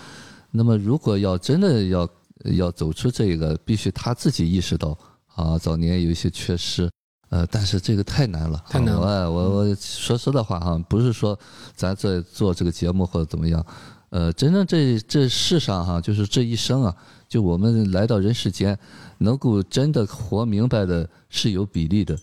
[0.51, 2.09] 那么，如果要真的要
[2.45, 4.97] 要走出这个，必须他自己意识到
[5.35, 6.89] 啊，早年有一些缺失，
[7.31, 11.37] 呃，但是这个太难了，太难了啊我我我说实的话哈，不是说
[11.75, 13.66] 咱在做这个节目或者怎么样，
[14.11, 16.95] 呃，真正这这世上哈，就是这一生啊，
[17.29, 18.79] 就我们来到人世间，
[19.18, 22.16] 能够真的活明白的是有比例的。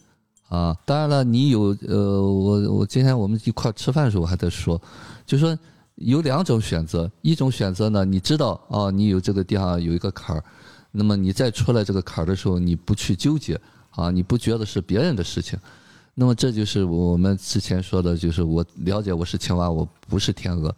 [0.51, 4.79] 啊，当然了，你有呃，我我今天我们一块吃饭的时候我还在说，
[5.25, 5.57] 就说
[5.95, 10.43] 有两种选择，一种选择呢，你知道啊，你有这个地方有一个坎儿，
[10.91, 13.57] 那么你再出来这个坎儿的时候，你不去纠结
[13.91, 15.57] 啊，你不觉得是别人的事情，
[16.13, 20.75] 那么这就是我们之前说的，就是我了解我是青蛙，我不是天鹅。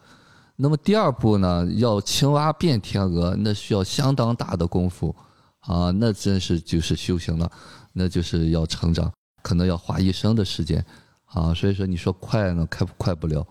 [0.56, 5.16] 那么第二步呢，要青蛙变天鹅，那需要相当大的功夫
[5.62, 7.52] 啊，那真是就是修行了，
[7.92, 9.12] 那就是要成长，
[9.44, 10.84] 可能要花一生的时间
[11.26, 11.54] 啊。
[11.54, 13.46] 所以说，你说快呢，快快不了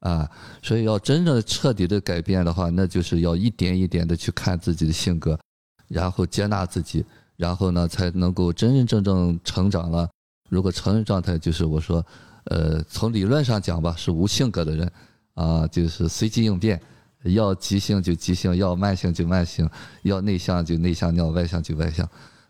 [0.00, 0.28] 啊。
[0.60, 5.38] 所以要真正彻底的改变的话，那就是要一点一点的去看自己的性格，
[5.86, 10.08] 然后接纳自己，然后呢，才能够真真正正成长了。
[10.50, 12.04] 如果成人状态就是我说，
[12.44, 14.92] 呃，从理论上讲吧，是无性格的人
[15.34, 16.80] 啊，就是随机应变，
[17.24, 19.68] 要急性就急性，要慢性就慢性，
[20.02, 22.08] 要内向就内向，要外向就外向。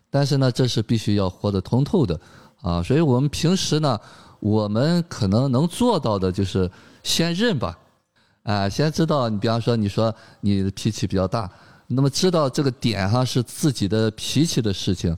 [0.09, 2.19] 但是呢，这是必须要活得通透的
[2.65, 3.99] 啊，所以我们平时呢，
[4.39, 6.69] 我们可能能做到的就是
[7.03, 7.77] 先认吧，
[8.41, 10.11] 啊，先知道你比方说你说
[10.41, 11.47] 你的脾气比较大，
[11.85, 15.15] 那么知道这个点哈是自己的脾气的事情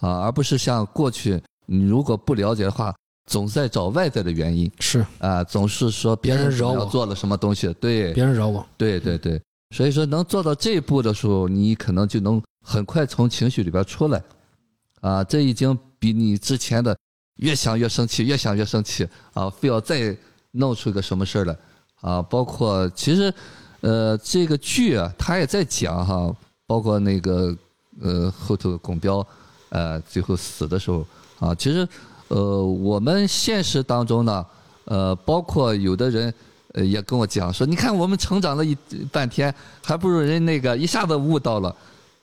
[0.00, 2.94] 啊，而不是像过去你如果不了解的话，
[3.24, 5.02] 总在找外在的原因是。
[5.20, 9.40] 啊，总是说别人惹我做了什么东西，对，别人惹我，对对对，
[9.74, 14.22] 所以说能做到这一步的时候，你可能就能很快从情绪里边出来，
[15.00, 16.96] 啊，这已经比你之前的
[17.36, 20.16] 越想越生气，越想越生气啊，非要再
[20.50, 21.56] 弄出个什么事儿来
[22.00, 23.32] 啊，包括其实，
[23.82, 26.34] 呃，这个剧啊，他也在讲哈，
[26.66, 27.54] 包括那个
[28.00, 29.24] 呃后头巩彪，
[29.68, 31.06] 呃，最后死的时候
[31.38, 31.86] 啊，其实
[32.28, 34.44] 呃我们现实当中呢，
[34.86, 36.34] 呃，包括有的人。
[36.72, 38.78] 呃，也跟我讲说，你看我们成长了一
[39.10, 41.76] 半天，还不如人那个一下子悟到了，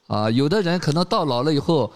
[0.07, 1.91] 啊，有的人可能到老了以后，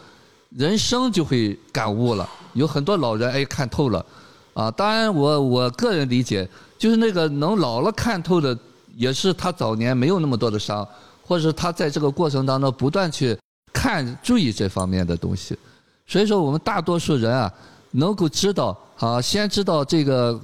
[0.55, 2.27] 人生就会感悟了。
[2.53, 4.05] 有很多老人哎看透了，
[4.53, 6.47] 啊，当然我我个人理解，
[6.77, 8.57] 就是那个能老了看透的，
[8.95, 10.87] 也是他早年没有那么多的伤，
[11.25, 13.37] 或者是他在这个过程当中不断去
[13.71, 15.57] 看注意这方面的东西。
[16.05, 17.53] 所以说，我们大多数人啊，
[17.91, 20.39] 能够知道啊，先知道这个。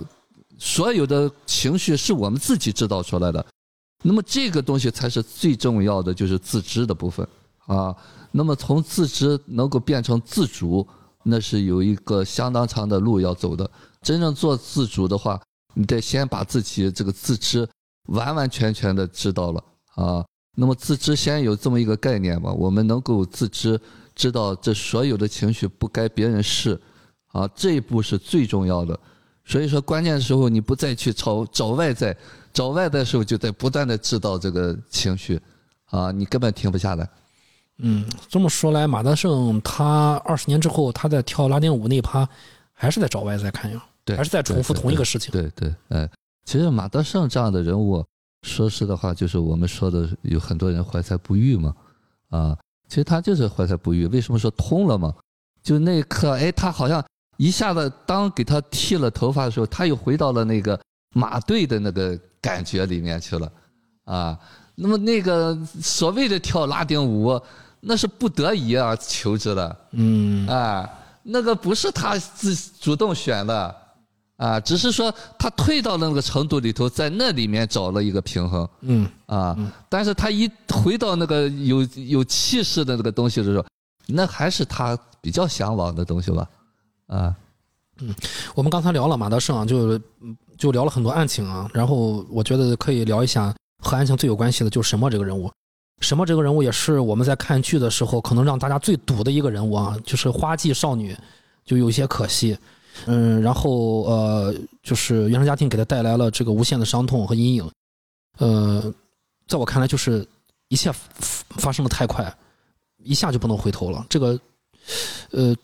[0.59, 3.45] 所有的情绪是我们自己制造出来的，
[4.01, 7.27] 那么这个东西才是最重要的，就是自知的部分
[7.67, 7.95] 啊。
[8.37, 10.87] 那么从自知能够变成自主，
[11.23, 13.67] 那是有一个相当长的路要走的。
[14.03, 15.41] 真正做自主的话，
[15.73, 17.67] 你得先把自己这个自知
[18.09, 19.63] 完完全全的知道了
[19.95, 20.23] 啊。
[20.55, 23.81] 那么自知先有这么一个概念吧，我们能够自知，
[24.13, 26.79] 知道这所有的情绪不该别人试
[27.31, 28.99] 啊，这一步是最重要的。
[29.45, 32.15] 所以说，关键时候你不再去找找外在，
[32.53, 35.41] 找外在的时候就在不断的制造这个情绪，
[35.85, 37.09] 啊，你根本停不下来。
[37.79, 42.27] 嗯，这么说来，马德胜他二十年之后，他在跳拉丁舞那一趴，
[42.73, 45.31] 还是在找外在看呀，对，还是在重复同一个事情。
[45.31, 46.09] 对对，哎，
[46.45, 48.03] 其实马德胜这样的人物，
[48.41, 51.75] 说实的话，就是我们说的有很多人怀才不遇嘛，
[52.29, 52.57] 啊，
[52.87, 54.07] 其实他就是怀才不遇。
[54.07, 55.13] 为什么说通了嘛？
[55.61, 57.03] 就那一刻，哎，他好像。
[57.39, 60.79] 一下子，当给他剃了头发的时候，他又回到了那个
[61.13, 63.51] 马队的那个感觉里面去了，
[64.05, 64.39] 啊，
[64.73, 67.39] 那么那个所谓的跳拉丁舞，
[67.79, 70.89] 那是不得已而求之的，嗯，啊，
[71.23, 73.75] 那个不是他自主动选的，
[74.37, 78.67] 啊，只是说他退到那个程度里头，在那里面找了一个平衡。
[78.81, 79.09] 嗯。
[79.27, 79.57] 啊，
[79.89, 83.65] 但是他一回到那个有有气势的那个东西的时候，
[84.07, 86.47] 那还是他比较向往的东西吧，
[87.07, 87.35] 啊，
[87.99, 88.15] 嗯
[88.55, 89.99] 我们刚才聊了马德胜啊，就
[90.57, 93.53] 就聊了很多案情啊，然后我觉得可以聊一下
[93.83, 95.51] 和案情最有关系的，就是沈墨这个人物。
[95.99, 101.15] 什么这个人物也是我们在看剧的时候，可能让大家最堵的一个人物啊，就是花季少女，
[101.65, 102.57] 就有些可惜。
[103.05, 107.71] 嗯，然后呃，就是原生家庭给他带来了这个无限的伤痛和阴影。
[108.39, 108.93] 呃，
[109.47, 110.27] 在我看来，就是
[110.69, 110.91] 一切
[111.49, 112.35] 发生的太快，
[113.03, 114.05] 一下就不能回头了。
[114.09, 114.39] 这个
[115.31, 115.55] 呃，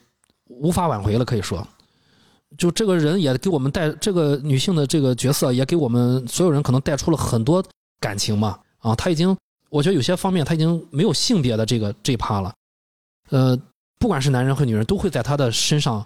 [0.47, 1.67] 无法挽回了，可以说。
[2.55, 7.63] 就这个人也给我们带这个女性的这个角色，也给我们所有人可能带出了很多
[7.99, 8.59] 感情嘛。
[8.77, 9.35] 啊，他已经，
[9.73, 12.53] 我觉得有些方面他已经没有性别的这个这一趴了。
[13.29, 13.57] 呃，
[13.99, 16.05] 不管是男人和女人，都会在他的身上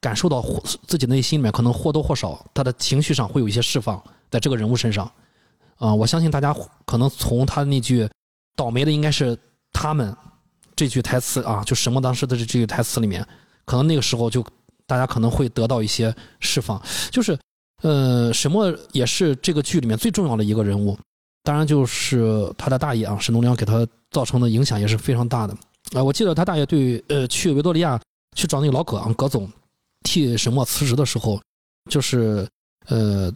[0.00, 0.42] 感受到
[0.86, 5.04] 自己内心里面可能或多或少他的情绪上会有一些释放，在这个人物身上。
[5.76, 8.08] 啊，我相信大家可能从他那句
[8.56, 9.38] “倒霉的应该是
[9.72, 10.16] 他们”
[10.74, 13.26] 这句台词啊，就什么当时的这句台词里面，
[13.66, 14.44] 可能那个时候就。
[14.88, 16.80] 大家可能会得到一些释放，
[17.10, 17.36] 就是，
[17.82, 20.96] 呃，沈墨也是这个剧里面最重要的一个人物，
[21.46, 25.56] 当然就是他的大爷啊，沈东良给他造成的影响也是非常大的
[25.92, 26.02] 啊。
[26.02, 28.00] 我记得他大爷对呃去维多利亚
[28.34, 29.48] 去找那个老葛啊葛总
[30.02, 31.40] 替沈墨辞职的时候，
[31.88, 32.44] 就是
[32.88, 33.32] 呃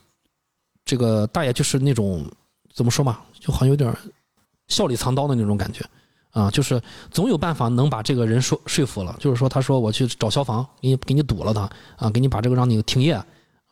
[0.85, 2.29] 这个大爷就是那种
[2.75, 3.97] 怎么说嘛，就好像有点
[4.67, 5.85] 笑里藏刀的那种感觉。
[6.33, 6.81] 啊，就是
[7.11, 9.17] 总有办法能把这个人说说服了。
[9.19, 13.15] 就是说，他说我去找消防，给你给你堵了他啊，给你把这个让你停业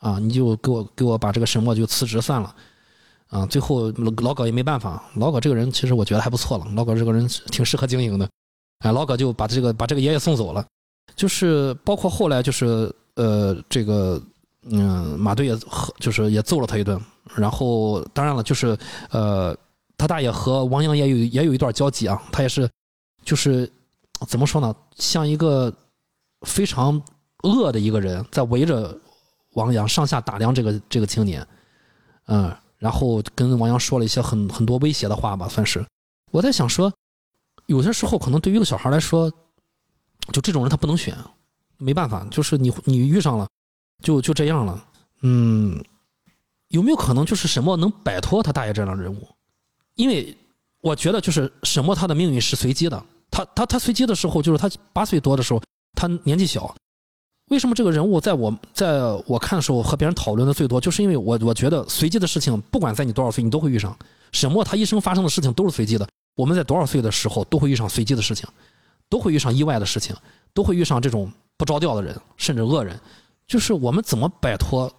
[0.01, 2.53] 啊，你就给我给我把这个沈墨就辞职算了
[3.29, 3.47] 啊。
[3.47, 8.29] 最后老葛也没办法，老葛这个人其实我觉得还不错了，老葛这个人挺适合经营的。
[8.81, 10.65] 哎，老葛就把这个把这个爷爷送走了。
[11.17, 14.23] 就是包括后来就是呃这个
[14.71, 15.59] 嗯马队也
[15.99, 17.01] 就是也揍了他一顿，
[17.35, 18.77] 然后当然了就是
[19.11, 19.57] 呃。
[20.01, 22.71] 他大爷和王阳也有也有一段交集啊，他也是，
[23.25, 23.69] 就是
[24.29, 25.75] 怎么说呢，像一个
[26.43, 27.03] 非常
[27.43, 28.97] 恶的一个人，在围着
[29.55, 31.45] 王阳上下打量这个这个青年，
[32.27, 35.85] 嗯，然后跟王阳说了一些很很多威胁的话吧，算是。
[36.31, 36.93] 我在想说，
[37.67, 39.31] 有些时候可能对于一个小孩来说，
[40.33, 41.17] 就这种人他不能选，
[41.77, 43.49] 没办法，就是你你遇上了，
[44.03, 44.87] 就就这样了，
[45.23, 45.83] 嗯，
[46.69, 49.27] 有没有可能就是什么能摆脱他大爷这样的人物？
[49.95, 50.37] 因为
[50.81, 53.05] 我觉得，就是沈墨他的命运是随机的。
[53.31, 55.61] 他他他随机的时候，就是他八岁多的时候，
[55.95, 56.75] 他年纪小。
[57.49, 63.97] 为什么这个人物在我在我看的时候和别人讨论的最多，就是因为我我觉得随机的事情，不管在你多少岁，你都会遇上。
[64.33, 66.07] 沈墨他一生发生的事情都是随机的。
[66.37, 68.49] 我们在多少岁的时候都会遇上随机的事情，
[69.09, 70.15] 都会遇上意外的事情，
[70.53, 72.99] 都会遇上这种不着调的人，甚至恶人。
[73.47, 74.91] 就是我们怎么摆脱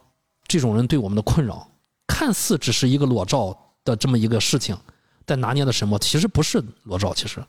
[0.47, 1.67] 这种人对我们的困扰？
[2.07, 3.57] 看似只是一个裸照。
[3.85, 4.77] 的这么一个事情，
[5.25, 5.97] 在拿捏的什么？
[5.97, 7.41] 其实不是裸照，其实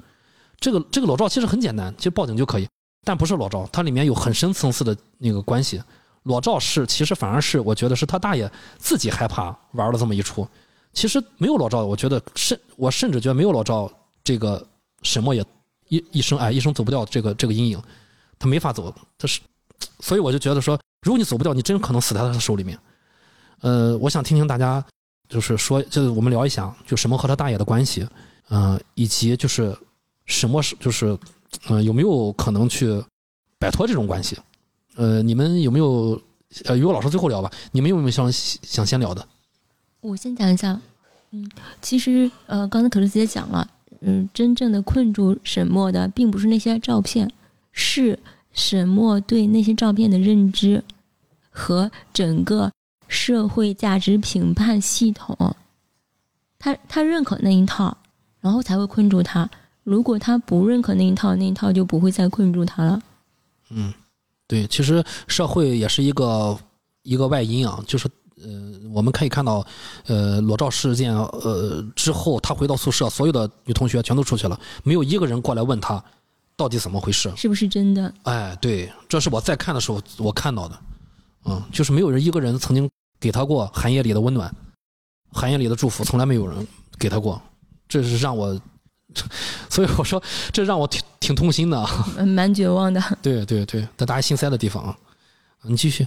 [0.60, 2.68] 这个这个裸照其实很简单，其实报警就可以，
[3.04, 5.82] 但不是裸照，它里面有很深层次的那个关系。
[6.24, 10.46] 裸照是其实反而是我觉得是他大爷自己害怕玩了这么一出。
[10.92, 13.90] 其实没有裸照，我觉得甚我甚至觉得没有裸照，
[14.22, 14.66] 这个
[15.02, 15.44] 沈墨也
[15.88, 17.82] 一一生哎一生走不掉这个这个阴影，
[18.38, 19.40] 他没法走，他是，
[20.00, 22.78] 所以我就觉得说，如果你走不掉，你真可能死在他的手里面。
[23.60, 24.84] 呃，我想听听大家。
[25.28, 28.04] 就是说，就是我们聊一下，就沈墨和他大爷的关系，
[28.48, 29.72] 嗯，以及就是
[30.26, 31.16] 沈墨是就是，
[31.68, 33.02] 嗯，有没有可能去
[33.58, 34.36] 摆脱这种关系？
[34.96, 36.20] 呃，你们有没有？
[36.64, 37.50] 呃，于果老师最后聊吧。
[37.72, 39.26] 你们有没有想想先聊的？
[40.00, 40.80] 我先讲一下。
[41.30, 41.48] 嗯，
[41.80, 43.68] 其实呃，刚才可乐姐讲了，
[44.00, 47.30] 嗯，真正的困住沈墨的，并不是那些照片，
[47.72, 48.18] 是
[48.52, 50.82] 沈墨对那些照片的认知
[51.50, 52.70] 和整个。
[53.12, 55.56] 社会价值评判系统，
[56.60, 57.96] 他他认可那一套，
[58.40, 59.50] 然后才会困住他。
[59.84, 63.00] 如果他不认可那一套，那一套就不会再困住他了。
[63.70, 63.92] 嗯，
[64.46, 66.58] 对，其实社会也是一个
[67.02, 68.08] 一个外因啊，就是
[68.42, 69.66] 呃，我们可以看到，
[70.06, 76.02] 呃，裸照事件呃之后，他回到宿舍，所有的女同学全都出去了，没有一个人过来问他
[76.56, 78.12] 到底怎么回事，是不是真的？
[78.22, 80.78] 哎，对，这是我在看的时候我看到的，
[81.44, 82.88] 嗯，就是没有人一个人曾经。
[83.22, 84.50] 给他过寒夜里的温暖，
[85.30, 86.66] 寒夜里的祝福，从来没有人
[86.98, 87.38] 给他过，
[87.86, 88.58] 这是让我，
[89.68, 90.22] 所以我说
[90.52, 91.86] 这让我挺挺痛心的，
[92.26, 93.02] 蛮绝望的。
[93.22, 94.96] 对 对对，在大家心塞的地方啊，
[95.62, 96.06] 你继续。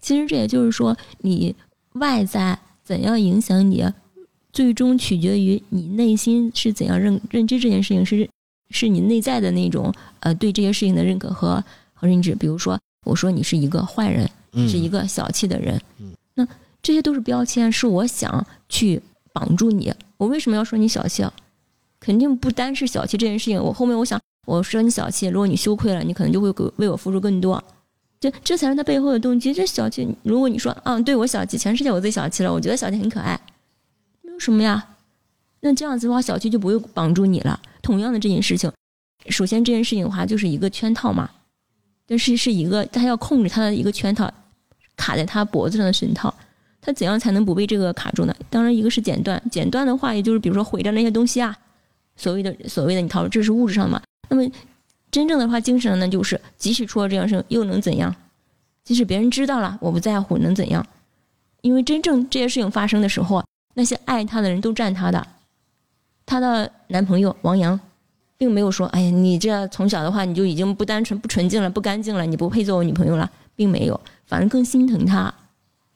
[0.00, 1.54] 其实这也就是说，你
[1.94, 3.84] 外在怎样影响你，
[4.52, 8.28] 最终取决于你内心是怎样认认知这件事情，是
[8.70, 12.34] 是你内在的那种呃对这些事情的认可和和认知。
[12.34, 14.30] 比如说，我说你是一个坏人。
[14.56, 15.80] 嗯是一个小气的人。
[15.98, 16.46] 嗯那
[16.80, 19.02] 这些都是标签，是我想去
[19.32, 19.92] 绑住你。
[20.16, 21.32] 我为什么要说你小气啊？
[22.04, 23.58] 肯定不单是小气这件事情。
[23.58, 27.62] 我后面我想，我说你小气，如果你羞愧了，你可能就会为我付出更多。
[28.20, 29.54] 这这才是他背后的动机。
[29.54, 33.40] 这小气，如果你说啊，对我小气，全世界我最小气了，我觉得小气很可爱，
[34.20, 34.86] 没有什么呀。
[35.60, 37.58] 那这样子的话，小气就不会绑住你了。
[37.80, 38.70] 同样的这件事情，
[39.30, 41.30] 首先这件事情的话，就是一个圈套嘛，
[42.06, 44.30] 但是是一个他要控制他的一个圈套，
[44.94, 46.34] 卡在他脖子上的绳套。
[46.82, 48.36] 他怎样才能不被这个卡住呢？
[48.50, 51.56] 当然，一个是剪断，剪断的话，也就是比如说毁掉那些东西啊，
[52.16, 54.02] 所谓的所谓的你逃，这是物质上的嘛。
[54.28, 54.50] 那么
[55.10, 58.14] 真正的话，精神上呢，就是即使出了这样事，又能怎样？
[58.84, 60.84] 即使别人知道了，我不在乎，能怎样？
[61.62, 65.26] 因为真正这些事情发生的时候，那些爱他的人都站他的。
[66.26, 67.78] 她的男朋友王阳，
[68.38, 75.32] 并没有说：“哎呀，你这从小的话你就已经不单纯、不纯净了、不干净了，你不配做我女朋友了。”并没有，反而更心疼她。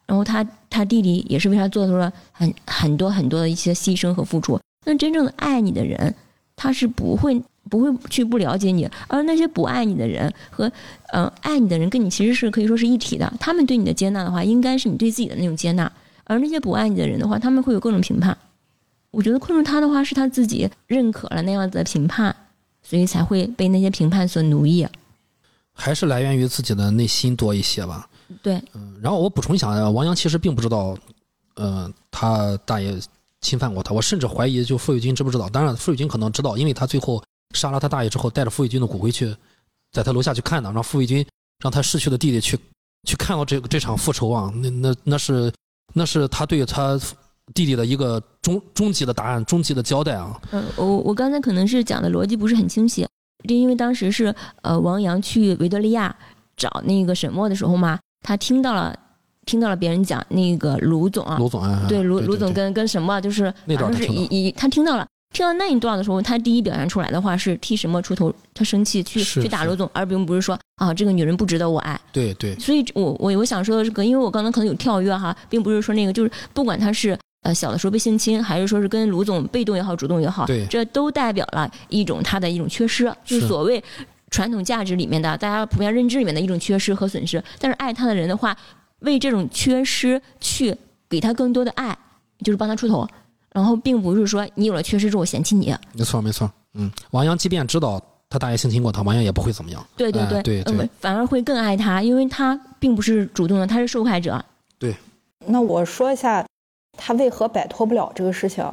[0.07, 4.59] 然后他他弟弟也是为他做出了很很多很多的一些牺牲和付出。
[4.89, 6.15] 那真正的爱你的人，
[6.57, 10.67] 他是不会不会去不了解你，而那些不爱你的人和
[11.13, 13.31] 嗯、呃爱你的人，跟你其实是可以说是一体的。
[13.39, 15.93] 他们对你的接纳的话，应该是你对自己的那种接纳，
[16.25, 18.37] 而那些不爱你的人的话，他们会有各种评判。
[19.11, 22.35] 我觉得困住他的话，是他自己认可了那样子的评判，
[22.83, 24.87] 所以才会被那些评判所奴役。
[25.75, 28.09] 还是来源于自己的内心多一些吧。
[28.43, 30.97] 对，嗯，然后我补充一下，王阳其实并不知道，
[31.55, 32.99] 呃，他大爷
[33.41, 33.95] 侵犯过他。
[33.95, 35.49] 我甚至怀疑，就傅玉军知不知道？
[35.49, 37.23] 当然，傅玉军可能知道，因为他最后
[37.55, 39.35] 杀了他大爷之后，带着傅玉军的骨灰去，
[39.93, 41.27] 在他楼下去看的，让傅玉军
[41.63, 42.59] 让他逝去的弟弟去
[43.05, 45.53] 去看到这这场复仇啊，那那那是
[45.95, 46.99] 那是他对他
[47.55, 50.39] 弟弟的一个终终极的答案，终极的交代啊。
[50.51, 53.07] 嗯，我我刚才可能是讲的逻辑不是很清晰，
[53.49, 56.15] 这因为当时是呃王阳去维多利亚
[56.57, 58.95] 找那个沈墨的时候嘛，他听到了
[59.49, 62.57] 听到了别人讲那个卢总啊，卢总啊，对卢卢总对。
[62.57, 65.07] 跟跟什么就是那段是以以他听到了。
[65.31, 71.99] 听到那一段的时候，他第一表现出来的话是替什么出头，他生气去去打卢总，而并不是说啊这个女人不值得我爱。
[72.13, 72.33] 对。
[72.35, 80.65] 对所以我我我想说的是个，因为我刚才可能有跳跃哈，并不是说那个就是不管他是呃小的时候被性侵，还是说是跟卢总被动也好，主动也好，对。
[80.67, 83.85] 这都代表了一种他的一种缺失，就是是所谓
[84.31, 87.43] 传统价值里面的大家普遍认知里面的一种缺失和损失。
[87.59, 88.57] 但是爱他的人的话，
[89.01, 90.77] 为这种缺失去
[91.09, 91.97] 给他更多的爱，
[92.45, 93.07] 就是帮他出头。
[93.51, 99.85] 然后并不是说你有了缺失之后我嫌弃你，没错没错，嗯，王阳即便知道他大爷性侵过他，王阳也不会怎么样。
[99.97, 104.45] 对对对，哎对对呃反而会更爱他，因为他并不是主动的，他是受害者。
[104.79, 104.95] 对
[105.47, 106.47] 那我说一下
[106.97, 108.65] 他为何摆脱不了这个事情，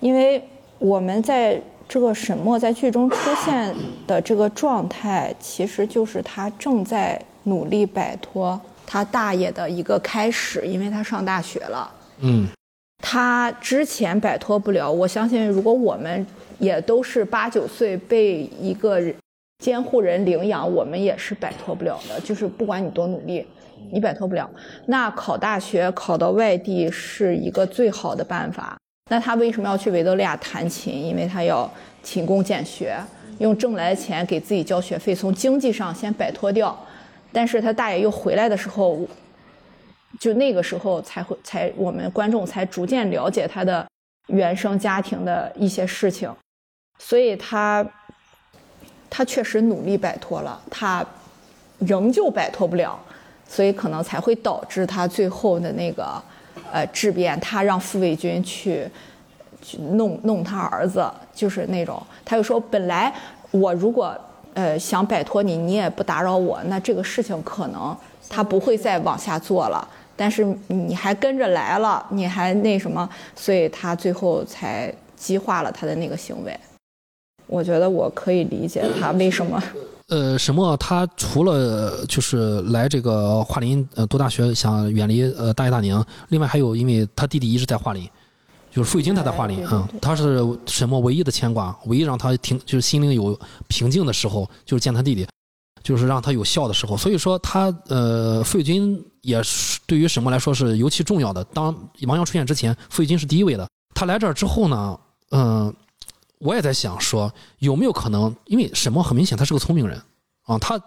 [0.00, 0.42] 因为
[0.78, 3.74] 我们在这个沈墨在剧中出现
[4.06, 8.60] 的这个状态，其实就是他正在努力摆脱
[8.90, 11.92] 他大爷的一个开始，因为他上大学了。
[12.20, 12.48] 嗯，
[13.02, 16.26] 他之前摆脱不了，我相信如果我们
[16.58, 19.14] 也都是八九岁被一个人
[19.62, 22.18] 监护人领养，我们也是摆脱不了的。
[22.20, 23.46] 就是不管你多努力，
[23.92, 24.48] 你摆脱不了。
[24.86, 28.78] 那考大学考到外地是一个最好的办法。
[29.10, 30.94] 那他为什么要去维多利亚弹琴？
[30.94, 31.70] 因为他要
[32.02, 32.96] 勤工俭学，
[33.38, 36.74] 用挣来的钱给自己交学费，从经济上先摆脱掉。
[37.38, 38.98] 但是他大爷又回来的时候，
[40.18, 43.86] 就那个时候才会才我们观众才逐渐了解他的
[44.26, 46.28] 原生家庭的一些事情，
[46.98, 47.86] 所以他
[49.08, 51.06] 他确实努力摆脱了，他
[51.78, 52.98] 仍旧摆脱不了，
[53.46, 56.20] 所以可能才会导致他最后的那个
[56.72, 58.84] 呃质变，他让傅卫军去
[59.62, 62.04] 去弄弄他儿子，就是那种。
[62.24, 63.14] 他就说本来
[63.52, 64.18] 我如果
[64.54, 67.96] 呃想摆脱你，你也不打扰我，那这个事情可能
[68.28, 69.86] 他不会再往下做了。
[70.16, 76.58] 但是你还跟着来了，你还那什么，所以他最后才激化了他的那个行为。
[77.46, 79.62] 我觉得我可以理解他为什么。
[80.08, 88.08] 呃，沈墨他除了就是来这个桦林呃读大学，想远离呃大爷大娘，另外还有因为他弟弟一直在桦林，
[88.70, 93.38] 就是傅玉金他在桦林哎对对啊、对他是沈墨唯一的牵挂，唯一让他停就是心灵有
[93.68, 95.26] 平静的时候，就是见他弟弟，
[95.82, 96.96] 就是让他有笑的时候。
[96.96, 101.42] 所以说他呃傅玉军也是对于沈墨来说是尤其重要的。
[101.44, 101.74] 当
[102.06, 103.68] 王阳出现之前，傅玉军是第一位的。
[103.94, 104.98] 他来这儿之后呢，
[105.30, 105.74] 嗯、
[106.38, 110.00] 我也在想说，有没有可能，因为沈墨很明显他是个聪明人
[110.44, 110.80] 啊，他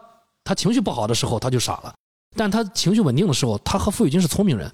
[0.44, 1.94] 他情绪不好的时候他就傻了，
[2.36, 4.72] 但他情绪稳定的时候，他和傅雨军是聪明人，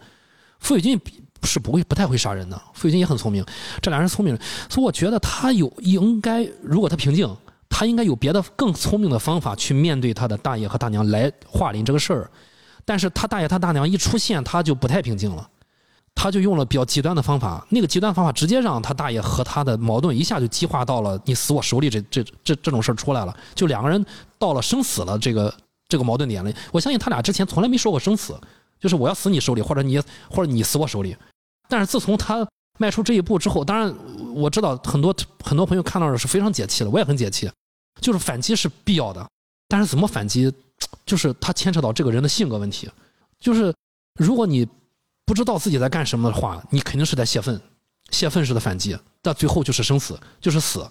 [0.60, 1.00] 傅玉军
[1.44, 3.46] 是不会不太会杀人的，傅雨军也很聪明，
[3.82, 4.38] 这俩人聪明，
[4.70, 7.30] 所以我觉得他有应该，如果他平静，
[7.70, 12.32] 他应该有别的更聪明的方法去面对他的大爷和大娘来桦林这个事儿。
[12.86, 15.46] 但是他大爷他大娘一出现，他就不太平静了，
[16.16, 24.04] 他就用了比较极端的方法，那个极端方法直接让他大爷和他的矛盾一下就激化到了你死我手里这这这这种事儿出来了，就两个人
[24.40, 25.54] 到了生死了这个
[25.90, 26.52] 这个矛盾点了。
[26.72, 28.40] 我相信他俩之前从来没说过生死，
[28.80, 30.00] 就是我要死你手里，或者你
[30.30, 31.16] 或者你死我手里。
[31.70, 32.48] 但是自从他
[32.80, 33.94] 迈出这一步之后，当然
[34.34, 37.50] 我知道很多很多朋友看到的是非常解气的，我也很解气，
[38.00, 39.28] 就是反击是必要的，
[39.68, 40.52] 但是怎么反击？
[41.08, 42.88] 就是他牵扯到这个人的性格问题，
[43.40, 43.74] 就是
[44.20, 44.66] 如果你
[45.26, 47.60] 不知道自己在干什么的话，你肯定是在泄愤，
[48.12, 50.88] 泄愤式的反击，但最后就是生死，就是死，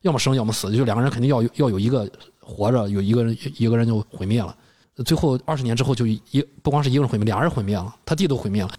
[0.00, 2.10] 要么生要么死，就两个人肯定要要有一个
[2.40, 4.56] 活着，有一个人一个人就毁灭了，
[5.04, 6.20] 最后二十年之后就一
[6.62, 8.70] 不光是一个人毁灭，俩人毁灭了，他弟都毁灭了，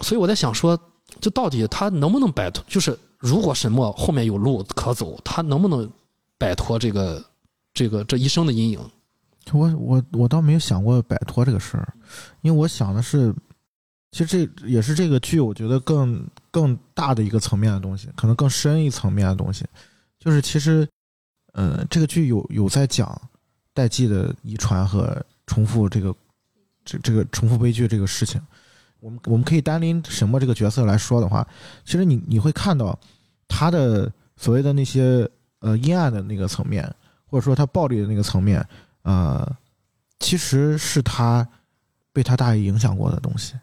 [0.00, 0.78] 所以我在想说，
[1.20, 2.64] 就到底他能不能摆脱？
[2.68, 5.88] 就是如果沈墨后面有路可走，他能不能
[6.38, 7.24] 摆脱这个
[7.72, 8.80] 这个这一生的阴影？
[9.52, 11.94] 我我我倒没有想过摆脱这个事儿，
[12.42, 13.32] 因为我想的是，
[14.10, 19.64] 其实这也是这个剧我觉得更更大的一个层面的东西，可能更深一层面的东西，
[20.18, 20.88] 就是其实，
[21.52, 23.16] 呃，这个剧有有在讲
[23.72, 26.14] 代际的遗传和重复这个
[26.84, 28.40] 这这个重复悲剧这个事情。
[29.00, 31.46] 我们我们可以单拎沈墨这个角色来说的话，
[31.84, 32.98] 其实你你会看到
[33.46, 35.28] 他的所谓的那些
[35.60, 36.82] 呃阴暗的那个层面，
[37.26, 38.66] 或者说他暴力的那个层面。
[39.02, 39.56] 呃，
[40.18, 41.46] 其实是他
[42.12, 43.54] 被他大爷影响过的东西，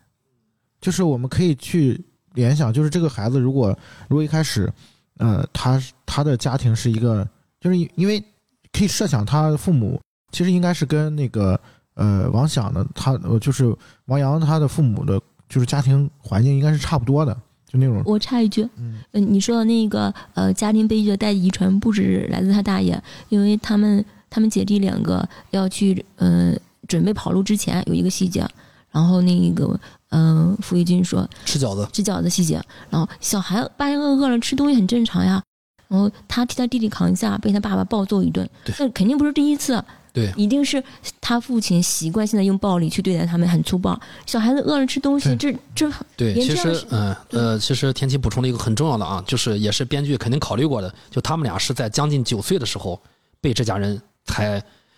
[0.79, 2.01] 就是我们可以去
[2.33, 3.77] 联想，就是这个孩子如果
[4.07, 4.71] 如果一开始，
[5.17, 7.27] 呃，他他的家庭是一个，
[7.59, 8.23] 就是因为
[8.71, 9.99] 可以设想他父母
[10.31, 11.59] 其实应该是跟那个
[11.95, 13.75] 呃王想呢他呃就是
[14.05, 17.33] 王阳他的父母的，就是家庭环境应该是差不多的，
[17.67, 18.01] 就那种。
[18.05, 24.03] 我插一句，嗯，你说的那个呃家庭悲剧的代遗传不止来自他大爷，因为他们。
[24.35, 26.55] 他们姐弟两个要去，呃，
[26.87, 28.43] 准备跑路之前有一个细节，
[28.89, 29.79] 然后那个，
[30.09, 32.59] 嗯，傅玉军说吃饺子，吃饺子细节，
[32.89, 35.39] 然后小孩半夜饿饿了吃东西很正常呀，
[35.87, 38.49] 然后他替他弟弟扛一下，被他爸爸暴揍一顿，
[38.79, 39.73] 那肯定不是第一次，
[40.13, 40.81] 对，一定是
[41.19, 43.99] 他父亲习惯性的用暴力去对待他们，很粗暴。
[44.25, 53.01] 小孩子饿了吃东西，这这对，其实嗯呃，其实天琪补充了一个很重要的啊，就是也是编剧肯定考虑过的，就他们俩是在将近九岁的时候
[53.41, 54.01] 被这家人。
[54.25, 54.53] 才，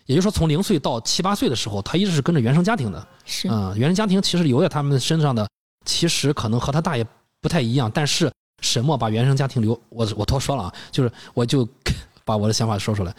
[0.05, 3.07] 也就是说，从零岁到七八岁的时候，他一直是跟着原生家庭的。
[3.25, 5.47] 是啊，原生家庭其实留在他们身上的，
[5.83, 7.03] 其实可能和他大爷
[7.41, 7.89] 不太一样。
[7.91, 8.31] 但是
[8.61, 11.67] 沈墨把原生家庭留，我我多说了啊，就是我就
[12.23, 13.11] 把我的想法说出来，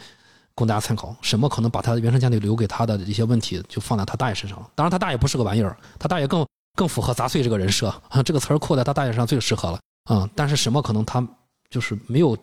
[0.57, 1.15] 供大家参考。
[1.21, 4.67] 沈墨可能把他原生家庭留给他的一些问题，就放在他大爷身上了。
[4.73, 6.43] 当然，他大爷不是个玩意儿，他大爷更
[6.75, 7.93] 更符合杂碎这个人设，
[8.25, 10.27] 这个词儿扣在他大爷身上最适合了啊。
[10.35, 11.25] 但是沈墨可能他
[11.69, 12.35] 就是没有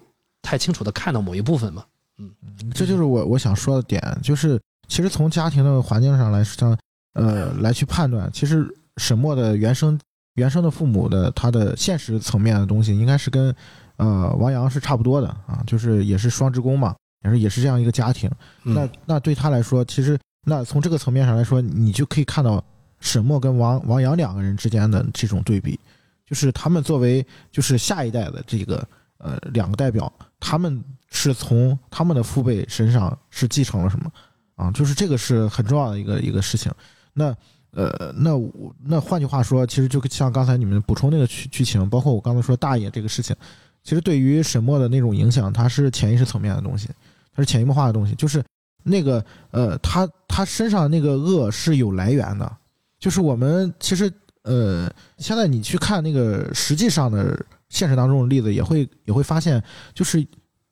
[0.43, 1.85] 太清楚的看到某一部分嘛。
[2.19, 2.31] 嗯，
[2.73, 6.79] 这就是我我想说的点，就是其实从家庭的环境上来上，
[7.15, 8.65] 呃，来去判断，其实
[8.99, 9.99] 沈墨的原生
[10.35, 13.55] 原生的父母的他的现实层面的东西，应该是跟
[13.97, 18.31] 呃王阳是差不多的啊，就是也是双职工嘛，也是也是这样一个家庭。
[18.63, 22.63] 那那对他来说，其实那从这个层面上来说，你就可以看到
[23.01, 25.79] 沈墨跟王王阳两个人之间的这种对比，
[26.27, 28.87] 就是他们作为就是下一代的这个
[29.19, 30.83] 呃两个代表，他们。
[31.17, 34.11] 是从他们的父辈身上是继承了什么
[34.57, 34.69] 啊？
[34.73, 36.73] 就是这个是很重要的一个一个事情。
[37.13, 37.27] 那
[37.71, 43.37] 呃，那我那换句话说，其实就像刚才你们补充那个剧剧情，包括我刚才说大爷这个事情，
[43.85, 46.89] 其实对于沈墨的那种影响，它是潜意识层面的东西，
[47.35, 48.15] 它是潜移默化的东西。
[48.15, 48.43] 就是
[48.83, 52.51] 那个呃，他他身上那个恶是有来源的。
[52.99, 54.11] 就是我们其实
[54.43, 59.63] 呃，现在你去看那个实际上的现实当中的例子，也会也会发现，
[59.93, 60.27] 就是。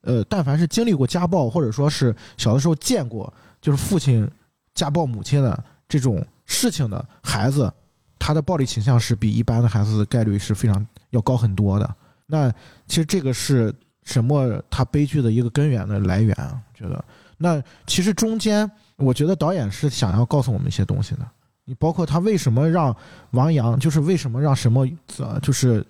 [0.04, 4.28] 呃，但凡是经历过家暴，或者说是小的时候见过就是父亲
[4.74, 7.72] 家暴母亲的这种事情的孩子，
[8.18, 11.88] 他的暴力倾向是比一般的孩子的概率是非常要高很多的。
[12.26, 12.50] 那
[12.88, 13.72] 其实这个是
[14.04, 17.04] 沈墨他悲剧的一个根源的来源，我觉得。
[17.38, 21.20] 那其实中间，我觉得导演是想要告诉我们一些东西的。
[21.64, 22.94] 你包括他为什么让
[23.30, 24.86] 王阳，就是为什么让沈墨，
[25.18, 25.84] 呃，就是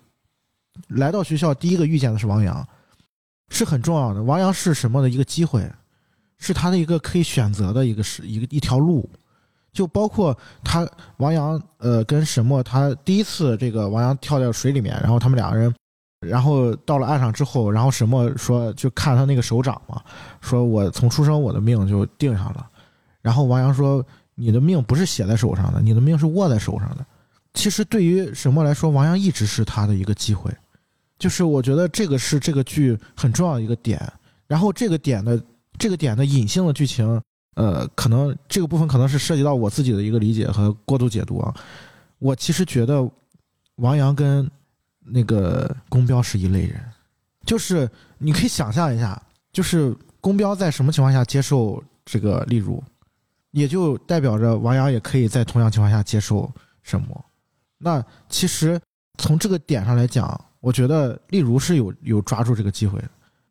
[0.89, 2.67] 来到学校第一个遇见的是王阳。
[3.55, 4.23] 是很重要的。
[4.23, 5.71] 王阳是什么的一个机会，
[6.39, 9.07] 是他的一个可以选择的一个是一个一条路，
[9.75, 10.35] 就包括
[10.65, 15.75] 他王阳呃跟沈墨他第一次这个王阳跳到水里面，然后他们两个人，
[16.23, 20.01] 然后到了岸上之后，然后沈墨说就看他那个手掌嘛，
[20.41, 22.67] 说我从出生我的命就定上了，
[23.21, 24.05] 然后王阳说
[24.35, 27.05] 你的命不是写在手上的，你的命是握在手上的。
[27.55, 30.51] 其实对于沈墨来说，王阳一直是他的一个机会。
[31.19, 34.13] 就是我觉得这个是这个剧很重要的一个点，
[34.49, 35.41] 然后这个点的
[35.79, 37.23] 这个点的隐性的剧情，
[37.55, 41.55] 呃，可能这个部分可能是涉及到我自己的一个理解和过度解读啊。
[42.19, 43.09] 我其实觉得
[43.77, 44.51] 王阳跟
[45.05, 46.81] 那个宫彪是一类人，
[47.45, 49.21] 就是你可以想象一下，
[49.53, 52.83] 就是宫彪在什么情况下接受这个例如，
[53.51, 56.51] 也就代表着王阳也可以在同样情况下接受
[56.83, 57.25] 沈墨。
[57.79, 58.81] 那其实
[59.19, 63.03] 从这个点上来讲，我觉得例如是有有抓住这个机会，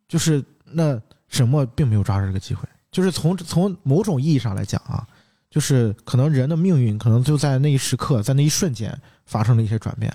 [0.07, 5.05] 就是那沈墨并没有抓住这个机会，就是从从某种意义上来讲啊，
[5.49, 10.09] 就是可能人的命运可能就在那一时刻，在那一瞬间发生了一些转变，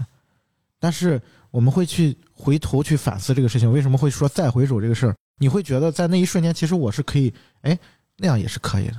[0.81, 1.21] 但是
[1.51, 5.15] 我们会去回头去反思这个事情，为什么会说再回首这个事儿？
[5.41, 7.33] 你会觉得在那一瞬间，其实我是可以，
[7.63, 7.79] 哎，
[8.19, 8.95] 那样也是可以的。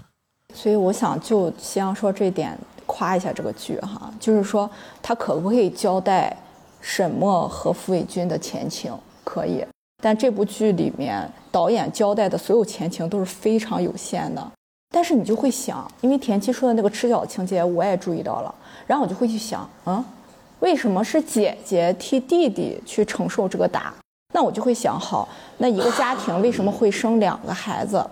[0.53, 4.69] 所以我想就先说这点夸一下这个剧哈，就是说
[5.01, 6.35] 他可不可以交代
[6.81, 8.91] 沈墨和傅卫军的前情？
[9.23, 9.65] 可以，
[10.01, 14.51] 但这部剧里面导演交代的所有前情都是非常有限的。
[14.89, 18.55] 但是你就会想，因为田七说的那个吃饺情节我也注意到了，
[18.85, 20.03] 然后我就会去想，嗯，
[20.59, 23.93] 为什么是姐姐替弟弟去承受这个打？
[24.33, 25.27] 那我就会想，好，
[25.57, 28.05] 那一个家庭为什么会生两个孩子？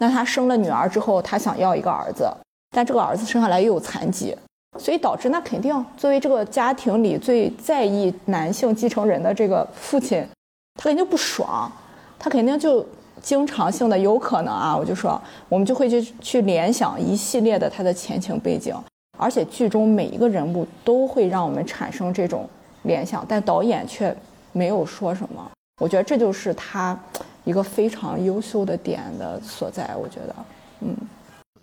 [0.00, 2.30] 那他生了女儿之后，他想要一个儿子，
[2.70, 4.36] 但这个儿子生下来又有残疾，
[4.78, 10.26] 所以导致那肯定作为这个家庭里最在意男性继承人的这个父亲，
[10.74, 11.70] 他肯定不爽，
[12.18, 12.84] 他肯定就
[13.20, 18.74] 经常性的有可能啊，我就说我们就会去去联想一系列的他的前情背景，
[19.20, 22.48] 而且剧中每一个人物都会让我们产生这种
[22.82, 24.16] 联想，但导演却
[24.52, 26.98] 没有说什么，我觉得这就是他。
[27.44, 30.36] 一个非常优秀的点的所在，我觉得，
[30.80, 30.94] 嗯，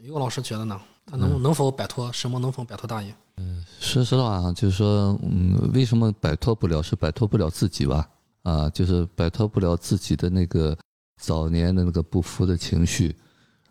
[0.01, 0.77] 于果老师觉得呢？
[1.05, 2.39] 他能能否摆脱什么？
[2.39, 3.13] 能否摆脱大爷？
[3.37, 6.81] 嗯，说实话啊，就是说，嗯，为什么摆脱不了？
[6.81, 8.09] 是摆脱不了自己吧？
[8.41, 10.75] 啊，就是摆脱不了自己的那个
[11.21, 13.15] 早年的那个不服的情绪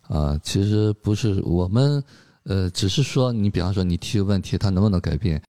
[0.06, 0.38] 啊。
[0.44, 2.02] 其实不是我们，
[2.48, 5.40] 呃，只是说，你比方说你提个问题，他能不能改变？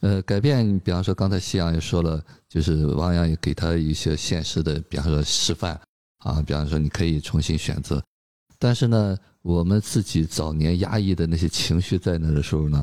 [0.00, 5.80] 呃，改变，比方说刚才夕阳也说了，就是王阳也给他一些现实的，比方说示范。
[6.24, 8.02] 啊，比方说你可以重新选择，
[8.58, 12.82] 但是呢，我们自己早年压抑的那些情绪在那的时候呢，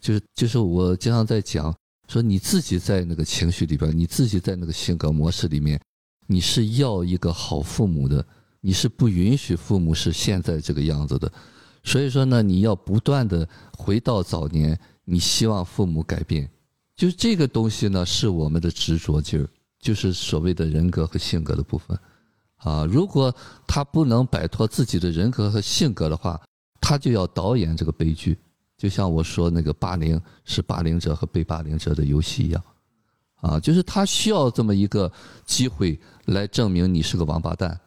[0.00, 1.74] 就是就是我经常在讲
[2.08, 5.78] 说，你自己在那个情绪里边，你自己在那个性格模式里面，
[6.26, 8.26] 你是要一个好父母的，
[8.62, 11.30] 你是不允许父母是现在这个样子的，
[11.84, 16.50] 所以说呢，你要不断的回到早年，你希望父母改变，
[16.96, 19.48] 就这个东西呢，是我们的执着劲儿，
[19.80, 21.98] 就是所谓的人格和性格的部分。
[22.56, 23.32] 啊，如果
[23.66, 26.40] 他不能摆脱自己的人格和性格的话，
[26.80, 28.36] 他就要导演这个悲剧。
[28.76, 32.62] 就像我说那个霸凌是霸凌者和被霸凌者的游戏一样，
[33.40, 35.10] 啊，就是他需要这么一个
[35.44, 37.80] 机会来证明你是个王八蛋，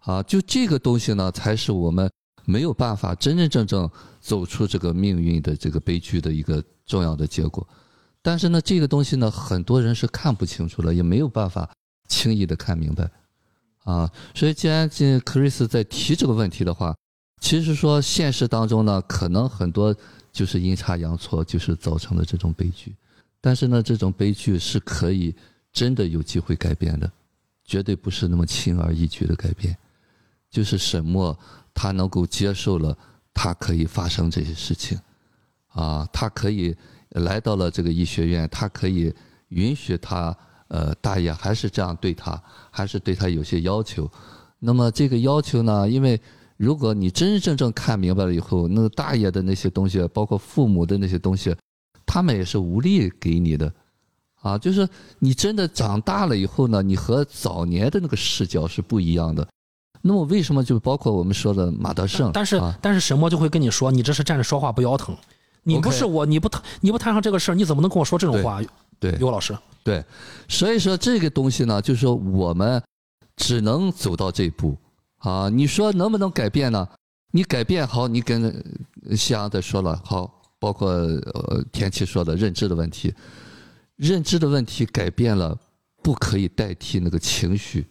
[0.00, 2.10] 啊，就这个东西呢，才是我们
[2.46, 3.90] 没有办法真真正正
[4.20, 7.68] 走出这个命运的这个悲剧的一个重要的结果。
[8.22, 11.70] 但是呢，这个东西呢，很多人是看不清楚了，也没有办法
[12.08, 13.10] 轻易的看明白。
[13.84, 16.96] 啊，所以既然这克里斯在提这个问题的话，
[17.40, 19.94] 其实说现实当中呢，可能很多
[20.32, 22.94] 就是阴差阳错，就是造成了这种悲剧。
[23.40, 25.32] 但是呢，这种悲剧是可以
[25.72, 27.08] 真的有机会改变的，
[27.64, 29.76] 绝对不是那么轻而易举的改变。
[30.50, 31.38] 就是沈墨
[31.76, 32.98] 他能够接受了，
[33.32, 34.98] 他可以发生这些事情，
[35.68, 36.74] 啊，他可以
[37.10, 39.14] 来到了这个医学院，他可以
[39.50, 40.36] 允许他。
[40.68, 42.42] 呃，大爷还是这样对他，
[42.72, 44.10] 还是对他有些要求。
[44.58, 45.88] 那么这个要求呢？
[45.88, 46.20] 因为
[46.56, 51.54] 如果你真真正正看明白了以后，那个大爷的那些东西，包括父母的那些东西，
[52.04, 53.72] 他们也是无力给你的。
[54.42, 54.88] 啊，就是
[55.20, 59.46] 你真的长大了以后呢，你和早年的那个视角是不一样的。
[60.06, 62.30] 那么为什么就包括我们说的马德胜？
[62.32, 65.16] 但是但是沈墨就会跟你说，你这是站着说话不腰疼。
[65.64, 68.62] 你不是我，你不谈你不摊上这个事儿，你怎么能跟我说这种话？
[69.00, 69.56] 对，刘老师。
[69.82, 70.04] 对，
[70.48, 72.80] 所以说这个东西呢，就是说我们
[73.36, 74.76] 只能走到这一步
[75.18, 75.48] 啊。
[75.48, 76.88] 你说能不能改变呢？
[77.32, 78.64] 你改变好，你跟
[79.16, 83.12] 夕阳在说了好，包括呃天气说的认知的问题，
[83.96, 85.58] 认知的问题改变了，
[86.02, 87.84] 不可以代替那个情绪，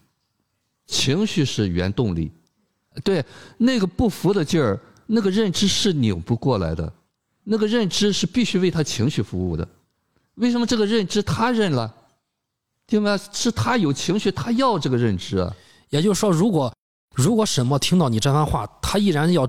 [0.85, 2.31] 情绪是原动力。
[3.03, 3.23] 对，
[3.57, 6.91] 那个不服的劲儿，那个认知是拧不过来的，
[7.43, 9.67] 那个认知是必须为他情绪服务的。
[10.35, 11.93] 为什么这个认知他认了？
[12.87, 13.17] 听没？
[13.33, 15.49] 是他有情绪，他要这个认知。
[15.89, 16.73] 也就是说，如果
[17.13, 19.47] 如果沈墨听到你这番话，他依然要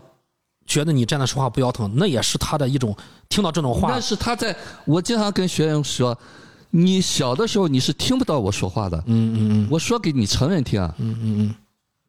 [0.67, 2.97] 觉得你站着说话不腰疼，那也是他的一种
[3.29, 3.91] 听到这种话。
[3.91, 6.17] 那是他在我经常跟学员说，
[6.71, 8.97] 你小的时候你是听不到我说话的。
[9.07, 9.69] 嗯嗯嗯。
[9.71, 10.95] 我说给你成人听啊。
[10.99, 11.55] 嗯嗯嗯。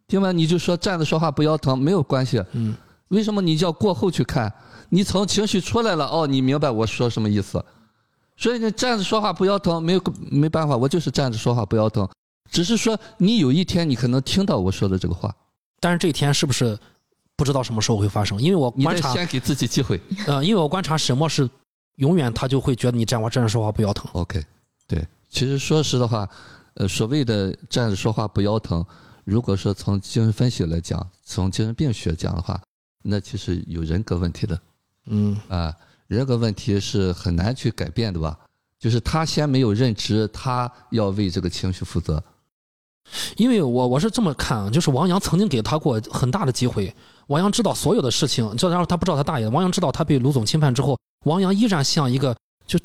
[0.08, 2.44] 听完你就说站着说话不腰疼没有关系。
[2.54, 2.76] 嗯。
[3.10, 4.54] 为什么你叫过后去看？
[4.90, 7.64] 你从情绪出来了，哦，你明白我说什么意思？
[8.38, 12.08] 所以你站着说话不腰疼，没有没办法，我就是站着说话不腰疼。
[12.50, 15.34] 只是说你有一天你可能听到我说的这个话，
[15.80, 16.78] 但是这一天是不是
[17.36, 18.42] 不知道什么时候会发生？
[18.42, 20.00] 因为我观察，先给自己机会。
[20.28, 21.50] 呃，因为我观察什么是
[21.98, 24.10] 永远他就会觉得你站我站着说话不腰疼。
[24.14, 24.44] OK，
[24.88, 26.28] 对，其实说实的话，
[26.74, 28.84] 呃，所谓的站着说话不腰疼，
[29.24, 32.60] 如果说从精神分析来讲，从精神病学讲的话，
[33.04, 34.60] 那其实有人格问题的
[35.06, 35.74] 嗯啊、
[36.08, 38.38] 人格问题是很难去改变的吧？
[38.80, 42.24] 就是他先没有认知，他要为这个情绪负责。
[43.38, 46.94] 因为我我是这么看啊，就是王阳曾经给他过很大的机会，
[47.28, 52.36] 王阳知道所有的事情，这然后他不知道他大爷，王阳知道他被卢总侵犯之后，王阳依然像一个
[52.66, 52.80] 就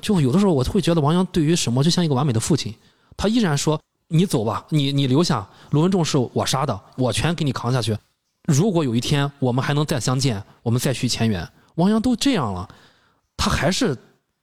[0.00, 2.74] 就有的时候我会觉得王阳对于沈墨就像一个完美的父亲，
[3.16, 7.96] 他依然说你走吧，你你留下，卢文仲是我杀的，我全给你扛下去。
[8.46, 12.68] 如果有一天我们还能再相见，我们再续前缘，王阳都这样了，
[13.36, 13.96] 他还是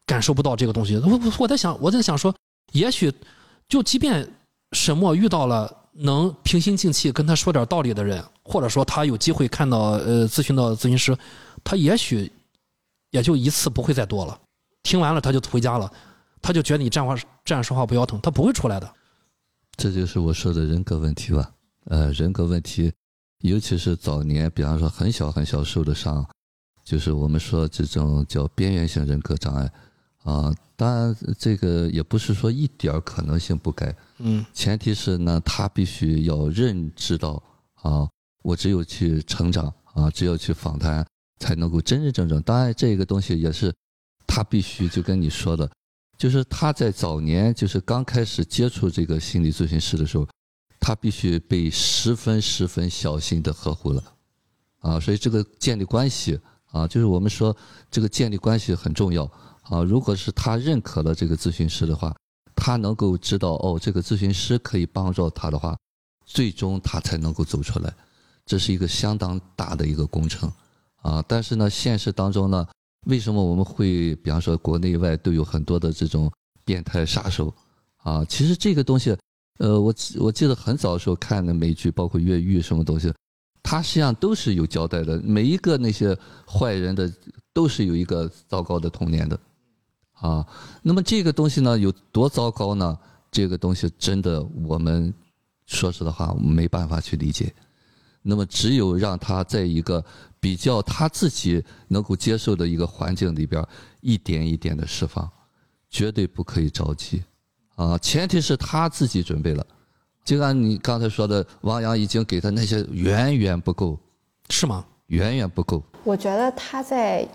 [0.06, 0.98] 感受不到这个东西。
[0.98, 2.34] 我我在想，我在想说，
[2.72, 3.14] 也许
[3.68, 4.28] 就即便
[4.72, 11.18] 沈墨遇到了能平心静气跟他说点道理的人，或者说他有机会看到呃咨询到咨询师，
[11.64, 12.32] 他也许
[13.10, 14.40] 也就一次不会再多了。
[14.84, 15.92] 听完了他就回家了，
[16.42, 18.94] 他就觉得你站话站着说话不腰疼，他不会出来的。
[19.76, 21.52] 这就是我说的人格问题吧。
[21.86, 22.92] 呃，人格问题，
[23.42, 26.26] 尤其是早年，比方说很小很小受的伤，
[26.84, 29.72] 就是我们说这种叫边缘性人格障碍
[30.32, 30.54] 啊。
[30.76, 37.42] 当然，这个也不是说一点儿可能性不改，嗯前提是呢，他必须要认知到
[37.82, 38.08] 啊，
[38.44, 41.04] 我只有去成长啊，只有去访谈，
[41.40, 42.40] 才能够真真正正。
[42.44, 43.74] 当然，这个东西也是
[44.28, 45.68] 他必须就跟你说的，
[46.16, 50.28] 就是他在早年就是刚开始接触这个心理咨询师的时候，
[50.80, 54.04] 他必须被十分十分小心的呵护了
[54.82, 57.58] 啊，所以这个建立关系啊，就是我们说
[57.90, 59.26] 这个建立关系很重要
[59.70, 59.84] 啊。
[59.84, 62.16] 如果是他认可了这个咨询师的话，
[62.56, 65.78] 他能够知道哦，这个咨询师可以帮助他的话，
[66.26, 67.94] 最终他才能够走出来。
[68.46, 70.50] 这是一个相当大的一个工程
[71.02, 71.22] 啊！
[71.28, 72.66] 但是呢，现实当中呢，
[73.08, 76.32] 为什么我们会，比方说国内外都有很多的这种
[76.64, 77.54] 变态杀手
[77.98, 78.24] 啊？
[78.24, 79.14] 其实这个东西，
[79.60, 83.14] 呃，我我记得很早的时候看的美剧，包括越狱什么东西，
[83.62, 85.22] 它实际上都是有交代的。
[85.24, 86.18] 每一个那些
[86.48, 87.12] 坏人的
[87.54, 89.38] 都是有一个糟糕的童年的
[90.20, 90.46] 啊。
[90.82, 92.98] 那么这个东西呢，有多糟糕呢？
[93.30, 95.14] 这个东西真的我们
[95.66, 97.54] 说实的话，我们没办法去理解。
[98.22, 100.04] 那么只有让他在一个
[100.40, 103.66] 比较他自己能够接受的一个环境里边，
[104.02, 105.30] 一点一点的释放，
[105.90, 107.24] 绝对不可以着急
[107.76, 107.98] 啊！
[108.00, 109.66] 前提是他自己准备了。
[110.26, 113.98] 就按你刚才说的，王阳已经给他那些远远不够，
[114.50, 114.86] 是吗？
[115.08, 115.82] 远远不够。
[116.04, 117.26] 我觉得他在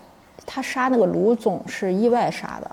[0.45, 2.71] 他杀那个卢总是意外杀的，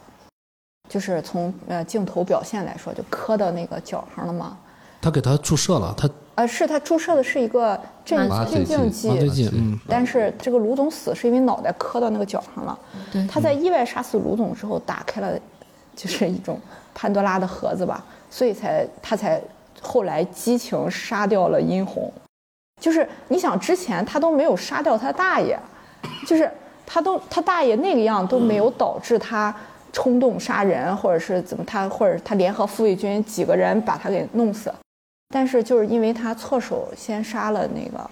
[0.89, 4.57] 就是从呃镜头表现来说，就磕到那个脚上了嘛。
[5.03, 8.29] 他给他注射了，他呃，是他注射的是一个镇
[8.65, 12.79] 静剂，麻醉剂，嗯，但是这个卢总死是因为脑袋磕到那个脚上了。
[13.11, 15.39] 对他在意外杀死卢总之后，打开了
[15.97, 16.61] 就是一种
[16.95, 19.41] 潘多拉的盒子吧，所以才他才
[19.81, 22.13] 后来激情杀掉了殷红。
[22.79, 25.59] 就是你想之前他都没有杀掉他大爷，
[26.27, 26.51] 就是
[26.93, 29.55] 他都他大爷那个样都没有导致他
[29.93, 34.73] 冲动杀人，或者是怎么他或者他联合傅卫军几个人把他给弄死，
[35.29, 38.11] 但是就是因为他错手先杀了那个，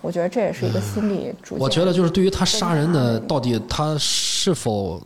[0.00, 1.62] 我觉得这也是一个心理逐渐。
[1.62, 4.98] 我觉得就是对于他杀人的到底他是否，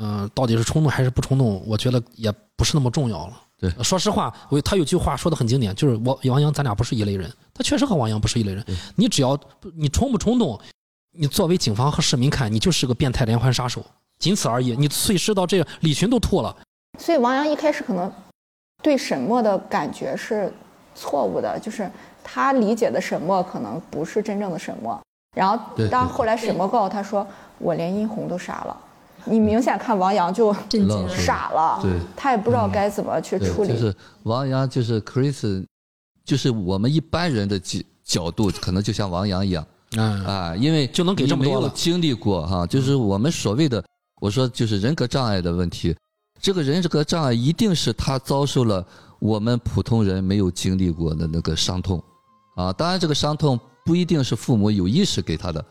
[0.00, 3.40] 嗯、到底是冲动还是不冲动，我觉得也不是那么重要了。
[3.60, 7.28] 对说实话，我他有句话说的很经典，就是我王阳咱俩不是一类人。
[7.52, 8.64] 他确实和王阳不是一类人。
[8.94, 9.36] 你只要
[9.76, 10.56] 你冲不冲动，
[11.20, 13.84] 你作为警方和市民看，你就是个变态连环杀手，
[14.20, 14.76] 仅此而已。
[14.76, 16.56] 你碎尸到这个，李群都吐了。
[16.96, 18.10] 所以王阳一开始可能
[18.82, 20.52] 对沈墨的感觉是
[20.94, 21.90] 错误的，就是
[22.22, 25.00] 他理解的沈墨可能不是真正的沈墨。
[25.36, 27.26] 然后对当后来沈墨告诉他说
[27.58, 28.76] ：“我连殷红都杀了。”
[29.26, 31.08] 你明显看王阳就震惊了。
[31.08, 33.70] 傻了，对他也不知道该怎么去，处理。
[33.70, 35.66] 就是王阳，就是 Chris，
[36.24, 43.82] 就是我们一般人的角角度，可能就像王阳一样嗯，啊，因为就能给这么你没多了有经历过哈，就是我们所谓的，
[44.20, 45.96] 我说就是人格障碍的问题，
[46.40, 48.86] 这个人格障碍一定是他遭受了
[49.18, 52.02] 我们普通人没有经历过的那个伤痛。
[52.56, 55.64] 啊，当然这个伤痛不一定是父母有意识给他的，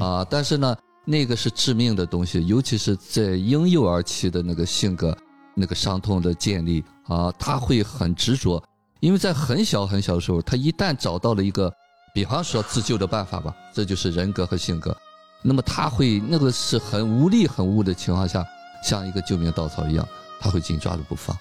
[0.00, 5.16] 啊，但是呢，那个是致命的东西，尤其是在婴幼儿期的那个性格、
[5.54, 6.84] 那个伤痛的建立。
[7.08, 8.62] 啊，他会很执着，
[9.00, 11.72] 因为在很小很小的时候，他一旦找到了一个
[12.12, 14.96] 比方说自救的办法吧，这就是人格和性格。
[15.42, 18.44] 那么他会那个是很无力、很无的情况下，
[18.82, 20.06] 像一个救命稻草一样，
[20.40, 21.36] 他会紧抓着不放，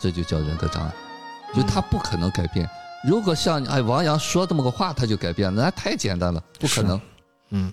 [0.00, 0.94] 这就叫人格障碍。
[1.54, 2.68] 就他不可能改变。
[3.06, 7.00] 如果像哎王阳说这么个话他就改变了，那太简单了，不可能。
[7.50, 7.72] 嗯，